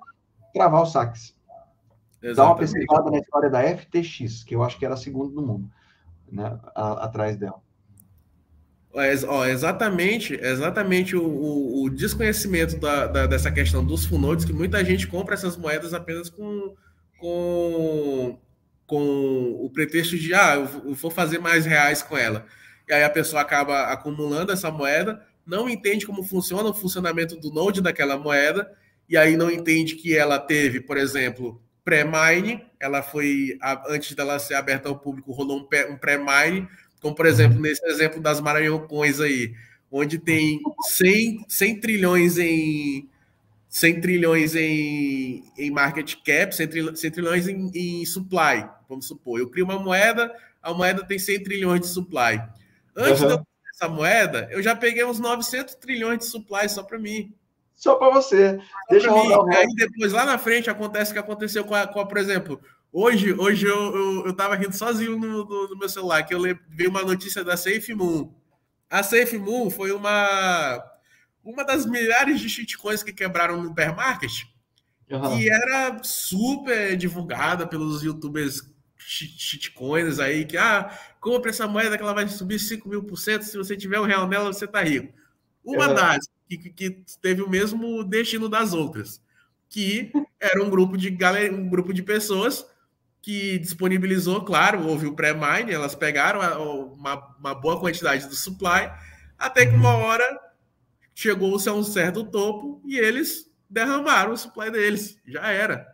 [0.55, 1.35] travar os saques.
[2.23, 2.37] Exatamente.
[2.37, 5.43] Dá uma pesquisada na história da FTX, que eu acho que era a segunda do
[5.43, 5.71] mundo,
[6.33, 7.61] né, a, atrás dela.
[9.29, 14.85] Ó, exatamente, exatamente o, o, o desconhecimento da, da, dessa questão dos full que muita
[14.85, 16.77] gente compra essas moedas apenas com,
[17.19, 18.39] com,
[18.87, 22.47] com o pretexto de ah, eu vou fazer mais reais com ela.
[22.89, 27.51] E aí a pessoa acaba acumulando essa moeda, não entende como funciona o funcionamento do
[27.51, 28.71] node daquela moeda,
[29.09, 33.59] e aí não entende que ela teve, por exemplo, pré-mine, ela foi,
[33.89, 36.67] antes dela ser aberta ao público, rolou um pré-mine,
[37.01, 39.55] como por exemplo, nesse exemplo das Maranhão Coins aí,
[39.91, 43.09] onde tem 100, 100 trilhões em
[43.69, 49.41] 100 trilhões em, em market cap, 100, trilhões, 100 trilhões em, em, supply, vamos supor.
[49.41, 50.33] Eu crio uma moeda,
[50.63, 52.41] a moeda tem 100 trilhões de supply.
[52.97, 53.27] Antes uhum.
[53.27, 57.35] de eu essa moeda, eu já peguei uns 900 trilhões de supply só para mim.
[57.75, 58.59] Só para você.
[58.89, 59.55] Deixa eu mim.
[59.55, 62.61] Aí depois, lá na frente, acontece o que aconteceu com a, com a por exemplo,
[62.93, 66.41] hoje, hoje eu, eu, eu tava rindo sozinho no, no, no meu celular, que eu
[66.69, 68.33] vi uma notícia da Safe Moon.
[68.89, 70.83] A Safe Moon foi uma
[71.45, 74.45] uma das milhares de shitcoins que quebraram no bear market,
[75.11, 75.37] uhum.
[75.37, 78.63] que era super divulgada pelos youtubers
[78.97, 80.91] shitcoins aí, que ah,
[81.21, 84.07] compra essa moeda que ela vai subir 5 mil por cento, se você tiver um
[84.07, 85.13] real nela, você tá rico.
[85.65, 85.95] Uma uhum.
[85.95, 89.21] das que, que, teve o mesmo destino das outras,
[89.69, 92.67] que era um grupo de galera, um grupo de pessoas
[93.23, 96.41] que disponibilizou, claro, houve o pré-mine, elas pegaram
[96.93, 98.93] uma, uma boa quantidade do supply,
[99.39, 100.39] até que uma hora
[101.15, 105.19] chegou-se a um certo topo e eles derramaram o supply deles.
[105.27, 105.87] Já era.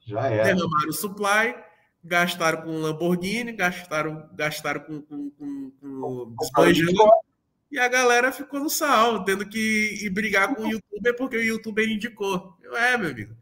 [0.00, 0.44] Já era.
[0.44, 1.54] Derramaram o supply,
[2.02, 6.34] gastaram com Lamborghini, gastaram, gastaram com, com, com, com
[7.74, 11.42] e a galera ficou no sal, tendo que ir brigar com o youtuber porque o
[11.42, 12.56] youtuber indicou.
[12.72, 13.34] É, meu amigo.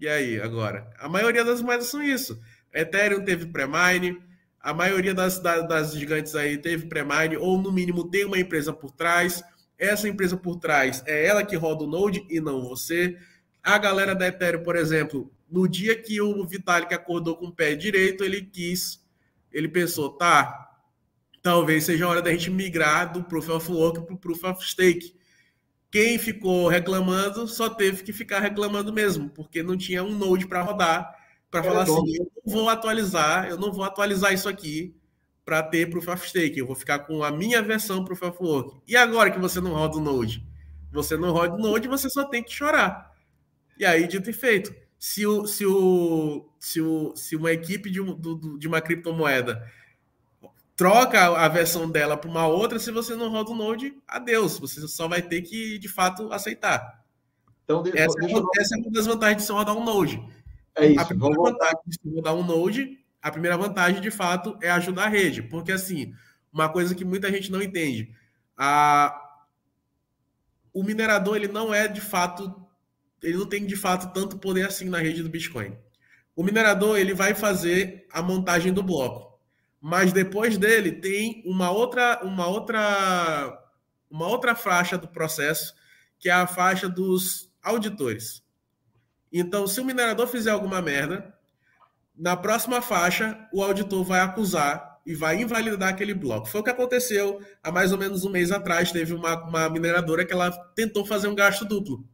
[0.00, 0.90] E aí, agora?
[0.98, 2.40] A maioria das moedas são isso.
[2.72, 4.18] Ethereum teve pré-mine,
[4.58, 8.72] a maioria das, das, das gigantes aí teve pré-mine, ou no mínimo tem uma empresa
[8.72, 9.44] por trás.
[9.76, 13.18] Essa empresa por trás é ela que roda o Node e não você.
[13.62, 17.74] A galera da Ethereum, por exemplo, no dia que o Vitalik acordou com o pé
[17.74, 19.06] direito, ele quis,
[19.52, 20.69] ele pensou, tá,
[21.42, 24.66] talvez seja a hora da gente migrar do Proof of Work para o Proof of
[24.66, 25.14] Stake.
[25.90, 30.62] Quem ficou reclamando só teve que ficar reclamando mesmo, porque não tinha um Node para
[30.62, 31.16] rodar,
[31.50, 34.94] para falar assim, eu não vou atualizar, eu não vou atualizar isso aqui,
[35.44, 36.58] para ter Proof of Stake.
[36.58, 38.76] Eu vou ficar com a minha versão Proof of Work.
[38.86, 40.46] E agora que você não roda o Node?
[40.92, 43.10] Você não roda o Node, você só tem que chorar.
[43.76, 44.72] E aí, dito e feito.
[44.96, 48.00] Se, o, se, o, se, o, se uma equipe de,
[48.58, 49.66] de uma criptomoeda
[50.80, 54.58] troca a versão dela para uma outra, se você não roda o Node, adeus.
[54.58, 57.04] Você só vai ter que, de fato, aceitar.
[57.62, 58.02] Então, essa, é,
[58.56, 60.26] essa, é uma das vantagens de você rodar um Node.
[60.74, 60.98] É isso.
[60.98, 65.04] A primeira vantagem de você rodar um Node a primeira vantagem, de fato, é ajudar
[65.04, 65.42] a rede.
[65.42, 66.14] Porque, assim,
[66.50, 68.14] uma coisa que muita gente não entende.
[68.56, 69.14] A...
[70.72, 72.54] O minerador, ele não é, de fato...
[73.22, 75.76] Ele não tem, de fato, tanto poder assim na rede do Bitcoin.
[76.34, 79.29] O minerador, ele vai fazer a montagem do bloco.
[79.80, 82.20] Mas depois dele, tem uma outra...
[82.22, 83.56] Uma outra
[84.10, 85.72] uma outra faixa do processo,
[86.18, 88.42] que é a faixa dos auditores.
[89.32, 91.32] Então, se o minerador fizer alguma merda,
[92.16, 96.48] na próxima faixa, o auditor vai acusar e vai invalidar aquele bloco.
[96.48, 98.92] Foi o que aconteceu há mais ou menos um mês atrás.
[98.92, 102.04] Teve uma, uma mineradora que ela tentou fazer um gasto duplo.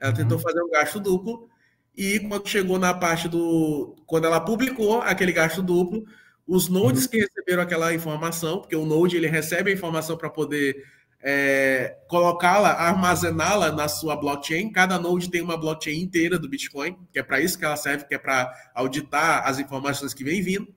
[0.00, 0.16] Ela uhum.
[0.16, 1.48] tentou fazer um gasto duplo
[1.96, 3.94] e quando chegou na parte do.
[4.06, 6.04] Quando ela publicou aquele gasto duplo,
[6.46, 7.10] os nodes uhum.
[7.10, 10.84] que receberam aquela informação, porque o node ele recebe a informação para poder
[11.20, 14.70] é, colocá-la, armazená-la na sua blockchain.
[14.70, 18.04] Cada node tem uma blockchain inteira do Bitcoin, que é para isso que ela serve,
[18.04, 20.72] que é para auditar as informações que vem vindo.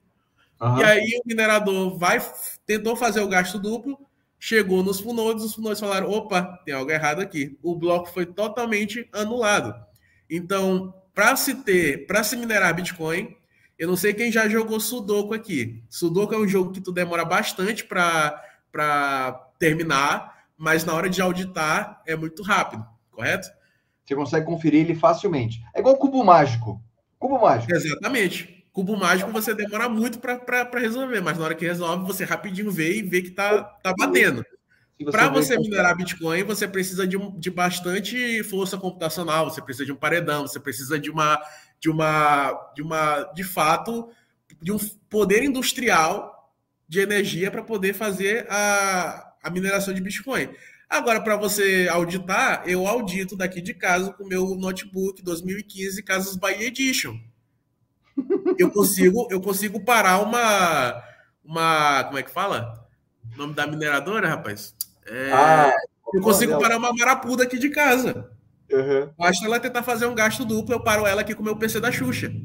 [0.60, 0.78] Uhum.
[0.78, 2.20] E aí o minerador vai,
[2.66, 3.96] tentou fazer o gasto duplo,
[4.40, 7.56] chegou nos funodes, os funodes falaram: opa, tem algo errado aqui.
[7.62, 9.74] O bloco foi totalmente anulado.
[10.28, 13.36] Então, para se ter, para se minerar Bitcoin,
[13.80, 15.82] eu não sei quem já jogou Sudoku aqui.
[15.88, 22.02] Sudoku é um jogo que tu demora bastante para terminar mas na hora de auditar
[22.06, 23.48] é muito rápido, correto?
[24.04, 25.62] Você consegue conferir ele facilmente.
[25.74, 26.84] É igual cubo mágico.
[27.18, 27.72] Cubo mágico.
[27.72, 28.66] Exatamente.
[28.70, 32.98] Cubo mágico você demora muito para resolver, mas na hora que resolve, você rapidinho vê
[32.98, 34.44] e vê que tá, tá batendo.
[35.10, 39.96] Para você minerar Bitcoin, você precisa de, de bastante força computacional, você precisa de um
[39.96, 41.40] paredão, você precisa de uma
[41.80, 44.10] de uma, de uma, de fato,
[44.60, 44.78] de um
[45.08, 46.52] poder industrial
[46.86, 50.50] de energia para poder fazer a, a mineração de Bitcoin.
[50.88, 56.36] Agora, para você auditar, eu audito daqui de casa com o meu notebook 2015 Casas
[56.36, 57.16] Bahia Edition.
[58.58, 61.02] Eu consigo, eu consigo parar uma,
[61.44, 62.86] uma, como é que fala?
[63.32, 64.74] O nome da mineradora, rapaz?
[65.06, 65.72] É, ah,
[66.12, 68.30] eu consigo parar uma marapuda aqui de casa.
[68.72, 69.12] Uhum.
[69.18, 71.80] Basta ela tentar fazer um gasto duplo, eu paro ela aqui com o meu PC
[71.80, 72.32] da Xuxa.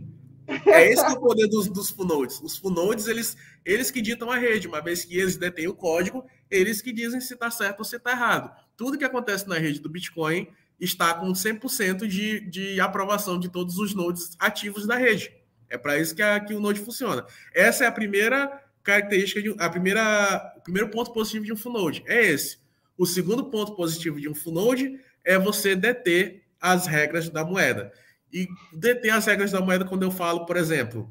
[0.68, 2.40] É esse o poder dos, dos funodes.
[2.40, 3.36] Os funodes, eles,
[3.66, 7.20] eles que ditam a rede, uma vez que eles detêm o código, eles que dizem
[7.20, 8.52] se está certo ou se está errado.
[8.78, 10.48] Tudo que acontece na rede do Bitcoin
[10.80, 15.32] está com 100% de, de aprovação de todos os nodes ativos da rede.
[15.70, 17.26] É para isso que, a, que o node funciona.
[17.54, 22.04] Essa é a primeira característica, de, a primeira, o primeiro ponto positivo de um Funode.
[22.06, 22.60] É esse.
[22.98, 27.92] O segundo ponto positivo de um Funode é você deter as regras da moeda.
[28.32, 31.10] E deter as regras da moeda quando eu falo, por exemplo,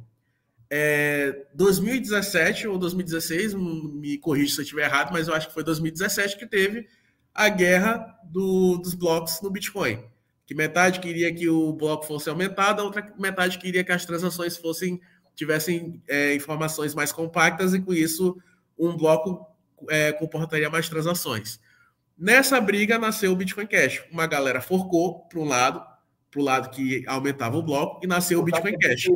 [0.71, 5.65] é, 2017 ou 2016, me corrija se eu estiver errado, mas eu acho que foi
[5.65, 6.87] 2017 que teve
[7.35, 10.03] a guerra do, dos blocos no Bitcoin.
[10.47, 14.57] Que metade queria que o bloco fosse aumentado, a outra metade queria que as transações
[14.57, 15.01] fossem
[15.35, 18.37] tivessem é, informações mais compactas e com isso
[18.79, 19.45] um bloco
[19.89, 21.59] é, comportaria mais transações.
[22.17, 24.05] Nessa briga nasceu o Bitcoin Cash.
[24.11, 25.85] Uma galera forcou para um lado,
[26.31, 29.09] para o lado que aumentava o bloco, e nasceu forcar o Bitcoin Cash.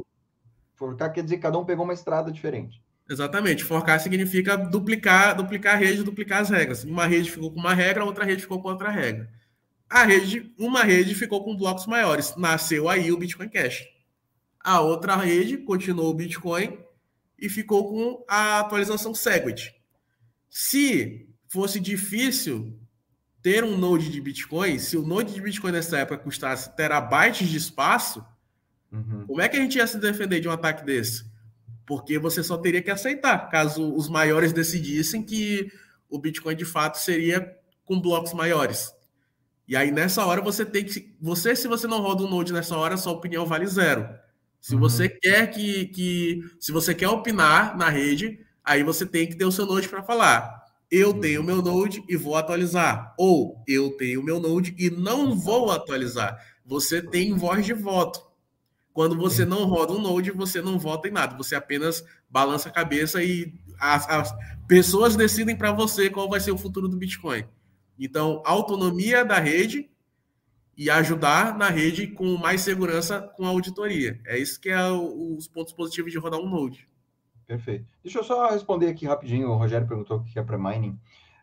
[0.74, 2.82] Forcar quer dizer que cada um pegou uma estrada diferente.
[3.08, 3.64] Exatamente.
[3.64, 6.84] Forcar significa duplicar, duplicar a rede, duplicar as regras.
[6.84, 9.30] Uma rede ficou com uma regra, outra rede ficou com outra regra.
[9.88, 12.36] A rede, uma rede ficou com blocos maiores.
[12.36, 13.84] Nasceu aí o Bitcoin Cash.
[14.60, 16.78] A outra rede continuou o Bitcoin
[17.38, 19.74] e ficou com a atualização Segwit.
[20.50, 22.78] Se fosse difícil
[23.42, 27.56] ter um node de Bitcoin, se o node de Bitcoin nessa época custasse terabytes de
[27.56, 28.24] espaço,
[28.92, 29.24] uhum.
[29.26, 31.24] como é que a gente ia se defender de um ataque desse?
[31.86, 35.70] Porque você só teria que aceitar, caso os maiores decidissem que
[36.08, 38.92] o Bitcoin de fato seria com blocos maiores.
[39.66, 41.14] E aí nessa hora você tem que.
[41.20, 44.08] Você, se você não roda um node nessa hora, sua opinião vale zero.
[44.60, 44.80] Se uhum.
[44.80, 46.42] você quer que, que.
[46.58, 50.02] Se você quer opinar na rede, aí você tem que ter o seu node para
[50.02, 50.64] falar.
[50.90, 53.14] Eu tenho meu node e vou atualizar.
[53.18, 56.38] Ou eu tenho meu node e não vou atualizar.
[56.64, 58.26] Você tem voz de voto.
[58.92, 61.36] Quando você não roda um node, você não vota em nada.
[61.36, 64.34] Você apenas balança a cabeça e as, as
[64.66, 67.44] pessoas decidem para você qual vai ser o futuro do Bitcoin.
[67.98, 69.90] Então, autonomia da rede
[70.76, 74.20] e ajudar na rede com mais segurança com a auditoria.
[74.24, 76.87] É isso que é o, os pontos positivos de rodar um Node.
[77.48, 77.86] Perfeito.
[78.04, 79.50] Deixa eu só responder aqui rapidinho.
[79.50, 80.96] O Rogério perguntou o que é pré-mining.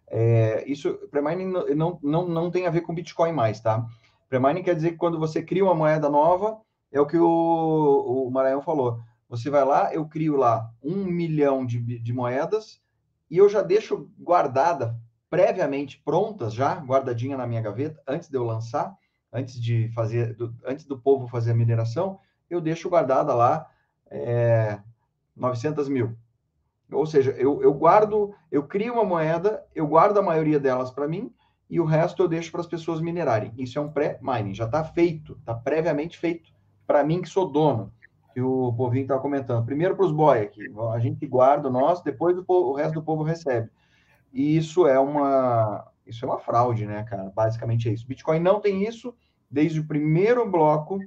[0.07, 3.85] É, isso, pré-mining não, não, não tem a ver com Bitcoin mais, tá?
[4.29, 6.61] Pré-mining quer dizer que quando você cria uma moeda nova,
[6.91, 9.01] é o que o, o Maranhão falou.
[9.27, 12.79] Você vai lá, eu crio lá um milhão de, de moedas
[13.29, 14.95] e eu já deixo guardada,
[15.29, 18.95] previamente prontas já, guardadinha na minha gaveta, antes de eu lançar
[19.35, 22.19] antes de fazer, do, antes do povo fazer a mineração,
[22.49, 23.69] eu deixo guardada lá
[24.09, 24.79] é,
[25.35, 26.15] 900 mil.
[26.91, 31.07] Ou seja, eu, eu guardo, eu crio uma moeda, eu guardo a maioria delas para
[31.07, 31.33] mim
[31.69, 33.51] e o resto eu deixo para as pessoas minerarem.
[33.57, 36.53] Isso é um pré-mining, já está feito, está previamente feito
[36.85, 37.91] para mim que sou dono,
[38.33, 39.65] que o povinho estava comentando.
[39.65, 40.61] Primeiro para os boy aqui,
[40.93, 43.69] a gente guarda nosso, depois o, povo, o resto do povo recebe.
[44.31, 47.31] E isso é uma, isso é uma fraude, né, cara?
[47.33, 48.07] Basicamente é isso.
[48.07, 49.15] Bitcoin não tem isso
[49.49, 50.99] desde o primeiro bloco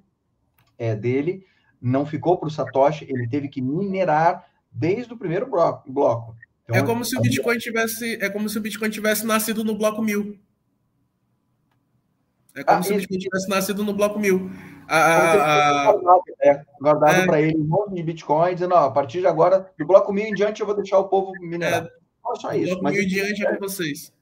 [0.77, 1.45] é, dele,
[1.81, 6.37] não ficou para o Satoshi, ele teve que minerar desde o primeiro bloco.
[6.65, 9.77] Então, é como se o Bitcoin tivesse, é como se o Bitcoin tivesse nascido no
[9.77, 10.39] bloco mil.
[12.55, 14.51] É como ah, se o Bitcoin tivesse nascido no bloco mil.
[14.87, 15.95] A, a,
[16.43, 19.71] é, guardado é, para ele um monte de Bitcoin, dizendo, ó, a partir de agora,
[19.79, 21.85] do bloco mil em diante, eu vou deixar o povo minerar.
[21.85, 22.67] É, só isso.
[22.67, 24.13] bloco mas mil em diante é com vocês.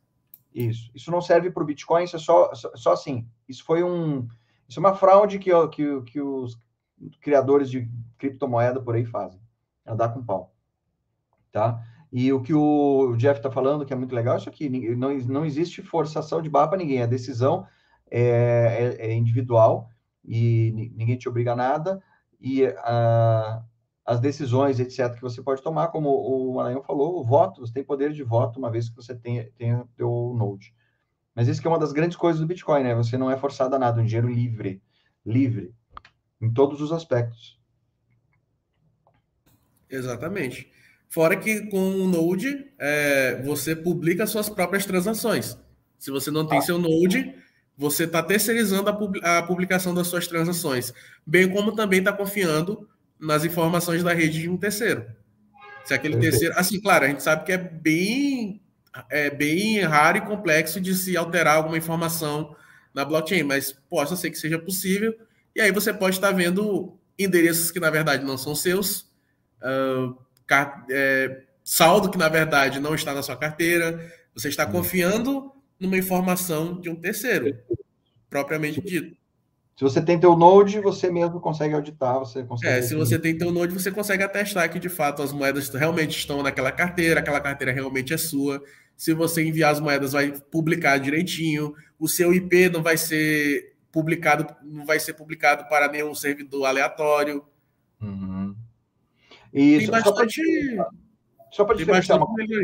[0.54, 0.90] Isso.
[0.94, 3.26] Isso não serve para o Bitcoin, isso é só, só, só assim.
[3.48, 4.26] Isso foi um.
[4.68, 6.58] Isso é uma fraude que, que, que os
[7.20, 9.40] criadores de criptomoeda por aí fazem.
[9.86, 10.54] Andar com pau.
[11.52, 11.82] Tá?
[12.12, 14.68] E o que o Jeff está falando, que é muito legal, é isso aqui.
[14.96, 17.02] Não, não existe forçação de barra para ninguém.
[17.02, 17.66] A decisão
[18.10, 19.90] é, é, é, individual
[20.24, 22.02] e ninguém te obriga a nada.
[22.40, 23.62] E a,
[24.04, 27.84] as decisões, etc., que você pode tomar, como o Maranhão falou, o voto, você tem
[27.84, 30.72] poder de voto uma vez que você tenha, tenha teu Node.
[31.34, 32.94] Mas isso que é uma das grandes coisas do Bitcoin, né?
[32.94, 34.80] Você não é forçado a nada, um dinheiro livre,
[35.24, 35.74] livre,
[36.40, 37.58] em todos os aspectos.
[39.88, 40.70] Exatamente.
[41.08, 45.56] Fora que com o Node, é, você publica suas próprias transações.
[45.98, 46.62] Se você não tem ah.
[46.62, 47.34] seu Node,
[47.76, 48.90] você está terceirizando
[49.22, 50.92] a, publicação das suas transações,
[51.26, 52.88] bem como também está confiando
[53.18, 55.06] nas informações da rede de um terceiro.
[55.84, 56.54] Se aquele terceiro.
[56.56, 58.60] Assim, claro, a gente sabe que é bem,
[59.10, 62.56] é bem raro e complexo de se alterar alguma informação
[62.92, 65.14] na blockchain, mas possa ser que seja possível.
[65.56, 69.10] E aí você pode estar vendo endereços que na verdade não são seus,
[69.62, 70.14] uh,
[70.90, 74.12] é, saldo que na verdade não está na sua carteira.
[74.34, 75.50] Você está confiando
[75.80, 77.58] numa informação de um terceiro,
[78.28, 79.16] propriamente dito.
[79.78, 82.74] Se você tem teu Node, você mesmo consegue auditar, você consegue...
[82.74, 86.18] É, se você tem teu Node, você consegue atestar que, de fato, as moedas realmente
[86.18, 88.62] estão naquela carteira, aquela carteira realmente é sua.
[88.94, 91.74] Se você enviar as moedas, vai publicar direitinho.
[91.98, 97.42] O seu IP não vai ser publicado, não vai ser publicado para nenhum servidor aleatório.
[97.98, 98.54] Uhum.
[99.50, 100.42] E tem bastante...
[101.50, 102.54] Só para diferenciar uma coisa.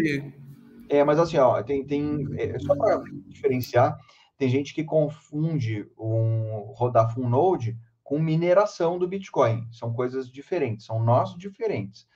[0.91, 3.97] É, mas assim, ó, tem, tem é, só para diferenciar,
[4.37, 9.67] tem gente que confunde um rodar full node com mineração do Bitcoin.
[9.73, 12.07] São coisas diferentes, são nós diferentes.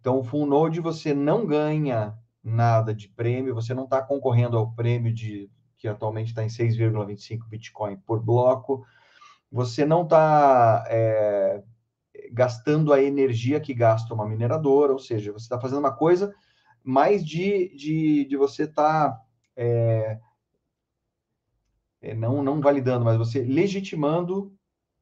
[0.00, 5.14] Então, full node você não ganha nada de prêmio, você não está concorrendo ao prêmio
[5.14, 5.48] de
[5.78, 8.84] que atualmente está em 6,25 Bitcoin por bloco.
[9.50, 11.62] Você não está é,
[12.32, 16.34] gastando a energia que gasta uma mineradora, ou seja, você está fazendo uma coisa
[16.82, 19.20] mais de, de, de você estar tá,
[19.56, 20.18] é,
[22.00, 24.54] é, não, não validando, mas você legitimando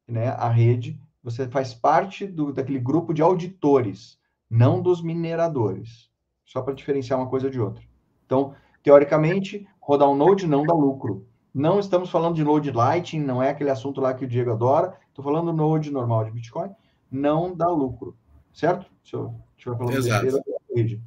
[0.09, 4.19] né, a rede, você faz parte do, daquele grupo de auditores,
[4.49, 6.11] não dos mineradores.
[6.45, 7.83] Só para diferenciar uma coisa de outra.
[8.25, 11.27] Então, teoricamente, rodar um Node não dá lucro.
[11.53, 14.97] Não estamos falando de Node Lightning, não é aquele assunto lá que o Diego adora.
[15.09, 16.71] Estou falando Node normal de Bitcoin,
[17.11, 18.15] não dá lucro.
[18.53, 18.87] Certo?
[19.03, 20.27] Se eu estiver falando Exato.
[20.27, 21.01] besteira.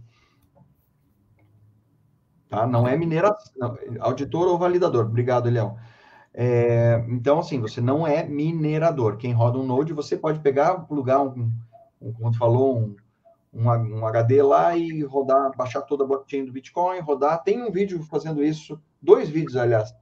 [2.50, 2.66] Tá?
[2.66, 5.06] Não é mineração, auditor ou validador.
[5.06, 5.78] Obrigado, Eliel.
[6.34, 9.18] É, então, assim, você não é minerador.
[9.18, 11.52] Quem roda um Node, você pode pegar, plugar um,
[12.02, 12.96] um como tu falou, um,
[13.58, 17.44] um, um, HD lá e rodar, baixar toda a blockchain do Bitcoin, rodar.
[17.44, 19.94] Tem um vídeo fazendo isso, dois vídeos, aliás.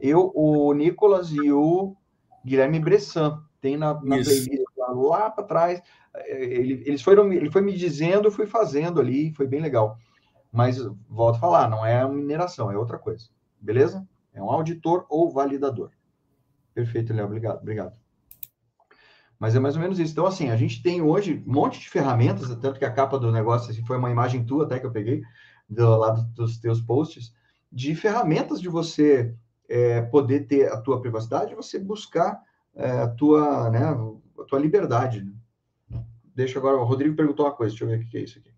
[0.00, 1.96] Eu, o Nicolas e o
[2.44, 3.42] Guilherme Bressan.
[3.60, 5.82] Tem na, na playlist lá, lá para trás.
[6.14, 9.98] É, ele, eles foram, ele foi me dizendo, eu fui fazendo ali, foi bem legal.
[10.50, 10.78] Mas,
[11.08, 13.28] volto a falar, não é mineração, é outra coisa.
[13.60, 14.06] Beleza?
[14.32, 15.90] É um auditor ou validador.
[16.72, 17.26] Perfeito, Léo.
[17.26, 17.99] Obrigado, obrigado.
[19.40, 20.12] Mas é mais ou menos isso.
[20.12, 23.32] Então, assim, a gente tem hoje um monte de ferramentas, tanto que a capa do
[23.32, 25.22] negócio assim, foi uma imagem tua até que eu peguei,
[25.66, 27.32] do lado dos teus posts,
[27.72, 29.34] de ferramentas de você
[29.66, 32.38] é, poder ter a tua privacidade, você buscar
[32.74, 33.84] é, a tua, né,
[34.38, 35.26] a tua liberdade.
[36.34, 38.50] Deixa agora, o Rodrigo perguntou uma coisa, deixa eu ver o que é isso aqui.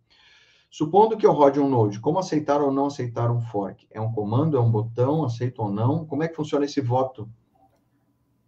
[0.68, 3.86] Supondo que eu rode um Node, como aceitar ou não aceitar um fork?
[3.90, 6.06] É um comando, é um botão, aceito ou não?
[6.06, 7.28] Como é que funciona esse voto?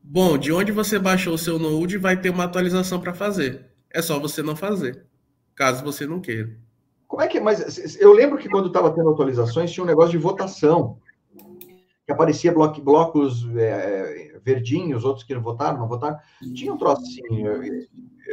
[0.06, 3.66] Bom, de onde você baixou o seu Node, vai ter uma atualização para fazer.
[3.90, 5.06] É só você não fazer,
[5.54, 6.54] caso você não queira.
[7.08, 7.40] Como é que.
[7.40, 10.98] Mas eu lembro que quando estava tendo atualizações, tinha um negócio de votação.
[12.06, 16.18] Que aparecia bloco, blocos é, verdinhos, outros que não votaram, não votaram.
[16.54, 17.22] Tinha um troço assim.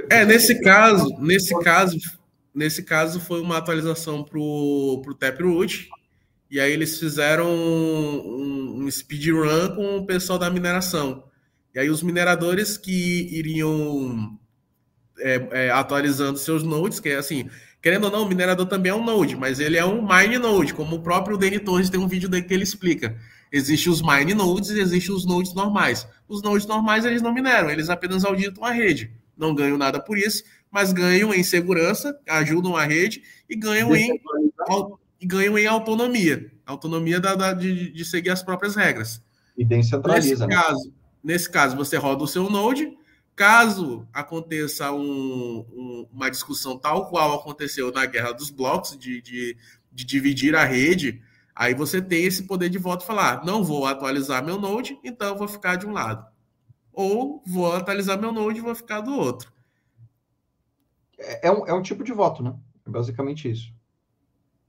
[0.10, 1.98] É, nesse caso, nesse caso,
[2.54, 5.90] Nesse caso, foi uma atualização para o Taproot.
[6.50, 11.24] E aí eles fizeram um, um speedrun com o pessoal da mineração.
[11.74, 14.38] E aí os mineradores que iriam
[15.20, 17.50] é, é, atualizando seus nodes, que é assim,
[17.82, 20.74] querendo ou não, o minerador também é um node, mas ele é um mine node,
[20.74, 23.16] como o próprio Danny Torres tem um vídeo dele que ele explica.
[23.52, 26.08] Existem os mine nodes e existem os nodes normais.
[26.28, 29.12] Os nodes normais eles não mineram, eles apenas auditam a rede.
[29.38, 34.22] Não ganham nada por isso, mas ganham em segurança, ajudam a rede e ganham em,
[35.20, 36.52] e ganham em autonomia.
[36.66, 39.22] Autonomia da, da de, de, seguir as próprias regras.
[39.58, 40.48] E descentraliza.
[40.48, 40.56] Nesse, né?
[40.56, 40.94] caso,
[41.24, 42.98] nesse caso, você roda o seu Node.
[43.36, 49.58] Caso aconteça um, um, uma discussão tal qual aconteceu na guerra dos blocos, de, de,
[49.92, 51.22] de dividir a rede,
[51.56, 55.48] aí você tem esse poder de voto falar: não vou atualizar meu Node, então vou
[55.48, 56.26] ficar de um lado.
[56.94, 59.52] Ou vou atualizar meu Node e vou ficar do outro.
[61.18, 62.54] É, é, um, é um tipo de voto, né?
[62.86, 63.74] É basicamente isso.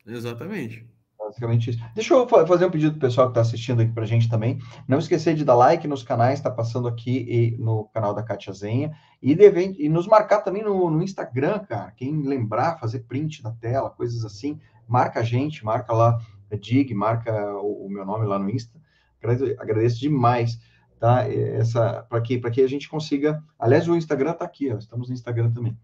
[0.07, 0.87] Exatamente.
[1.33, 1.83] Basicamente isso.
[1.95, 4.59] Deixa eu fazer um pedido pro pessoal que está assistindo aqui para a gente também.
[4.87, 8.93] Não esquecer de dar like nos canais, está passando aqui no canal da Katia Zenha.
[9.21, 11.91] E, deve, e nos marcar também no, no, Instagram, cara.
[11.93, 16.19] Quem lembrar, fazer print da tela, coisas assim, marca a gente, marca lá
[16.51, 18.79] a Dig, marca o, o meu nome lá no Insta.
[19.23, 20.61] Agradeço, agradeço demais,
[21.01, 21.27] tá?
[21.27, 23.43] Essa, para que, que a gente consiga.
[23.59, 25.79] Aliás, o Instagram está aqui, ó, estamos no Instagram também.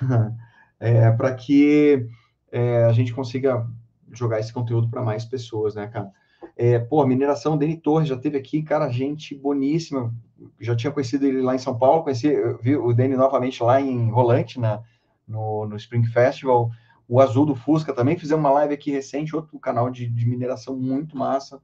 [0.80, 2.08] é, para que
[2.50, 3.64] é, a gente consiga
[4.12, 6.10] jogar esse conteúdo para mais pessoas, né, cara?
[6.56, 10.14] É, pô, mineração, Deni Torres já teve aqui, cara, gente boníssima.
[10.60, 14.10] Já tinha conhecido ele lá em São Paulo, conheci, vi o Deni novamente lá em
[14.10, 14.82] Rolante, na,
[15.26, 16.70] no, no Spring Festival.
[17.08, 20.76] O Azul do Fusca também, fizemos uma live aqui recente, outro canal de, de mineração
[20.76, 21.60] muito massa.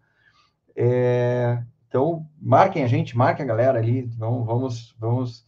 [0.76, 5.46] É, então, marquem a gente, marquem a galera ali, vamos, vamos, vamos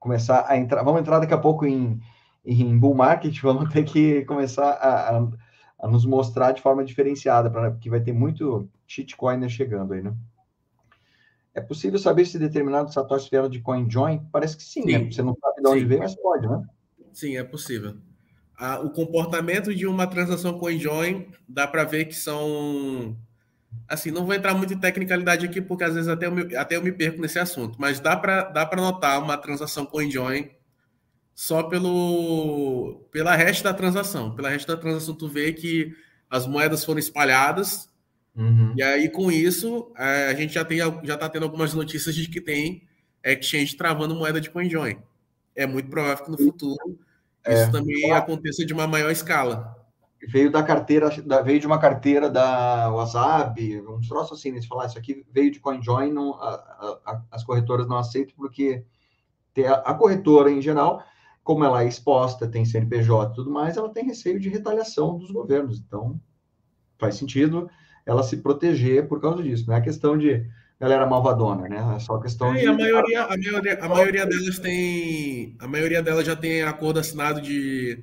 [0.00, 2.00] começar a entrar, vamos entrar daqui a pouco em,
[2.44, 5.28] em bull market, vamos ter que começar a, a,
[5.84, 10.14] a nos mostrar de forma diferenciada, pra, porque vai ter muito shitcoiner chegando aí, né?
[11.52, 14.26] É possível saber se determinado satoshi vieram de CoinJoin?
[14.32, 14.92] Parece que sim, sim.
[14.92, 15.12] Né?
[15.12, 15.86] Você não sabe de onde sim.
[15.86, 16.64] veio, mas pode, né?
[17.12, 17.96] Sim, é possível.
[18.58, 23.14] Ah, o comportamento de uma transação CoinJoin dá para ver que são
[23.86, 26.76] assim, não vou entrar muito em tecnicalidade aqui, porque às vezes até eu me, até
[26.76, 30.48] eu me perco nesse assunto, mas dá para dá notar uma transação CoinJoin
[31.34, 34.34] só pelo pela hash da transação.
[34.34, 35.94] Pela hash da transação, tu vê que
[36.30, 37.90] as moedas foram espalhadas,
[38.36, 38.74] uhum.
[38.76, 42.28] e aí com isso é, a gente já tem já está tendo algumas notícias de
[42.28, 42.82] que tem
[43.22, 44.98] exchange travando moeda de CoinJoin.
[45.54, 46.98] É muito provável que no futuro
[47.44, 47.54] é.
[47.54, 49.84] isso também aconteça de uma maior escala
[50.28, 54.60] veio da carteira, da, veio de uma carteira da WhatsApp, uns troços assim, né?
[54.60, 58.84] Se falar, isso aqui veio de CoinJoin, não, a, a, as corretoras não aceitam, porque
[59.66, 61.04] a, a, corretora, em geral,
[61.44, 65.30] como ela é exposta, tem CNPJ e tudo mais, ela tem receio de retaliação dos
[65.30, 65.78] governos.
[65.78, 66.18] Então,
[66.98, 67.70] faz sentido
[68.06, 69.66] ela se proteger por causa disso.
[69.68, 70.44] Não é questão de
[70.80, 71.96] galera malvadona, né?
[71.96, 72.66] É só questão é, de.
[72.66, 75.54] A maioria, a, maioria, a maioria delas tem.
[75.58, 78.02] A maioria delas já tem acordo assinado de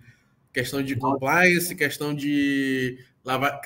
[0.53, 3.59] questão de compliance, questão de lavar,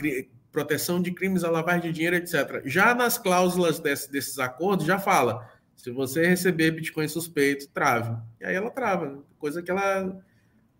[0.52, 2.61] proteção de crimes a lavagem de dinheiro, etc.
[2.65, 5.49] Já nas cláusulas desse, desses acordos, já fala,
[5.85, 8.17] se você receber Bitcoin suspeito, trave.
[8.41, 10.19] E aí ela trava, coisa que ela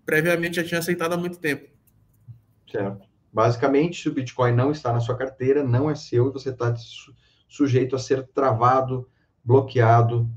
[0.04, 1.70] previamente já tinha aceitado há muito tempo.
[2.68, 3.08] Certo.
[3.32, 6.74] Basicamente, se o Bitcoin não está na sua carteira, não é seu e você está
[7.48, 9.08] sujeito a ser travado,
[9.44, 10.28] bloqueado,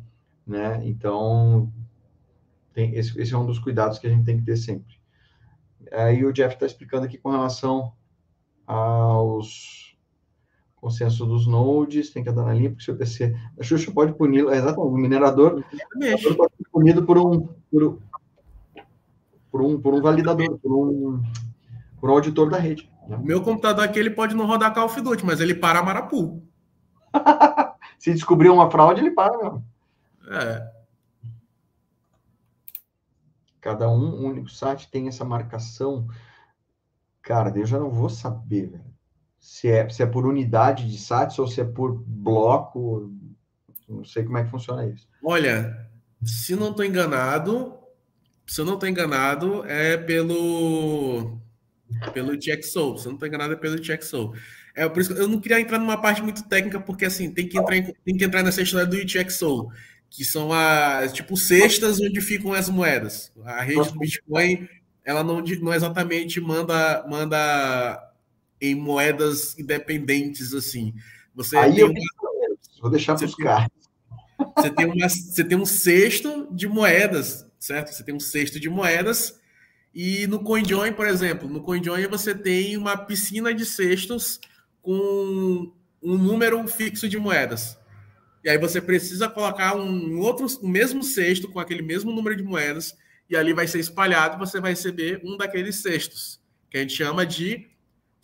[0.47, 0.83] né?
[0.85, 1.73] Então,
[2.75, 5.01] tem, esse, esse é um dos cuidados que a gente tem que ter sempre.
[5.91, 7.95] Aí o Jeff está explicando aqui com relação
[8.67, 9.88] aos
[10.81, 13.37] consenso dos nodes, tem que andar na linha, porque se o PC.
[13.59, 15.65] A Xuxa pode punir, exatamente, o minerador,
[15.95, 17.99] minerador pode ser punido por um, por,
[19.51, 21.23] por, um, por um validador, por um,
[22.01, 22.91] por um auditor da rede.
[23.09, 23.19] Né?
[23.23, 26.43] Meu computador aqui ele pode não rodar Call of Duty, mas ele para Marapu.
[27.99, 29.65] se descobrir uma fraude, ele para mesmo.
[30.31, 30.79] É.
[33.61, 36.07] Cada um, um único site tem essa marcação.
[37.21, 38.88] Cara, eu já não vou saber, velho.
[39.39, 43.13] Se é, se é por unidade de sites ou se é por bloco.
[43.89, 45.09] Não sei como é que funciona isso.
[45.25, 45.89] Olha,
[46.23, 47.75] se não estou enganado,
[48.47, 51.39] se eu não estou enganado, é pelo
[52.13, 52.99] pelo Jacksoul.
[52.99, 54.35] Se eu não estou enganado, é pelo Jacksoul.
[54.75, 57.59] É por isso eu não queria entrar numa parte muito técnica, porque assim, tem que
[57.59, 59.71] entrar, em, tem que entrar nessa história do Jacksoul
[60.11, 63.33] que são as tipo cestas onde ficam as moedas.
[63.45, 64.69] A rede do Bitcoin,
[65.05, 68.08] ela não, não exatamente manda manda
[68.61, 70.95] em moedas independentes assim.
[71.35, 72.01] Você Aí eu uma,
[72.81, 73.71] vou deixar buscar.
[74.57, 77.93] Você tem uma, você tem um cesto de moedas, certo?
[77.93, 79.39] Você tem um cesto de moedas
[79.95, 84.41] e no CoinJoin, por exemplo, no CoinJoin você tem uma piscina de cestos
[84.83, 85.73] com
[86.03, 87.77] um número fixo de moedas.
[88.45, 92.43] E aí você precisa colocar um outro, o mesmo cesto com aquele mesmo número de
[92.43, 92.97] moedas,
[93.29, 96.41] e ali vai ser espalhado você vai receber um daqueles cestos,
[96.71, 97.69] que a gente chama de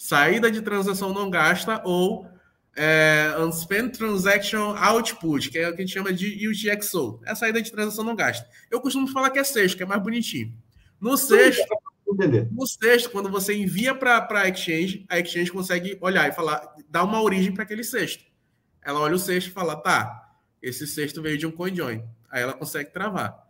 [0.05, 2.29] saída de transação não gasta ou
[2.77, 7.23] é, Unspent Transaction Output, que é o que a gente chama de UTXO.
[7.25, 8.47] É a saída de transação não gasta.
[8.71, 10.55] Eu costumo falar que é cesto, que é mais bonitinho.
[11.01, 11.67] No sexto,
[12.51, 17.05] no sexto, quando você envia para a Exchange, a Exchange consegue olhar e falar, dar
[17.05, 18.25] uma origem para aquele cesto.
[18.83, 22.05] Ela olha o cesto e fala, tá, esse cesto veio de um CoinJoin.
[22.31, 23.43] Aí ela consegue travar.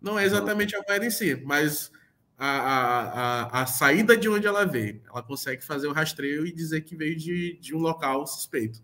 [0.00, 1.90] Não é exatamente a moeda em si, mas
[2.38, 5.00] a, a, a, saída de onde ela veio.
[5.08, 8.80] Ela consegue fazer o rastreio e dizer que veio de, de um local suspeito.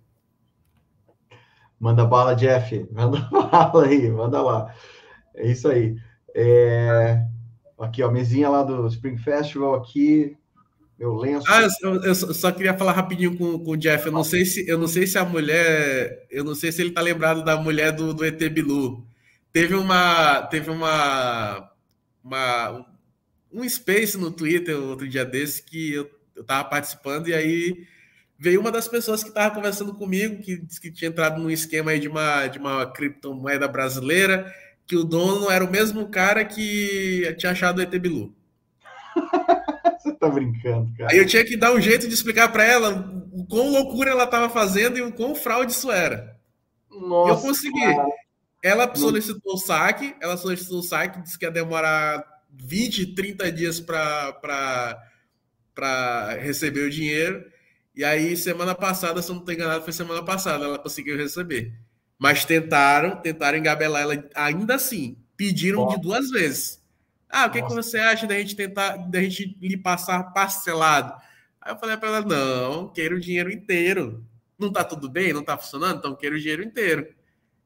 [1.79, 2.87] Manda bala, Jeff.
[2.93, 4.75] Manda bala aí, manda lá.
[5.35, 5.97] É isso aí.
[6.35, 7.23] É...
[7.79, 10.37] Aqui, ó, mesinha lá do Spring Festival aqui,
[10.97, 11.45] meu lenço.
[11.51, 14.07] Ah, eu, eu, só queria falar rapidinho com, com o Jeff.
[14.07, 16.93] Eu não sei se eu não sei se a mulher, eu não sei se ele
[16.93, 19.05] tá lembrado da mulher do, do ET Bilu.
[19.53, 21.73] Teve uma teve uma,
[22.23, 22.87] uma
[23.53, 27.87] um space no Twitter outro dia desse que eu, eu tava participando e aí
[28.39, 31.91] veio uma das pessoas que estava conversando comigo que disse que tinha entrado num esquema
[31.91, 34.53] aí de uma de uma criptomoeda brasileira
[34.87, 38.35] que o dono era o mesmo cara que tinha achado o ET Bilu.
[40.19, 41.11] tá brincando, cara.
[41.11, 44.25] Aí eu tinha que dar um jeito de explicar para ela o quão loucura ela
[44.25, 46.37] estava fazendo e o quão fraude isso era.
[46.91, 47.81] Nossa, eu consegui.
[47.81, 48.07] Cara.
[48.63, 53.81] Ela solicitou o saque, ela solicitou o saque, disse que ia demorar 20, 30 dias
[53.81, 55.09] para
[56.41, 57.45] receber o dinheiro.
[57.95, 61.73] E aí, semana passada, se eu não estou enganado, foi semana passada, ela conseguiu receber.
[62.19, 65.17] Mas tentaram, tentaram engabelar ela ainda assim.
[65.37, 66.81] Pediram de duas vezes.
[67.29, 71.15] Ah, o que, que você acha da gente tentar, da gente lhe passar parcelado?
[71.61, 74.25] Aí eu falei para ela, não, quero o dinheiro inteiro.
[74.59, 75.33] Não tá tudo bem?
[75.33, 75.99] Não tá funcionando?
[75.99, 77.09] Então quero o dinheiro inteiro.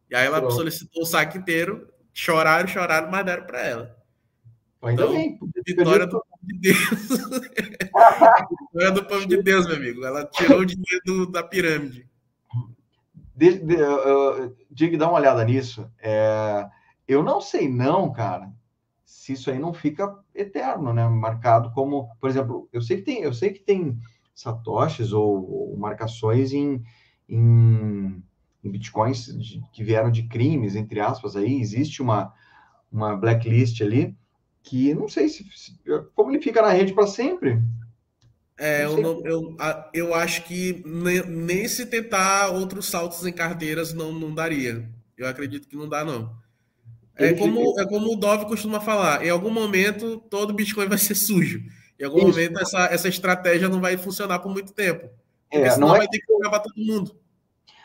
[0.09, 0.55] E aí ela Pronto.
[0.55, 3.96] solicitou o saque inteiro, choraram, choraram, mas deram para ela.
[4.87, 5.39] Ainda então, bem.
[5.67, 6.79] Vitória do povo de Deus.
[8.73, 10.05] vitória do povo de Deus, meu amigo.
[10.05, 12.09] Ela tirou o dinheiro do, da pirâmide.
[13.35, 15.91] De, de, uh, Diga, dá uma olhada nisso.
[15.99, 16.69] É,
[17.07, 18.53] eu não sei não, cara,
[19.05, 21.07] se isso aí não fica eterno, né?
[21.09, 23.99] Marcado como, por exemplo, eu sei que tem, eu sei que tem
[24.35, 26.83] satoshis ou, ou marcações em,
[27.29, 28.23] em,
[28.63, 32.33] em bitcoins de, que vieram de crimes, entre aspas, aí existe uma,
[32.91, 34.17] uma blacklist ali
[34.67, 35.79] que não sei se, se
[36.15, 37.63] como ele fica na rede para sempre.
[38.59, 39.57] É, eu, não, eu,
[39.95, 44.91] eu acho que nem, nem, se tentar outros saltos em carteiras não, não daria.
[45.17, 46.35] Eu acredito que não dá, não.
[47.15, 51.15] É como, é como o Dove costuma falar: em algum momento todo Bitcoin vai ser
[51.15, 51.63] sujo.
[51.99, 52.29] Em algum Isso.
[52.29, 55.09] momento essa, essa estratégia não vai funcionar por muito tempo.
[55.51, 55.99] É, não é...
[55.99, 57.17] vai ter que pagar para todo mundo.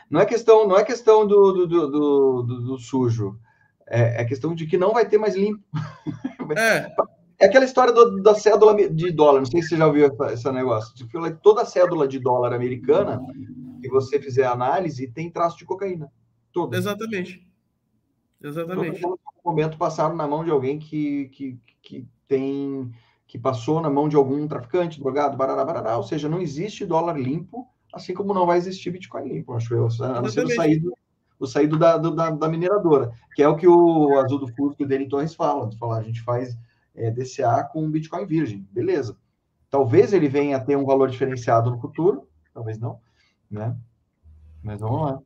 [0.09, 3.39] Não é questão, não é questão do, do, do, do, do sujo.
[3.87, 5.63] É, é, questão de que não vai ter mais limpo.
[6.57, 6.91] É.
[7.39, 9.39] É aquela história do, da cédula de dólar.
[9.39, 10.93] Não sei se você já ouviu esse negócio.
[11.41, 13.21] Toda cédula de dólar americana,
[13.81, 16.11] que você fizer análise, tem traço de cocaína.
[16.51, 16.75] Toda.
[16.75, 17.47] Exatamente.
[18.43, 19.01] Exatamente.
[19.01, 22.91] No momento passaram na mão de alguém que, que, que tem
[23.31, 25.95] que passou na mão de algum traficante, drogado, barará, barará.
[25.95, 29.87] Ou seja, não existe dólar limpo, assim como não vai existir Bitcoin limpo, acho eu.
[30.01, 30.93] A não ser o saído,
[31.41, 34.85] o saído da, da, da, mineradora, que é o que o Azul do Fusco e
[34.85, 35.67] o Deni Torres falam.
[35.67, 36.55] De falar, a gente faz
[36.95, 39.17] é, DCA com Bitcoin virgem, beleza.
[39.69, 42.99] Talvez ele venha a ter um valor diferenciado no futuro, talvez não,
[43.49, 43.75] né?
[44.61, 45.19] Mas vamos lá.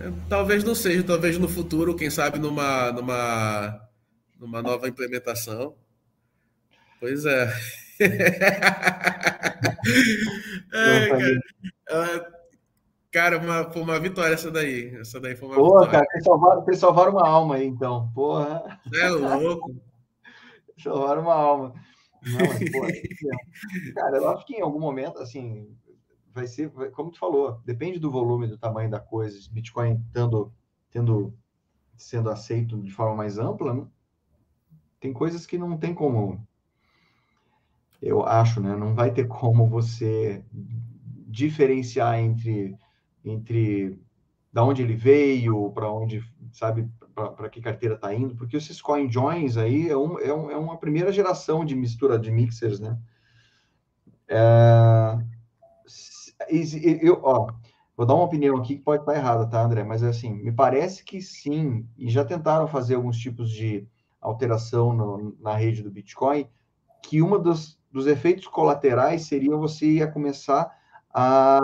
[0.00, 3.80] É, talvez não seja, talvez no futuro, quem sabe numa, numa,
[4.38, 5.74] numa nova implementação.
[7.00, 7.50] Pois é.
[10.72, 11.08] é
[11.86, 12.41] cara,
[13.12, 14.96] cara uma, foi uma vitória essa daí.
[14.96, 15.90] Essa daí foi uma Pô, vitória.
[15.90, 18.10] cara, vocês salvaram, vocês salvaram uma alma aí, então.
[18.14, 18.80] Porra.
[18.94, 19.76] É louco.
[20.82, 21.74] salvaram uma alma.
[22.24, 25.68] Não, mas, é cara, eu acho que em algum momento, assim,
[26.32, 30.52] vai ser, como tu falou, depende do volume, do tamanho da coisa, Bitcoin tendo,
[30.90, 31.34] tendo
[31.96, 33.86] sendo aceito de forma mais ampla, né?
[35.02, 36.46] tem coisas que não tem como,
[38.00, 38.76] eu acho, né?
[38.76, 40.44] Não vai ter como você
[41.26, 42.76] diferenciar entre
[43.24, 43.98] entre
[44.52, 46.22] da onde ele veio, para onde,
[46.52, 50.50] sabe, para que carteira está indo, porque esses coin joins aí é, um, é, um,
[50.50, 52.98] é, uma primeira geração de mistura de mixers, né?
[54.28, 55.18] É,
[57.00, 57.50] eu, ó,
[57.96, 59.82] vou dar uma opinião aqui que pode estar errada, tá, André?
[59.84, 63.86] Mas assim, me parece que sim, e já tentaram fazer alguns tipos de
[64.20, 66.46] alteração no, na rede do Bitcoin,
[67.02, 70.70] que uma dos, dos efeitos colaterais seria você ia começar
[71.12, 71.58] a,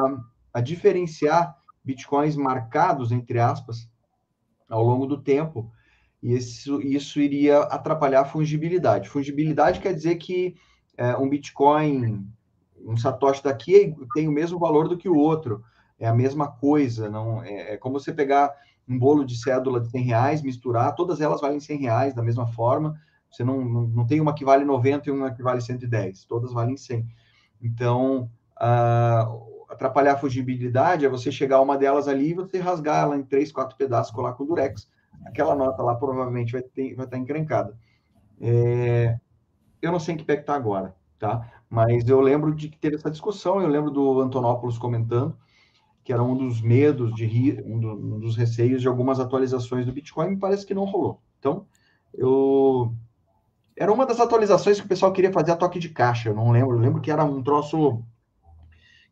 [0.59, 3.89] a diferenciar bitcoins marcados, entre aspas,
[4.69, 5.71] ao longo do tempo,
[6.21, 9.09] e isso, isso iria atrapalhar a fungibilidade.
[9.09, 10.57] Fungibilidade quer dizer que
[10.97, 12.29] é, um bitcoin
[12.85, 15.63] um satoshi daqui tem o mesmo valor do que o outro,
[15.99, 18.53] é a mesma coisa, não é, é como você pegar
[18.89, 22.47] um bolo de cédula de 100 reais, misturar, todas elas valem 100 reais da mesma
[22.47, 26.25] forma, você não, não, não tem uma que vale 90 e uma que vale 110,
[26.25, 27.07] todas valem 100.
[27.61, 33.17] Então, uh, atrapalhar a fugibilidade é você chegar uma delas ali e você rasgar ela
[33.17, 34.89] em três, quatro pedaços, colar com durex.
[35.25, 37.77] Aquela nota lá provavelmente vai, ter, vai estar encrencada.
[38.41, 39.19] É,
[39.83, 41.51] eu não sei em que pé está agora, tá?
[41.69, 45.37] Mas eu lembro de que teve essa discussão, eu lembro do Antonopoulos comentando
[46.09, 50.37] que era um dos medos, de um, dos receios de algumas atualizações do Bitcoin, me
[50.39, 51.21] parece que não rolou.
[51.39, 51.67] Então,
[52.15, 52.95] eu
[53.77, 56.51] era uma das atualizações que o pessoal queria fazer a toque de caixa, eu não
[56.51, 58.03] lembro, eu lembro que era um troço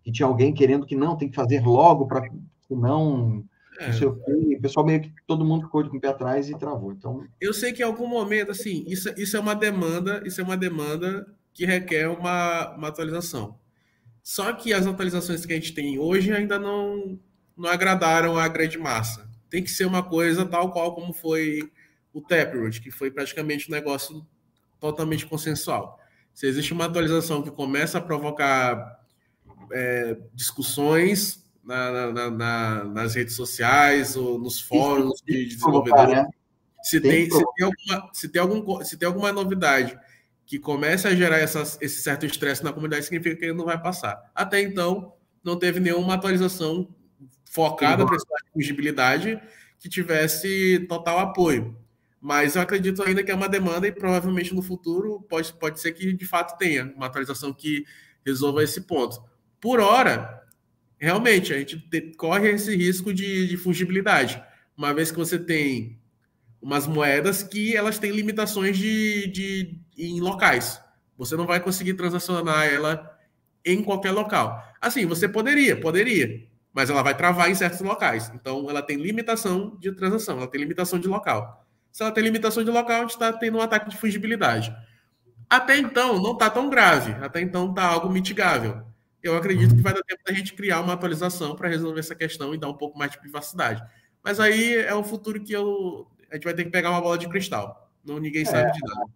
[0.06, 2.30] que tinha alguém querendo que não, tem que fazer logo para
[2.70, 3.44] não
[3.80, 3.90] é.
[3.90, 4.08] Não
[4.56, 6.92] o pessoal meio que todo mundo ficou com o pé atrás e travou.
[6.92, 10.44] Então, eu sei que em algum momento, assim, isso, isso é uma demanda, isso é
[10.44, 13.58] uma demanda que requer uma, uma atualização.
[14.22, 17.18] Só que as atualizações que a gente tem hoje ainda não,
[17.56, 19.28] não agradaram a grande massa.
[19.50, 21.68] Tem que ser uma coisa tal qual como foi
[22.12, 24.24] o Taproot, que foi praticamente um negócio
[24.78, 25.98] totalmente consensual.
[26.32, 29.04] Se existe uma atualização que começa a provocar
[29.72, 36.14] é, discussões na, na, na, nas redes sociais ou nos fóruns de desenvolvedores.
[36.14, 36.26] Né?
[36.82, 39.98] Se tem, se, tem alguma, se, tem algum, se tem alguma novidade
[40.46, 43.80] que comece a gerar essas, esse certo estresse na comunidade, significa que ele não vai
[43.80, 44.30] passar.
[44.32, 45.12] Até então,
[45.42, 46.88] não teve nenhuma atualização
[47.50, 49.40] focada para essa fungibilidade
[49.80, 51.76] que tivesse total apoio.
[52.20, 55.92] Mas eu acredito ainda que é uma demanda e provavelmente no futuro pode, pode ser
[55.92, 57.84] que de fato tenha uma atualização que
[58.24, 59.22] resolva esse ponto.
[59.66, 60.44] Por hora,
[60.96, 64.40] realmente, a gente te, corre esse risco de, de fungibilidade,
[64.76, 65.98] uma vez que você tem
[66.62, 70.80] umas moedas que elas têm limitações de, de em locais.
[71.18, 73.12] Você não vai conseguir transacionar ela
[73.64, 74.62] em qualquer local.
[74.80, 78.30] Assim, você poderia, poderia, mas ela vai travar em certos locais.
[78.36, 81.66] Então, ela tem limitação de transação, ela tem limitação de local.
[81.90, 84.72] Se ela tem limitação de local, a gente está tendo um ataque de fungibilidade.
[85.50, 87.16] Até então, não está tão grave.
[87.20, 88.86] Até então, está algo mitigável.
[89.26, 92.54] Eu acredito que vai dar tempo da gente criar uma atualização para resolver essa questão
[92.54, 93.82] e dar um pouco mais de privacidade.
[94.22, 97.18] Mas aí é o futuro que eu, a gente vai ter que pegar uma bola
[97.18, 97.90] de cristal.
[98.04, 98.44] Não ninguém é.
[98.44, 99.10] sabe de nada.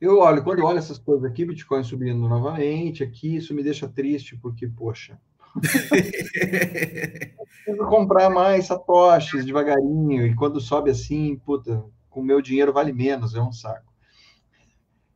[0.00, 3.86] Eu olho, quando eu olho essas coisas aqui, Bitcoin subindo novamente, aqui, isso me deixa
[3.86, 5.18] triste, porque, poxa.
[7.64, 12.92] preciso comprar mais satoshis devagarinho, e quando sobe assim, puta, com o meu dinheiro vale
[12.92, 13.89] menos, é um saco.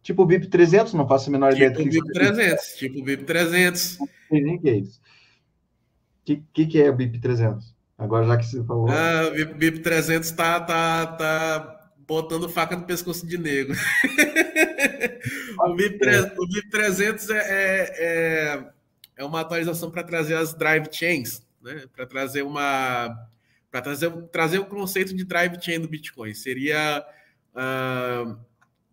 [0.04, 3.00] Tipo o BIP 300, não faço a menor tipo ideia do que BIP 300, tipo
[3.00, 3.98] o BIP 300.
[3.98, 5.00] Não sei nem o que é isso.
[5.00, 7.74] O que, que, que é o BIP 300?
[7.96, 8.86] Agora, já que você falou.
[8.90, 13.74] Ah, o BIP 300 tá, tá, tá botando faca no pescoço de negro.
[15.58, 15.98] o, BIP,
[16.38, 18.64] o BIP 300 é, é, é,
[19.16, 21.86] é uma atualização para trazer as drive chains, né?
[21.96, 23.08] para trazer uma.
[23.70, 26.34] Para trazer, trazer o conceito de drive chain do Bitcoin.
[26.34, 27.02] Seria.
[27.54, 28.36] Uh,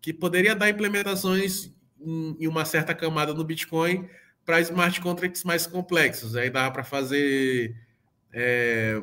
[0.02, 4.08] que poderia dar implementações em, uma certa camada no Bitcoin
[4.44, 6.34] para smart contracts mais complexos.
[6.34, 7.76] Aí dá para fazer
[8.32, 9.00] é,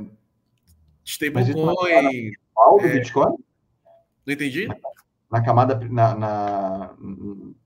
[1.06, 2.32] stablecoin.
[2.54, 3.38] Qual do é, Bitcoin?
[4.26, 4.68] Não entendi?
[5.32, 6.94] Na camada, na, na,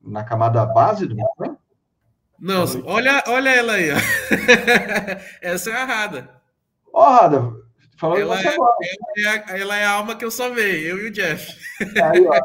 [0.03, 1.57] na camada base do Bitcoin?
[2.39, 3.89] Não, olha, olha ela aí.
[3.91, 3.95] Ó.
[5.41, 6.41] Essa é a Rada.
[6.93, 7.53] Ó, oh, Rada,
[7.97, 11.07] falando ela, é, ela, é, ela é a alma que eu só vejo, eu e
[11.07, 11.51] o Jeff.
[11.99, 12.39] Aí, ó,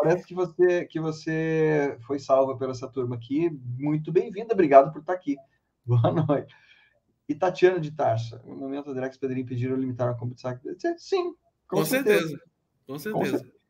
[0.00, 3.50] parece que você, que você foi salva pela essa turma aqui.
[3.78, 5.36] Muito bem-vinda, obrigado por estar aqui.
[5.84, 6.54] Boa noite.
[7.28, 10.68] E Tatiana de Tarsa, no momento, Drex Pedrinho pediram limitar a compra de saque.
[10.96, 11.34] Sim,
[11.68, 12.20] com, com certeza.
[12.20, 12.42] certeza.
[12.86, 13.18] Com certeza.
[13.18, 13.60] Com certeza.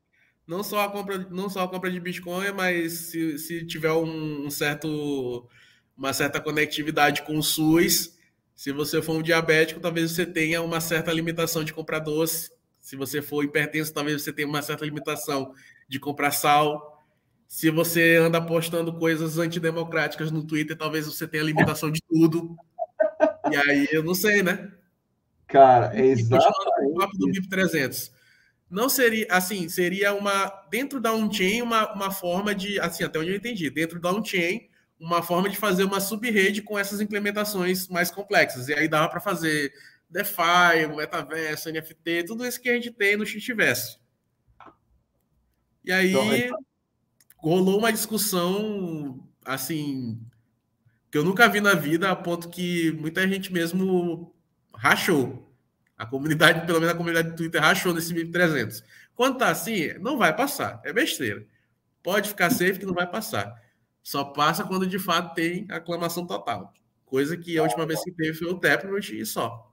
[0.47, 4.47] Não só a compra, não só a compra de Bitcoin, mas se, se tiver um,
[4.47, 5.49] um certo,
[5.97, 8.19] uma certa conectividade com o SUS,
[8.55, 12.51] se você for um diabético, talvez você tenha uma certa limitação de comprar doce.
[12.81, 15.55] Se você for hipertenso, talvez você tenha uma certa limitação
[15.91, 17.03] de comprar sal.
[17.49, 22.57] Se você anda postando coisas antidemocráticas no Twitter, talvez você tenha limitação de tudo.
[23.51, 24.71] E aí eu não sei, né?
[25.49, 26.93] Cara, é exatamente.
[26.93, 28.13] O papo do BIP 300.
[28.71, 30.47] Não seria, assim, seria uma.
[30.71, 32.79] Dentro da on-chain, uma, uma forma de.
[32.79, 33.69] Assim, até onde eu entendi.
[33.69, 34.69] Dentro da on-chain,
[35.01, 38.69] uma forma de fazer uma sub-rede com essas implementações mais complexas.
[38.69, 39.73] E aí dava para fazer
[40.09, 44.01] DeFi, metaverso, NFT, tudo isso que a gente tem no Xitiverso.
[45.85, 46.59] E aí então,
[47.37, 50.21] rolou uma discussão, assim,
[51.11, 54.35] que eu nunca vi na vida, a ponto que muita gente mesmo
[54.75, 55.51] rachou.
[55.97, 58.83] A comunidade, pelo menos a comunidade do Twitter, rachou nesse MIP 300.
[59.15, 60.81] Quando tá assim, não vai passar.
[60.85, 61.47] É besteira.
[62.03, 63.55] Pode ficar safe que não vai passar.
[64.03, 66.73] Só passa quando de fato tem aclamação total.
[67.05, 69.70] Coisa que a última vez que teve foi o Taproot e só.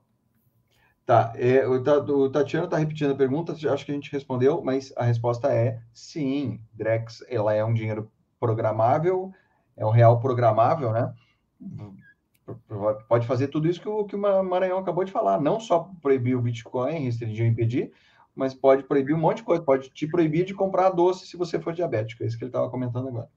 [1.08, 5.04] Tá, é, o, Tatiana está repetindo a pergunta, acho que a gente respondeu, mas a
[5.04, 6.60] resposta é sim.
[6.74, 9.32] Drex, ela é um dinheiro programável,
[9.74, 11.14] é um real programável, né?
[13.08, 15.40] Pode fazer tudo isso que o, que o Maranhão acabou de falar.
[15.40, 17.90] Não só proibir o Bitcoin, restringir ou impedir,
[18.34, 19.62] mas pode proibir um monte de coisa.
[19.62, 22.22] Pode te proibir de comprar doce se você for diabético.
[22.22, 23.30] É isso que ele estava comentando agora.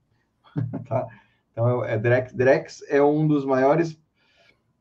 [0.90, 1.08] tá?
[1.54, 3.98] Então, é, Drex, Drex é um dos maiores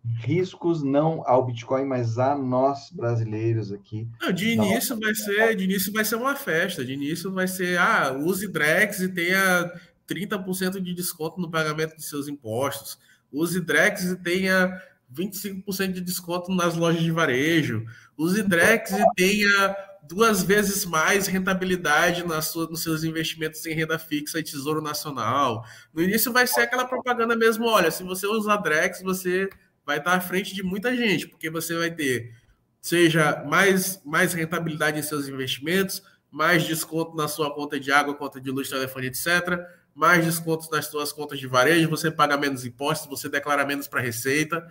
[0.04, 4.08] riscos não ao Bitcoin, mas a nós brasileiros aqui.
[4.20, 6.84] Não, de início vai ser, de início vai ser uma festa.
[6.84, 9.70] De início vai ser, ah, use Drex e tenha
[10.08, 12.98] 30% de desconto no pagamento de seus impostos
[13.32, 14.80] use Drex e tenha
[15.12, 17.84] 25% de desconto nas lojas de varejo.
[18.16, 23.98] Use Drex e tenha duas vezes mais rentabilidade na sua, nos seus investimentos em renda
[23.98, 25.64] fixa e tesouro nacional.
[25.92, 29.48] No início vai ser aquela propaganda mesmo, olha, se você usar Drex, você
[29.90, 32.32] vai estar à frente de muita gente, porque você vai ter
[32.80, 36.00] seja mais, mais rentabilidade em seus investimentos,
[36.30, 39.58] mais desconto na sua conta de água, conta de luz, telefone, etc.,
[39.92, 43.98] mais descontos nas suas contas de varejo, você paga menos impostos, você declara menos para
[43.98, 44.64] a Receita.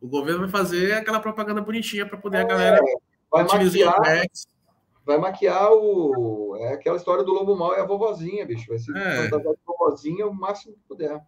[0.00, 2.80] O governo vai fazer aquela propaganda bonitinha para poder é, a galera
[3.30, 4.26] vai maquiar,
[5.04, 6.56] Vai maquiar o.
[6.58, 8.66] É aquela história do lobo mal e a vovozinha, bicho.
[8.68, 9.28] Vai ser é.
[9.28, 11.22] a vovozinha o máximo que puder.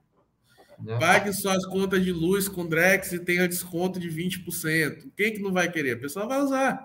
[0.81, 0.99] Né?
[0.99, 5.11] Pague suas contas de luz com Drex e tenha desconto de 20%.
[5.17, 5.93] Quem que não vai querer?
[5.93, 6.83] A pessoa vai usar.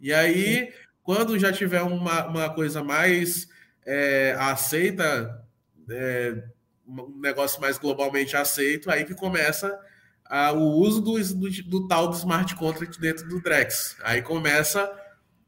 [0.00, 0.72] E aí, Sim.
[1.02, 3.48] quando já tiver uma, uma coisa mais
[3.86, 5.44] é, aceita,
[5.90, 6.42] é,
[6.86, 9.78] um negócio mais globalmente aceito, aí que começa
[10.26, 13.96] a, o uso do, do, do, tal do smart contract dentro do Drex.
[14.02, 14.90] Aí começa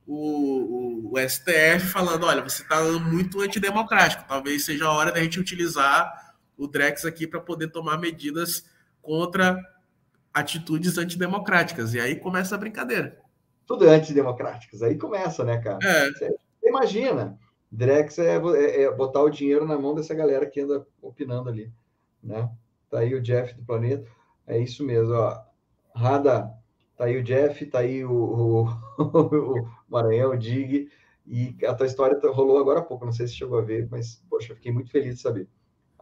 [0.07, 5.23] o, o, o STF falando: olha, você está muito antidemocrático, talvez seja a hora da
[5.23, 6.22] gente utilizar
[6.65, 8.65] o Drex aqui para poder tomar medidas
[9.01, 9.59] contra
[10.33, 11.95] atitudes antidemocráticas.
[11.95, 13.23] E aí começa a brincadeira
[13.67, 14.83] tudo antidemocráticos.
[14.83, 15.79] Aí começa, né, cara?
[15.83, 16.11] É.
[16.13, 17.39] Você imagina,
[17.71, 21.73] Drex é, é, é, botar o dinheiro na mão dessa galera que anda opinando ali,
[22.23, 22.51] né?
[22.91, 24.07] Tá aí o Jeff do Planeta,
[24.47, 25.43] é isso mesmo, ó.
[25.95, 26.53] Rada,
[26.97, 28.69] tá aí o Jeff, tá aí o, o,
[29.03, 30.91] o Maranhão, o Dig,
[31.27, 33.89] e a tua história tá, rolou agora há pouco, não sei se chegou a ver,
[33.91, 35.49] mas, poxa, fiquei muito feliz de saber.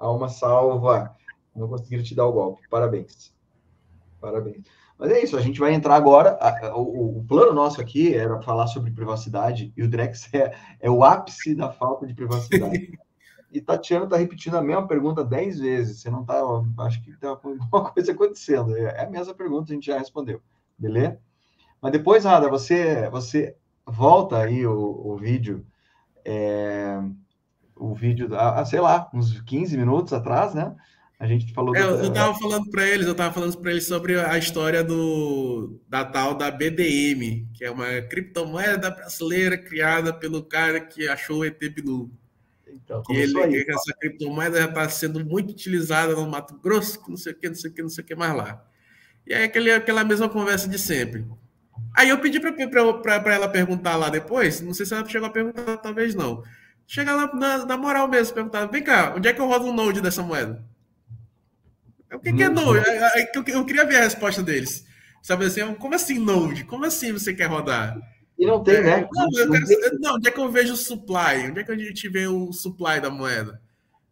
[0.00, 1.14] Alma salva,
[1.54, 3.34] não conseguiram te dar o golpe, parabéns.
[4.20, 4.64] Parabéns.
[4.98, 6.38] Mas é isso, a gente vai entrar agora.
[6.74, 11.02] o, o, plano nosso aqui era falar sobre privacidade, e o Drex é, é o
[11.02, 12.98] ápice da falta de privacidade.
[13.50, 16.00] e Tatiana está repetindo a mesma pergunta dez vezes.
[16.00, 16.42] Você não está.
[16.84, 18.76] Acho que tem alguma coisa acontecendo.
[18.76, 20.42] É, é a mesma pergunta, a gente já respondeu.
[20.78, 21.18] Beleza?
[21.80, 23.56] Mas depois, Rada, você, você
[23.86, 25.64] volta aí o, o vídeo.
[26.24, 27.00] É,
[27.80, 30.74] o vídeo, ah, sei lá, uns 15 minutos atrás, né?
[31.18, 31.74] A gente falou.
[31.76, 35.78] É, eu estava falando para eles, eu estava falando para eles sobre a história do
[35.88, 41.44] da tal da BDM, que é uma criptomoeda brasileira criada pelo cara que achou o
[41.44, 42.10] ET Bilu.
[42.66, 47.02] Então, que ele, aí, que essa criptomoeda já está sendo muito utilizada no Mato Grosso,
[47.02, 48.64] que não sei o que, não sei o que, não sei o que mais lá.
[49.26, 51.26] E é aquele, aquela mesma conversa de sempre.
[51.94, 55.76] Aí eu pedi para ela perguntar lá depois, não sei se ela chegou a perguntar,
[55.78, 56.42] talvez não.
[56.90, 59.72] Chega lá na, na moral mesmo, perguntar: vem cá, onde é que eu rodo o
[59.72, 60.60] node dessa moeda?
[62.12, 62.84] O que, que é Node?
[63.32, 64.84] Eu, eu queria ver a resposta deles.
[65.22, 66.64] Sabe assim, como assim Node?
[66.64, 67.96] Como assim você quer rodar?
[68.36, 69.08] E não tem, né?
[69.12, 71.48] Não, eu quero, não, onde é que eu vejo o supply?
[71.48, 73.62] Onde é que a gente vê o supply da moeda?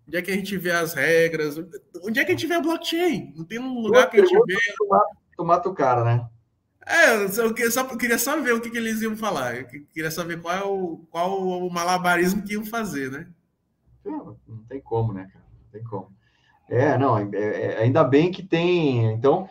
[0.07, 1.59] Onde é que a gente vê as regras?
[2.05, 3.35] Onde é que a gente vê a blockchain?
[3.37, 4.57] Não tem um lugar que a gente vê.
[5.37, 6.29] Tu mata o cara, né?
[6.89, 9.55] É, eu queria só, eu queria só ver o que, que, eles iam falar.
[9.57, 13.29] Eu queria saber qual é o, qual o malabarismo que iam fazer, né?
[14.03, 15.45] Não, não tem como, né, cara?
[15.65, 16.11] Não tem como.
[16.67, 19.05] É, não, é, é, ainda bem que tem.
[19.13, 19.51] Então,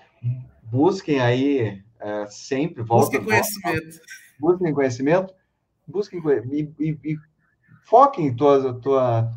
[0.64, 3.84] busquem aí é, sempre, volta, busquem conhecimento.
[3.84, 4.02] Volta,
[4.40, 5.34] busquem conhecimento,
[5.88, 7.18] busquem e, e, e
[7.84, 9.32] foquem tua, tua,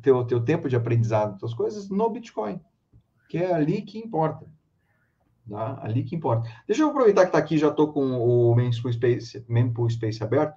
[0.00, 2.58] teu, teu tempo de aprendizado, tuas coisas no Bitcoin,
[3.28, 4.46] que é ali que importa.
[5.48, 5.78] Tá?
[5.82, 6.48] Ali que importa.
[6.66, 10.56] Deixa eu aproveitar que está aqui, já estou com o Mempool Space, Mempool Space aberto,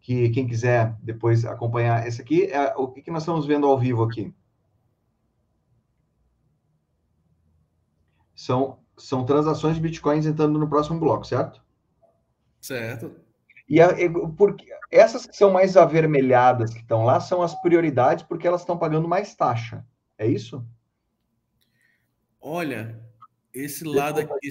[0.00, 3.78] que quem quiser depois acompanhar esse aqui, é, o que, que nós estamos vendo ao
[3.78, 4.34] vivo aqui?
[8.44, 11.62] são, são transações de bitcoins entrando no próximo bloco, certo?
[12.60, 13.12] Certo.
[13.66, 13.88] E a,
[14.36, 18.76] porque essas que são mais avermelhadas que estão lá são as prioridades porque elas estão
[18.76, 19.84] pagando mais taxa.
[20.18, 20.66] É isso?
[22.40, 23.00] Olha,
[23.54, 24.50] esse lado aqui,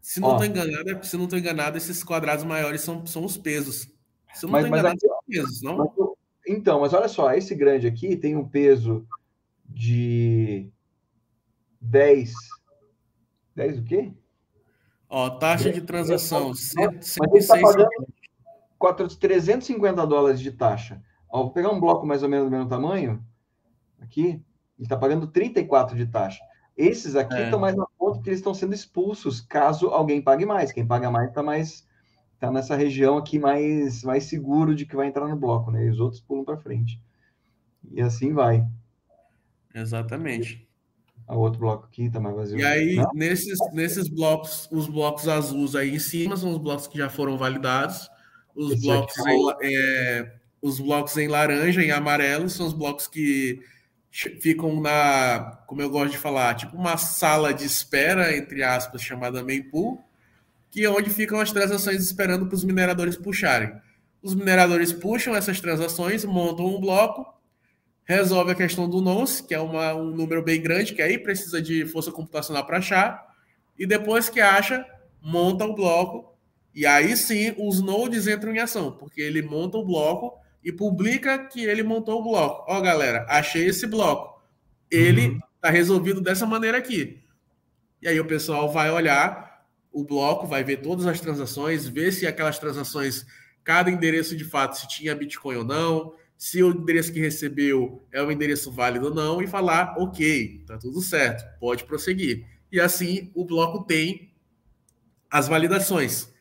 [0.00, 3.90] se não estou enganado, se não estou enganado, esses quadrados maiores são, são os pesos.
[4.34, 5.76] Se não estou enganado, aqui, são os pesos, não?
[5.76, 5.90] Mas,
[6.46, 9.06] então, mas olha só, esse grande aqui tem um peso
[9.68, 10.70] de
[11.80, 12.32] 10
[13.54, 14.12] 10 o quê?
[15.08, 17.58] Ó, taxa de transação, 106 tá
[18.78, 21.02] pagando 350 dólares de taxa.
[21.28, 23.24] Ó, vou pegar um bloco mais ou menos do mesmo tamanho,
[24.00, 24.42] aqui, ele
[24.78, 26.42] está pagando 34 de taxa.
[26.76, 27.44] Esses aqui é.
[27.44, 30.72] estão mais na ponta porque eles estão sendo expulsos caso alguém pague mais.
[30.72, 31.86] Quem paga mais está mais
[32.38, 35.86] tá nessa região aqui mais mais seguro de que vai entrar no bloco, né?
[35.86, 37.00] E os outros pulam para frente.
[37.90, 38.64] E assim vai.
[39.74, 40.68] Exatamente.
[41.28, 42.58] O outro bloco aqui tá mais vazio.
[42.58, 46.98] E aí, nesses, nesses blocos, os blocos azuis aí em cima são os blocos que
[46.98, 48.10] já foram validados.
[48.54, 49.14] Os Esse blocos,
[49.62, 53.60] é é, os blocos em laranja e amarelo são os blocos que
[54.12, 59.42] ficam na, como eu gosto de falar, tipo uma sala de espera, entre aspas, chamada
[59.42, 60.04] mempool,
[60.70, 63.72] que é onde ficam as transações esperando para os mineradores puxarem.
[64.22, 67.26] Os mineradores puxam essas transações, montam um bloco,
[68.04, 71.60] resolve a questão do nonce, que é uma, um número bem grande, que aí precisa
[71.60, 73.26] de força computacional para achar,
[73.78, 74.86] e depois que acha,
[75.22, 76.36] monta o bloco,
[76.74, 81.38] e aí sim os nodes entram em ação, porque ele monta o bloco e publica
[81.38, 82.64] que ele montou o bloco.
[82.68, 84.40] Ó, galera, achei esse bloco.
[84.90, 85.72] ele está uhum.
[85.72, 87.20] resolvido dessa maneira aqui.
[88.00, 92.26] E aí o pessoal vai olhar o bloco, vai ver todas as transações, ver se
[92.26, 93.26] aquelas transações,
[93.62, 98.22] cada endereço de fato, se tinha Bitcoin ou não, se o endereço que recebeu é
[98.22, 102.46] um endereço válido ou não, e falar, ok, tá tudo certo, pode prosseguir.
[102.70, 104.32] E assim o bloco tem
[105.30, 106.32] as validações.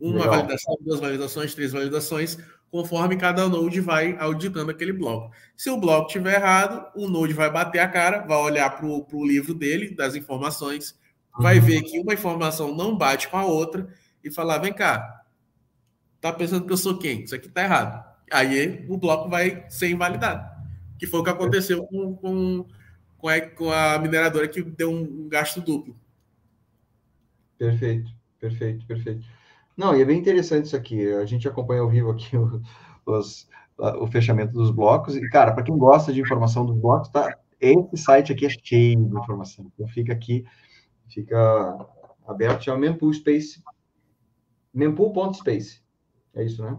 [0.00, 0.30] Uma Legal.
[0.36, 2.38] validação, duas validações, três validações,
[2.72, 5.30] conforme cada node vai auditando aquele bloco.
[5.54, 9.26] Se o bloco estiver errado, o node vai bater a cara, vai olhar para o
[9.26, 10.98] livro dele, das informações,
[11.38, 11.64] vai uhum.
[11.66, 13.86] ver que uma informação não bate com a outra
[14.24, 15.22] e falar: vem cá,
[16.18, 17.24] tá pensando que eu sou quem?
[17.24, 18.02] Isso aqui tá errado.
[18.32, 20.50] Aí o bloco vai ser invalidado.
[20.98, 22.66] Que foi o que aconteceu com, com,
[23.18, 25.94] com, a, com a mineradora que deu um, um gasto duplo.
[27.58, 29.26] Perfeito, perfeito, perfeito.
[29.76, 31.12] Não, e é bem interessante isso aqui.
[31.14, 32.62] A gente acompanha ao vivo aqui o,
[33.06, 35.16] os, o fechamento dos blocos.
[35.16, 39.08] E, cara, para quem gosta de informação dos blocos, tá, esse site aqui é cheio
[39.08, 39.70] de informação.
[39.74, 40.44] Então, fica aqui,
[41.08, 41.86] fica
[42.26, 43.62] aberto, chama Mempool Space.
[44.74, 45.82] Mempool.space.
[46.34, 46.78] É isso, né?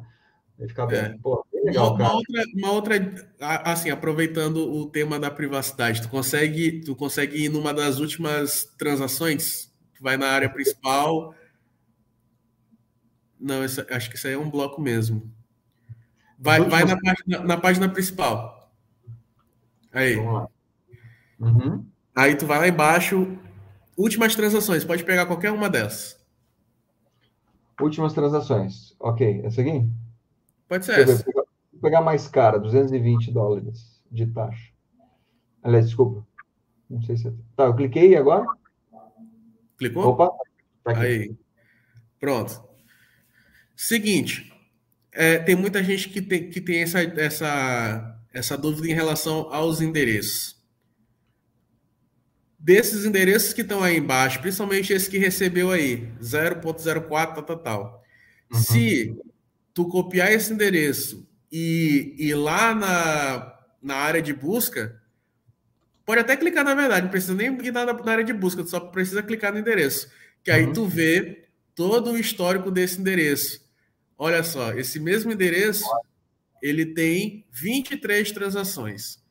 [0.57, 0.99] Vai ficar bem.
[0.99, 1.17] É.
[1.21, 2.13] Pô, legal, uma.
[2.13, 7.73] Outra, uma outra, assim, aproveitando o tema da privacidade, tu consegue, tu consegue ir numa
[7.73, 11.33] das últimas transações, tu vai na área principal
[13.43, 15.29] não, essa, acho que isso aí é um bloco mesmo.
[16.39, 18.71] Vai, vai na, página, na página principal.
[19.91, 20.17] Aí.
[21.39, 21.85] Uhum.
[22.15, 23.37] Aí tu vai lá embaixo.
[23.97, 24.85] Últimas transações.
[24.85, 26.25] Pode pegar qualquer uma dessas.
[27.81, 28.95] Últimas transações.
[28.97, 29.41] Ok.
[29.43, 29.89] Essa aqui?
[30.67, 31.25] Pode ser essa.
[31.33, 31.45] Vou
[31.81, 34.71] pegar mais cara, 220 dólares de taxa.
[35.61, 36.25] Aliás, desculpa.
[36.89, 37.27] Não sei se.
[37.27, 38.45] É- tá, eu cliquei agora?
[39.77, 40.07] Clicou?
[40.07, 40.31] Opa.
[40.83, 40.97] Tá.
[40.97, 41.35] Aí.
[42.19, 42.72] Pronto.
[43.75, 44.53] Seguinte,
[45.11, 49.81] é, tem muita gente que tem, que tem essa, essa, essa dúvida em relação aos
[49.81, 50.61] endereços.
[52.57, 58.03] Desses endereços que estão aí embaixo, principalmente esse que recebeu aí, 0.04, tal, tal, tal.
[58.51, 58.59] Uhum.
[58.59, 59.17] Se
[59.73, 65.01] tu copiar esse endereço e ir lá na, na área de busca,
[66.05, 68.79] pode até clicar na verdade, não precisa nem ir na, na área de busca, só
[68.79, 70.09] precisa clicar no endereço.
[70.43, 70.73] Que aí uhum.
[70.73, 73.62] tu vê todo o histórico desse endereço.
[74.17, 75.85] Olha só, esse mesmo endereço,
[76.61, 79.21] ele tem 23 transações.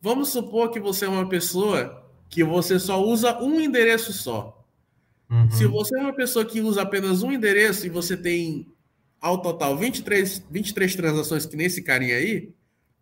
[0.00, 4.64] Vamos supor que você é uma pessoa que você só usa um endereço só.
[5.30, 5.50] Uhum.
[5.50, 8.66] Se você é uma pessoa que usa apenas um endereço e você tem
[9.20, 12.54] ao total 23, 23 transações que nesse carinha aí,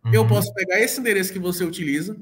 [0.04, 0.14] uhum.
[0.14, 2.16] eu posso pegar esse endereço que você utiliza,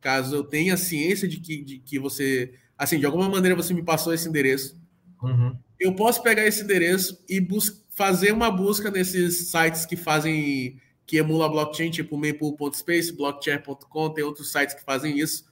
[0.00, 3.82] caso eu tenha ciência de que, de que você, assim, de alguma maneira você me
[3.82, 4.80] passou esse endereço.
[5.22, 5.56] Uhum.
[5.82, 7.44] Eu posso pegar esse endereço e
[7.90, 14.52] fazer uma busca nesses sites que fazem, que emula blockchain, tipo mempool.space, blockchain.com, tem outros
[14.52, 15.44] sites que fazem isso.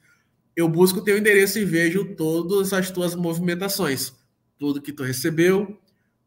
[0.55, 4.13] Eu busco o teu endereço e vejo todas as tuas movimentações.
[4.57, 5.77] Tudo que tu recebeu,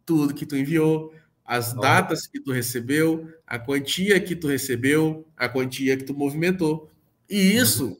[0.06, 1.14] tudo que tu enviou,
[1.46, 6.92] as datas que tu recebeu, a quantia que tu recebeu, a quantia que tu movimentou.
[7.30, 7.98] E isso,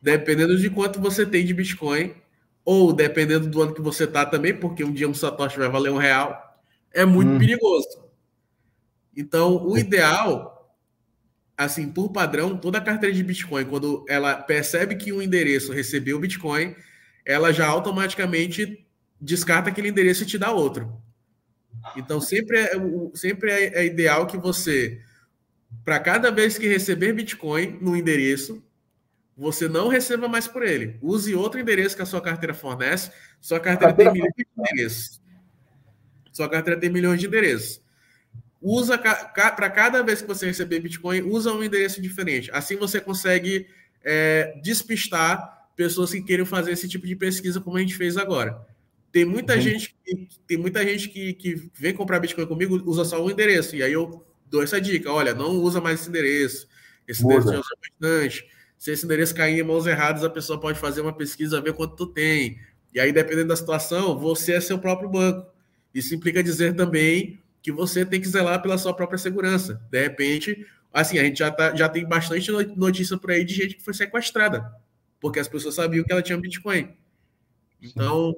[0.00, 2.14] dependendo de quanto você tem de Bitcoin,
[2.66, 5.92] ou dependendo do ano que você tá também, porque um dia um Satoshi vai valer
[5.92, 6.60] um real,
[6.92, 7.38] é muito hum.
[7.38, 8.04] perigoso.
[9.16, 10.76] Então, o ideal,
[11.56, 16.74] assim, por padrão, toda carteira de Bitcoin, quando ela percebe que um endereço recebeu Bitcoin,
[17.24, 18.84] ela já automaticamente
[19.20, 21.00] descarta aquele endereço e te dá outro.
[21.96, 22.72] Então, sempre é,
[23.14, 25.00] sempre é, é ideal que você,
[25.84, 28.60] para cada vez que receber Bitcoin no endereço,
[29.36, 30.96] você não receba mais por ele.
[31.02, 33.10] Use outro endereço que a sua carteira fornece.
[33.40, 35.20] Sua carteira, carteira tem milhões de endereços.
[36.32, 37.82] Sua carteira tem milhões de endereços.
[38.62, 42.50] Usa para cada vez que você receber Bitcoin, usa um endereço diferente.
[42.50, 43.66] Assim você consegue
[44.02, 48.58] é, despistar pessoas que queiram fazer esse tipo de pesquisa, como a gente fez agora.
[49.12, 49.60] Tem muita uhum.
[49.60, 53.76] gente, que, tem muita gente que, que vem comprar Bitcoin comigo, usa só um endereço.
[53.76, 56.66] E aí eu dou essa dica: olha, não usa mais esse endereço.
[57.06, 57.36] Esse Muda.
[57.36, 58.55] endereço usa bastante.
[58.78, 61.96] Se esse endereço cair em mãos erradas, a pessoa pode fazer uma pesquisa, ver quanto
[61.96, 62.58] tu tem.
[62.92, 65.50] E aí, dependendo da situação, você é seu próprio banco.
[65.94, 69.82] Isso implica dizer também que você tem que zelar pela sua própria segurança.
[69.90, 73.76] De repente, assim, a gente já, tá, já tem bastante notícia por aí de gente
[73.76, 74.72] que foi sequestrada,
[75.20, 76.94] porque as pessoas sabiam que ela tinha Bitcoin.
[77.82, 78.36] Então,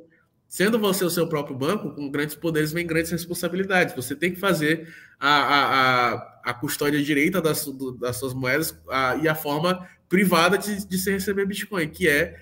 [0.49, 3.95] sendo você o seu próprio banco, com grandes poderes vem grandes responsabilidades.
[3.95, 7.69] Você tem que fazer a, a, a, a custódia direita das,
[8.01, 12.37] das suas moedas a, e a forma privada de, de se receber Bitcoin, que é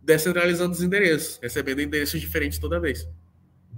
[0.00, 3.08] descentralizando os endereços, recebendo endereços diferentes toda vez.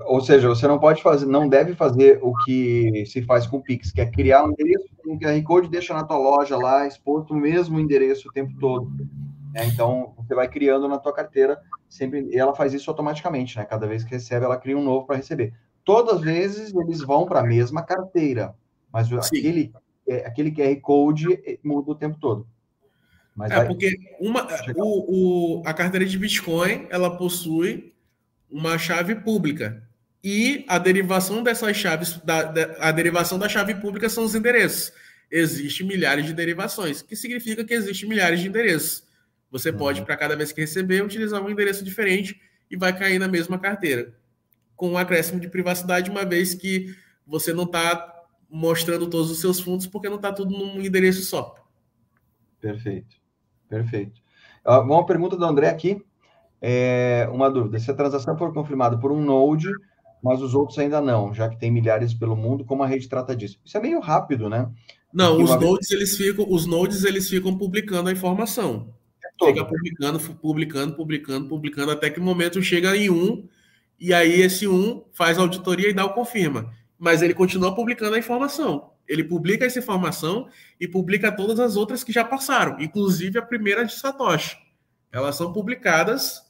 [0.01, 3.62] Ou seja, você não pode fazer, não deve fazer o que se faz com o
[3.62, 7.34] Pix, que é criar um endereço um QR Code, deixa na tua loja lá, exposto
[7.34, 8.90] o mesmo endereço o tempo todo.
[9.55, 13.64] É, então, você vai criando na tua carteira sempre, e ela faz isso automaticamente, né?
[13.64, 15.55] Cada vez que recebe, ela cria um novo para receber.
[15.84, 18.55] Todas as vezes eles vão para a mesma carteira,
[18.92, 19.72] mas aquele,
[20.09, 22.46] é, aquele QR Code é, muda o tempo todo.
[23.35, 24.47] Mas é, porque uma,
[24.77, 27.93] o, o, a carteira de Bitcoin, ela possui
[28.51, 29.82] uma chave pública.
[30.23, 34.93] E a derivação dessas chaves, da, da, a derivação da chave pública são os endereços.
[35.31, 39.05] Existem milhares de derivações, que significa que existem milhares de endereços.
[39.51, 39.77] Você uhum.
[39.77, 42.40] pode, para cada vez que receber, utilizar um endereço diferente
[42.70, 44.15] e vai cair na mesma carteira.
[44.77, 46.94] Com um acréscimo de privacidade, uma vez que
[47.27, 48.12] você não está
[48.48, 51.55] mostrando todos os seus fundos, porque não está tudo num endereço só.
[52.61, 53.23] Perfeito.
[53.69, 54.20] Perfeito.
[54.65, 56.03] Uma pergunta do André aqui.
[56.61, 59.70] É, uma dúvida: se a transação for confirmada por um Node,
[60.23, 63.36] mas os outros ainda não, já que tem milhares pelo mundo, como a rede trata
[63.36, 63.59] disso?
[63.62, 64.70] Isso é meio rápido, né?
[65.12, 65.91] Não, os nodes, vez...
[65.91, 68.89] eles ficam, os nodes eles ficam publicando a informação.
[69.23, 73.47] É Fica publicando, publicando, publicando, publicando, até que o momento chega em um,
[74.01, 76.73] e aí esse um faz a auditoria e dá o confirma.
[76.99, 78.94] Mas ele continua publicando a informação.
[79.06, 80.48] Ele publica essa informação
[80.81, 84.56] e publica todas as outras que já passaram, inclusive a primeira de Satoshi.
[85.12, 86.43] Elas são publicadas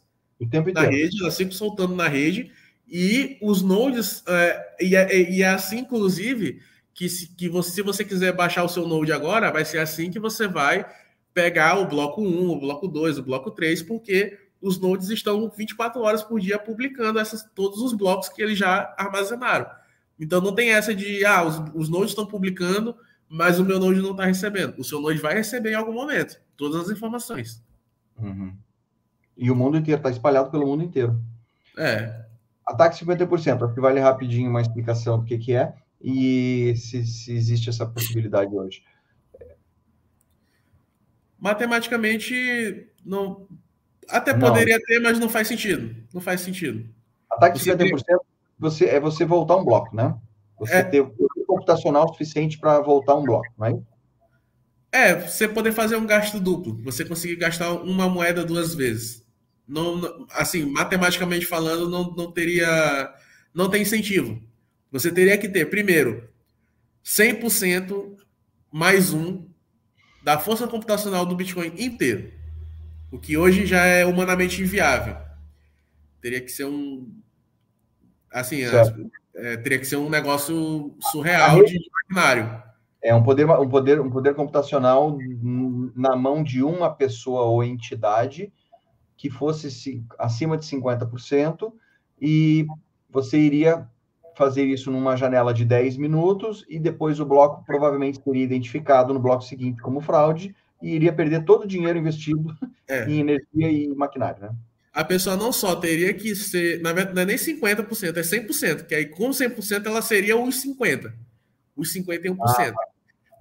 [0.73, 2.53] na rede, elas ficam soltando na rede,
[2.87, 6.61] e os nodes, é, e, é, e, é, assim, inclusive,
[6.93, 10.11] que, se, que você, se você quiser baixar o seu node agora, vai ser assim
[10.11, 10.87] que você vai
[11.33, 16.01] pegar o bloco 1, o bloco 2, o bloco 3, porque os nodes estão 24
[16.01, 19.67] horas por dia publicando essas, todos os blocos que eles já armazenaram.
[20.19, 22.97] Então não tem essa de, ah, os, os nodes estão publicando,
[23.29, 24.79] mas o meu node não está recebendo.
[24.79, 27.63] O seu node vai receber em algum momento todas as informações.
[28.17, 28.57] Uhum.
[29.37, 31.21] E o mundo inteiro está espalhado pelo mundo inteiro.
[31.77, 32.25] É.
[32.67, 37.33] Ataque 50%, acho que vale rapidinho uma explicação do que, que é e se, se
[37.33, 38.83] existe essa possibilidade hoje.
[41.39, 43.49] Matematicamente, não.
[44.09, 44.85] Até poderia não.
[44.85, 45.95] ter, mas não faz sentido.
[46.13, 46.89] Não faz sentido.
[47.31, 47.91] Ataque 50%, tem
[48.59, 50.17] você, é você voltar um bloco, né?
[50.59, 50.83] Você é.
[50.83, 51.15] ter o
[51.47, 53.79] computacional suficiente para voltar um bloco, não é?
[54.93, 59.25] É, você poder fazer um gasto duplo, você conseguir gastar uma moeda duas vezes.
[59.67, 63.13] Não, não, assim, matematicamente falando, não, não teria.
[63.53, 64.41] Não tem incentivo.
[64.93, 66.29] Você teria que ter, primeiro,
[67.05, 68.17] 100%
[68.71, 69.49] mais um
[70.23, 72.33] da força computacional do Bitcoin inteiro.
[73.11, 75.17] O que hoje já é humanamente inviável.
[76.21, 77.13] Teria que ser um,
[78.35, 78.63] Assim,
[79.35, 82.63] é, teria que ser um negócio surreal de maquinário.
[83.01, 85.17] É um poder, um poder, um poder computacional
[85.95, 88.53] na mão de uma pessoa ou entidade
[89.17, 91.73] que fosse acima de 50%
[92.21, 92.67] e
[93.09, 93.87] você iria
[94.37, 99.21] fazer isso numa janela de 10 minutos e depois o bloco provavelmente seria identificado no
[99.21, 102.57] bloco seguinte como fraude e iria perder todo o dinheiro investido
[102.89, 103.09] é.
[103.09, 104.51] em energia e maquinário, né?
[104.95, 108.87] A pessoa não só teria que ser, na verdade, não é nem 50%, é 100%,
[108.87, 111.13] que aí com 100% ela seria os 50%,
[111.77, 112.39] os 51%.
[112.41, 112.73] Ah,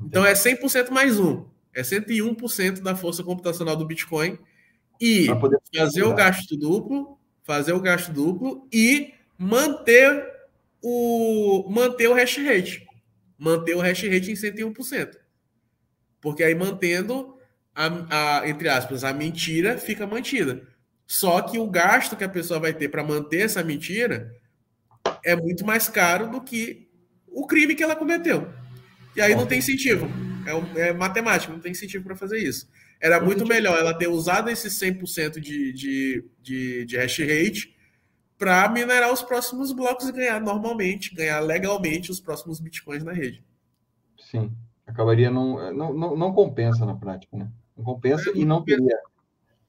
[0.02, 4.40] então é 100% mais um, é 101% da força computacional do Bitcoin
[5.00, 5.28] e
[5.78, 10.28] fazer o gasto duplo, fazer o gasto duplo e manter
[10.82, 12.88] o manter o hash rate,
[13.38, 15.18] manter o hash rate em 101%.
[16.20, 17.38] Porque aí mantendo
[17.76, 20.73] a, a entre aspas, a mentira fica mantida.
[21.06, 24.34] Só que o gasto que a pessoa vai ter para manter essa mentira
[25.24, 26.90] é muito mais caro do que
[27.28, 28.48] o crime que ela cometeu.
[29.16, 30.08] E aí não tem incentivo.
[30.46, 32.70] É, um, é matemática, não tem incentivo para fazer isso.
[33.00, 37.76] Era muito melhor ela ter usado esse 100% de, de, de, de hash rate
[38.38, 43.44] para minerar os próximos blocos e ganhar normalmente, ganhar legalmente os próximos bitcoins na rede.
[44.18, 44.52] Sim,
[44.86, 47.50] acabaria não, não, não, não compensa na prática, né?
[47.78, 48.98] Não compensa é, e não teria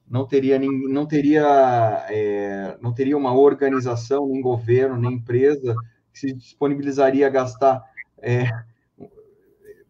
[0.09, 5.75] não teria, não teria, é, não teria uma organização, nem governo, nem empresa
[6.13, 7.83] que se disponibilizaria a gastar
[8.19, 8.49] é,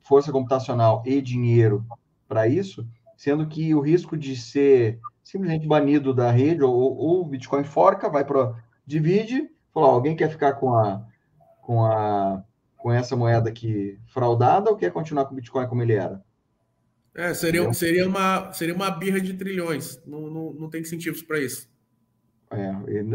[0.02, 1.84] força computacional e dinheiro
[2.26, 2.86] para isso,
[3.16, 8.24] sendo que o risco de ser simplesmente banido da rede, ou, o Bitcoin forca, vai
[8.24, 8.54] para
[8.86, 11.02] divide, falou, alguém quer ficar com a,
[11.60, 12.44] com a
[12.84, 16.22] com essa moeda aqui fraudada ou quer continuar com o Bitcoin como ele era?
[17.16, 20.02] É, seria, seria, uma, seria uma birra de trilhões.
[20.04, 21.68] Não, não, não tem incentivos para isso.
[22.50, 22.70] É,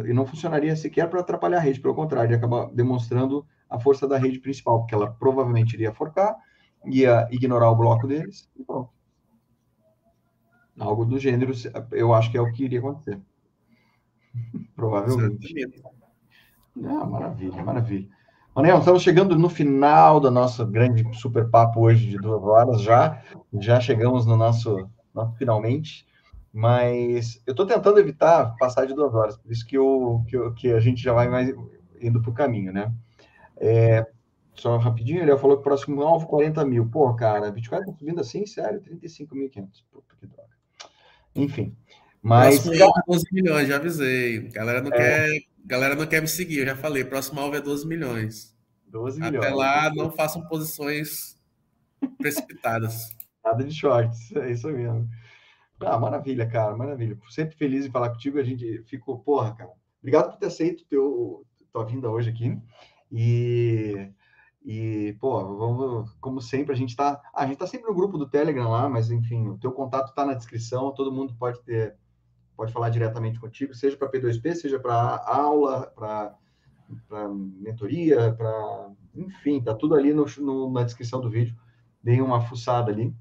[0.10, 4.08] e não funcionaria sequer para atrapalhar a rede, pelo contrário, ia acabar demonstrando a força
[4.08, 6.36] da rede principal, porque ela provavelmente iria forcar,
[6.86, 8.90] ia ignorar o bloco deles e pronto.
[10.78, 11.52] Algo do gênero,
[11.92, 13.20] eu acho que é o que iria acontecer.
[14.76, 15.54] Provavelmente.
[16.86, 18.10] Ah, maravilha, maravilha.
[18.60, 23.24] Manel, estamos chegando no final da nossa grande super papo hoje de duas horas já.
[23.54, 26.06] Já chegamos no nosso, nosso finalmente.
[26.52, 30.54] Mas eu estou tentando evitar passar de duas horas, por isso que, eu, que, eu,
[30.54, 31.56] que a gente já vai mais
[32.02, 32.94] indo para o caminho, né?
[33.56, 34.06] É,
[34.54, 36.86] só rapidinho, ele falou que o próximo alvo 40 mil.
[36.86, 39.68] Pô, cara, Bitcoin tá subindo assim, sério, 35.500.
[39.90, 40.50] Puta que droga.
[41.34, 41.78] Enfim.
[42.22, 42.60] Mas.
[42.60, 44.50] Próximo alvo 12 milhões, já avisei.
[44.50, 44.98] Galera não, é...
[44.98, 45.30] quer,
[45.70, 47.06] galera não quer me seguir, eu já falei.
[47.06, 48.58] Próximo alvo é 12 milhões.
[48.88, 49.46] 12 milhões.
[49.46, 51.40] Até lá, não façam posições
[52.18, 53.16] precipitadas.
[53.46, 55.08] Nada de shorts, é isso mesmo.
[55.80, 57.18] Ah, maravilha, cara, maravilha.
[57.30, 58.40] Sempre feliz em falar contigo.
[58.40, 59.72] A gente ficou, porra, cara.
[60.02, 62.60] Obrigado por ter aceito teu, tua vinda hoje aqui.
[63.12, 64.12] E,
[64.66, 68.28] e pô, vamos, como sempre, a gente está a gente tá sempre no grupo do
[68.28, 71.96] Telegram lá, mas enfim, o teu contato está na descrição, todo mundo pode ter,
[72.60, 76.36] pode falar diretamente contigo, seja para P2P, seja para aula, para
[77.30, 81.56] mentoria, para enfim, tá tudo ali no, no, na descrição do vídeo.
[82.04, 83.16] Dei uma fuçada ali.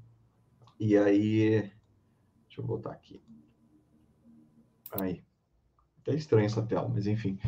[0.77, 1.71] E aí,
[2.47, 3.23] deixa eu voltar aqui.
[4.99, 5.23] Aí.
[6.01, 7.39] Até estranho essa tela, mas enfim.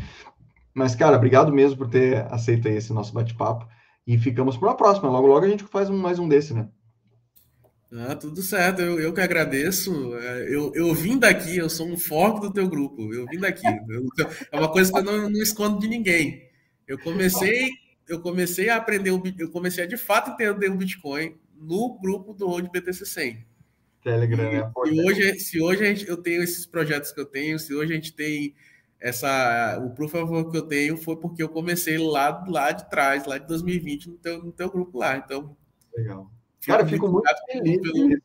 [0.73, 3.67] Mas, cara, obrigado mesmo por ter aceito esse nosso bate-papo.
[4.07, 5.09] E ficamos para uma próxima.
[5.09, 6.69] Logo, logo a gente faz um, mais um desse, né?
[7.93, 10.15] Ah, tudo certo, eu, eu que agradeço.
[10.15, 13.13] É, eu, eu vim daqui, eu sou um foco do teu grupo.
[13.13, 13.67] Eu vim daqui.
[13.67, 14.07] Eu,
[14.49, 16.49] é uma coisa que eu não, não, escondo de ninguém.
[16.87, 17.69] Eu comecei,
[18.07, 22.33] eu comecei a aprender, o, eu comecei a de fato entender o Bitcoin no grupo
[22.33, 23.45] do Road BTC 100.
[24.01, 24.71] Telegram, né?
[24.85, 27.73] E, e hoje, se hoje a gente, eu tenho esses projetos que eu tenho, se
[27.73, 28.55] hoje a gente tem
[29.01, 32.89] essa o proof of work que eu tenho foi porque eu comecei lá, lá de
[32.89, 35.17] trás, lá de 2020, no teu, no teu grupo lá.
[35.17, 35.57] Então,
[35.93, 36.31] legal.
[36.65, 37.81] Cara, fico muito, feliz.
[37.81, 38.21] Pelo...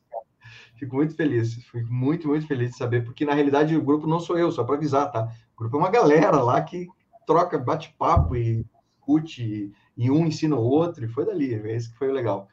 [0.75, 1.55] Fico muito feliz.
[1.55, 4.63] Fico muito, muito feliz de saber, porque na realidade o grupo não sou eu, só
[4.63, 5.31] para avisar, tá?
[5.55, 6.87] O grupo é uma galera lá que
[7.25, 8.65] troca, bate papo e
[9.07, 11.53] discute, e um ensina o outro, e foi dali.
[11.53, 12.47] É esse que foi o legal.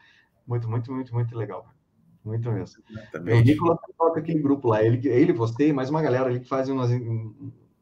[0.47, 1.67] Muito, muito, muito, muito legal.
[2.25, 2.83] Muito mesmo.
[3.15, 6.69] O Nicolas toca aquele grupo lá, ele, ele, você, mais uma galera ali que faz
[6.71, 6.91] umas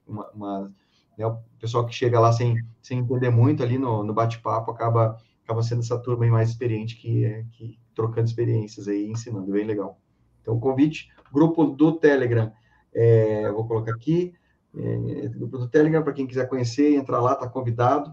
[0.06, 0.74] uma, uma
[1.16, 5.16] né, o pessoal que chega lá sem, sem entender muito ali no, no bate-papo acaba,
[5.52, 10.00] acaba sendo essa turma mais experiente que, que trocando experiências aí, ensinando, bem legal.
[10.40, 12.50] Então, o convite, grupo do Telegram,
[12.92, 14.34] é, vou colocar aqui,
[14.74, 18.12] é, grupo do Telegram, para quem quiser conhecer, entrar lá, está convidado.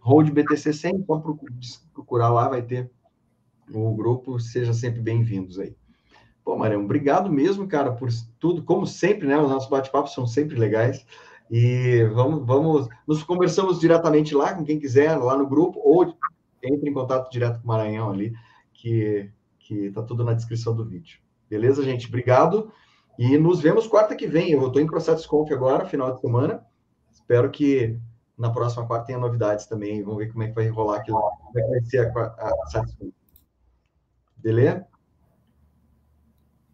[0.00, 1.22] Road BTC 100, pode
[1.94, 2.90] procurar lá, vai ter
[3.72, 5.74] o grupo, seja sempre bem-vindos aí.
[6.44, 8.62] Pô, Marião, obrigado mesmo, cara, por tudo.
[8.62, 9.36] Como sempre, né?
[9.36, 11.04] Os nossos bate-papos são sempre legais.
[11.50, 16.16] E vamos, vamos, nos conversamos diretamente lá com quem quiser, lá no grupo, ou
[16.66, 18.32] entre em contato direto com o Maranhão ali,
[18.72, 21.20] que, que tá tudo na descrição do vídeo.
[21.48, 22.08] Beleza, gente?
[22.08, 22.72] Obrigado.
[23.18, 24.50] E nos vemos quarta que vem.
[24.50, 26.64] Eu estou em processo Conf agora, final de semana.
[27.10, 27.98] Espero que
[28.36, 30.02] na próxima quarta tenha novidades também.
[30.02, 32.48] Vamos ver como é que vai rolar aquilo, como é que vai ser a, a,
[32.48, 32.84] a
[34.36, 34.86] Beleza?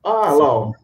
[0.03, 0.73] Ah, Lau.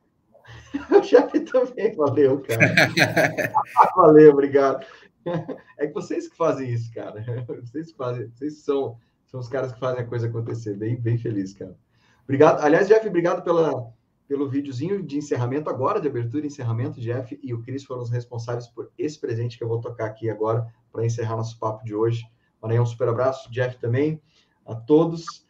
[0.91, 2.61] O chefe também, valeu, cara.
[3.97, 4.85] valeu, obrigado.
[5.79, 7.23] É que vocês que fazem isso, cara.
[7.63, 10.75] Vocês fazem, vocês são, são os caras que fazem a coisa acontecer.
[10.75, 11.77] Bem, bem feliz, cara.
[12.25, 12.61] Obrigado.
[12.63, 13.93] Aliás, Jeff, obrigado pela,
[14.27, 17.01] pelo videozinho de encerramento agora, de abertura e encerramento.
[17.01, 20.29] Jeff e o Cris foram os responsáveis por esse presente que eu vou tocar aqui
[20.29, 22.25] agora para encerrar nosso papo de hoje.
[22.61, 23.51] Maranhão, um super abraço.
[23.51, 24.21] Jeff também.
[24.67, 25.47] A todos.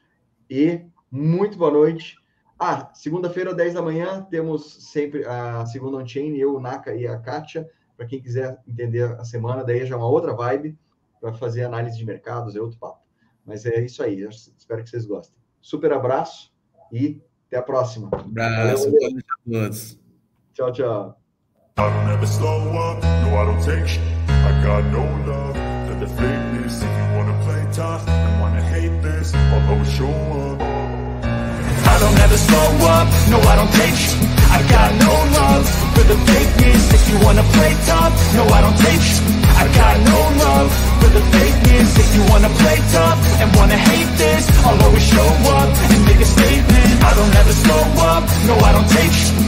[0.50, 2.16] E muito boa noite.
[2.60, 7.16] Ah, segunda-feira, 10 da manhã, temos sempre a segunda on-chain, eu, o Naka e a
[7.16, 10.78] Kátia, para quem quiser entender a semana, daí já é uma outra vibe
[11.20, 13.00] para fazer análise de mercados, é outro papo.
[13.44, 15.36] Mas é isso aí, espero que vocês gostem.
[15.60, 16.52] Super abraço
[16.92, 18.08] e até a próxima.
[18.12, 19.18] Abraço, Valeu.
[19.18, 19.98] a todos.
[20.52, 21.20] Tchau, tchau.
[21.76, 23.98] I don't ever slow up, no I don't take sh
[24.28, 25.54] I got no love
[25.86, 30.10] for the fakeness If you wanna play tough and wanna hate this I'll always show
[30.10, 34.12] up I don't ever slow up, no I don't take sh
[34.50, 35.77] I got no love
[36.08, 39.20] the fakeness If you wanna play tough, no I don't take sh.
[39.60, 40.70] I got no love
[41.00, 41.90] for the fakeness.
[42.02, 45.28] If you wanna play tough and wanna hate this I'll always show
[45.58, 46.90] up and make a statement.
[47.04, 49.47] I don't ever slow up, no I don't take sh.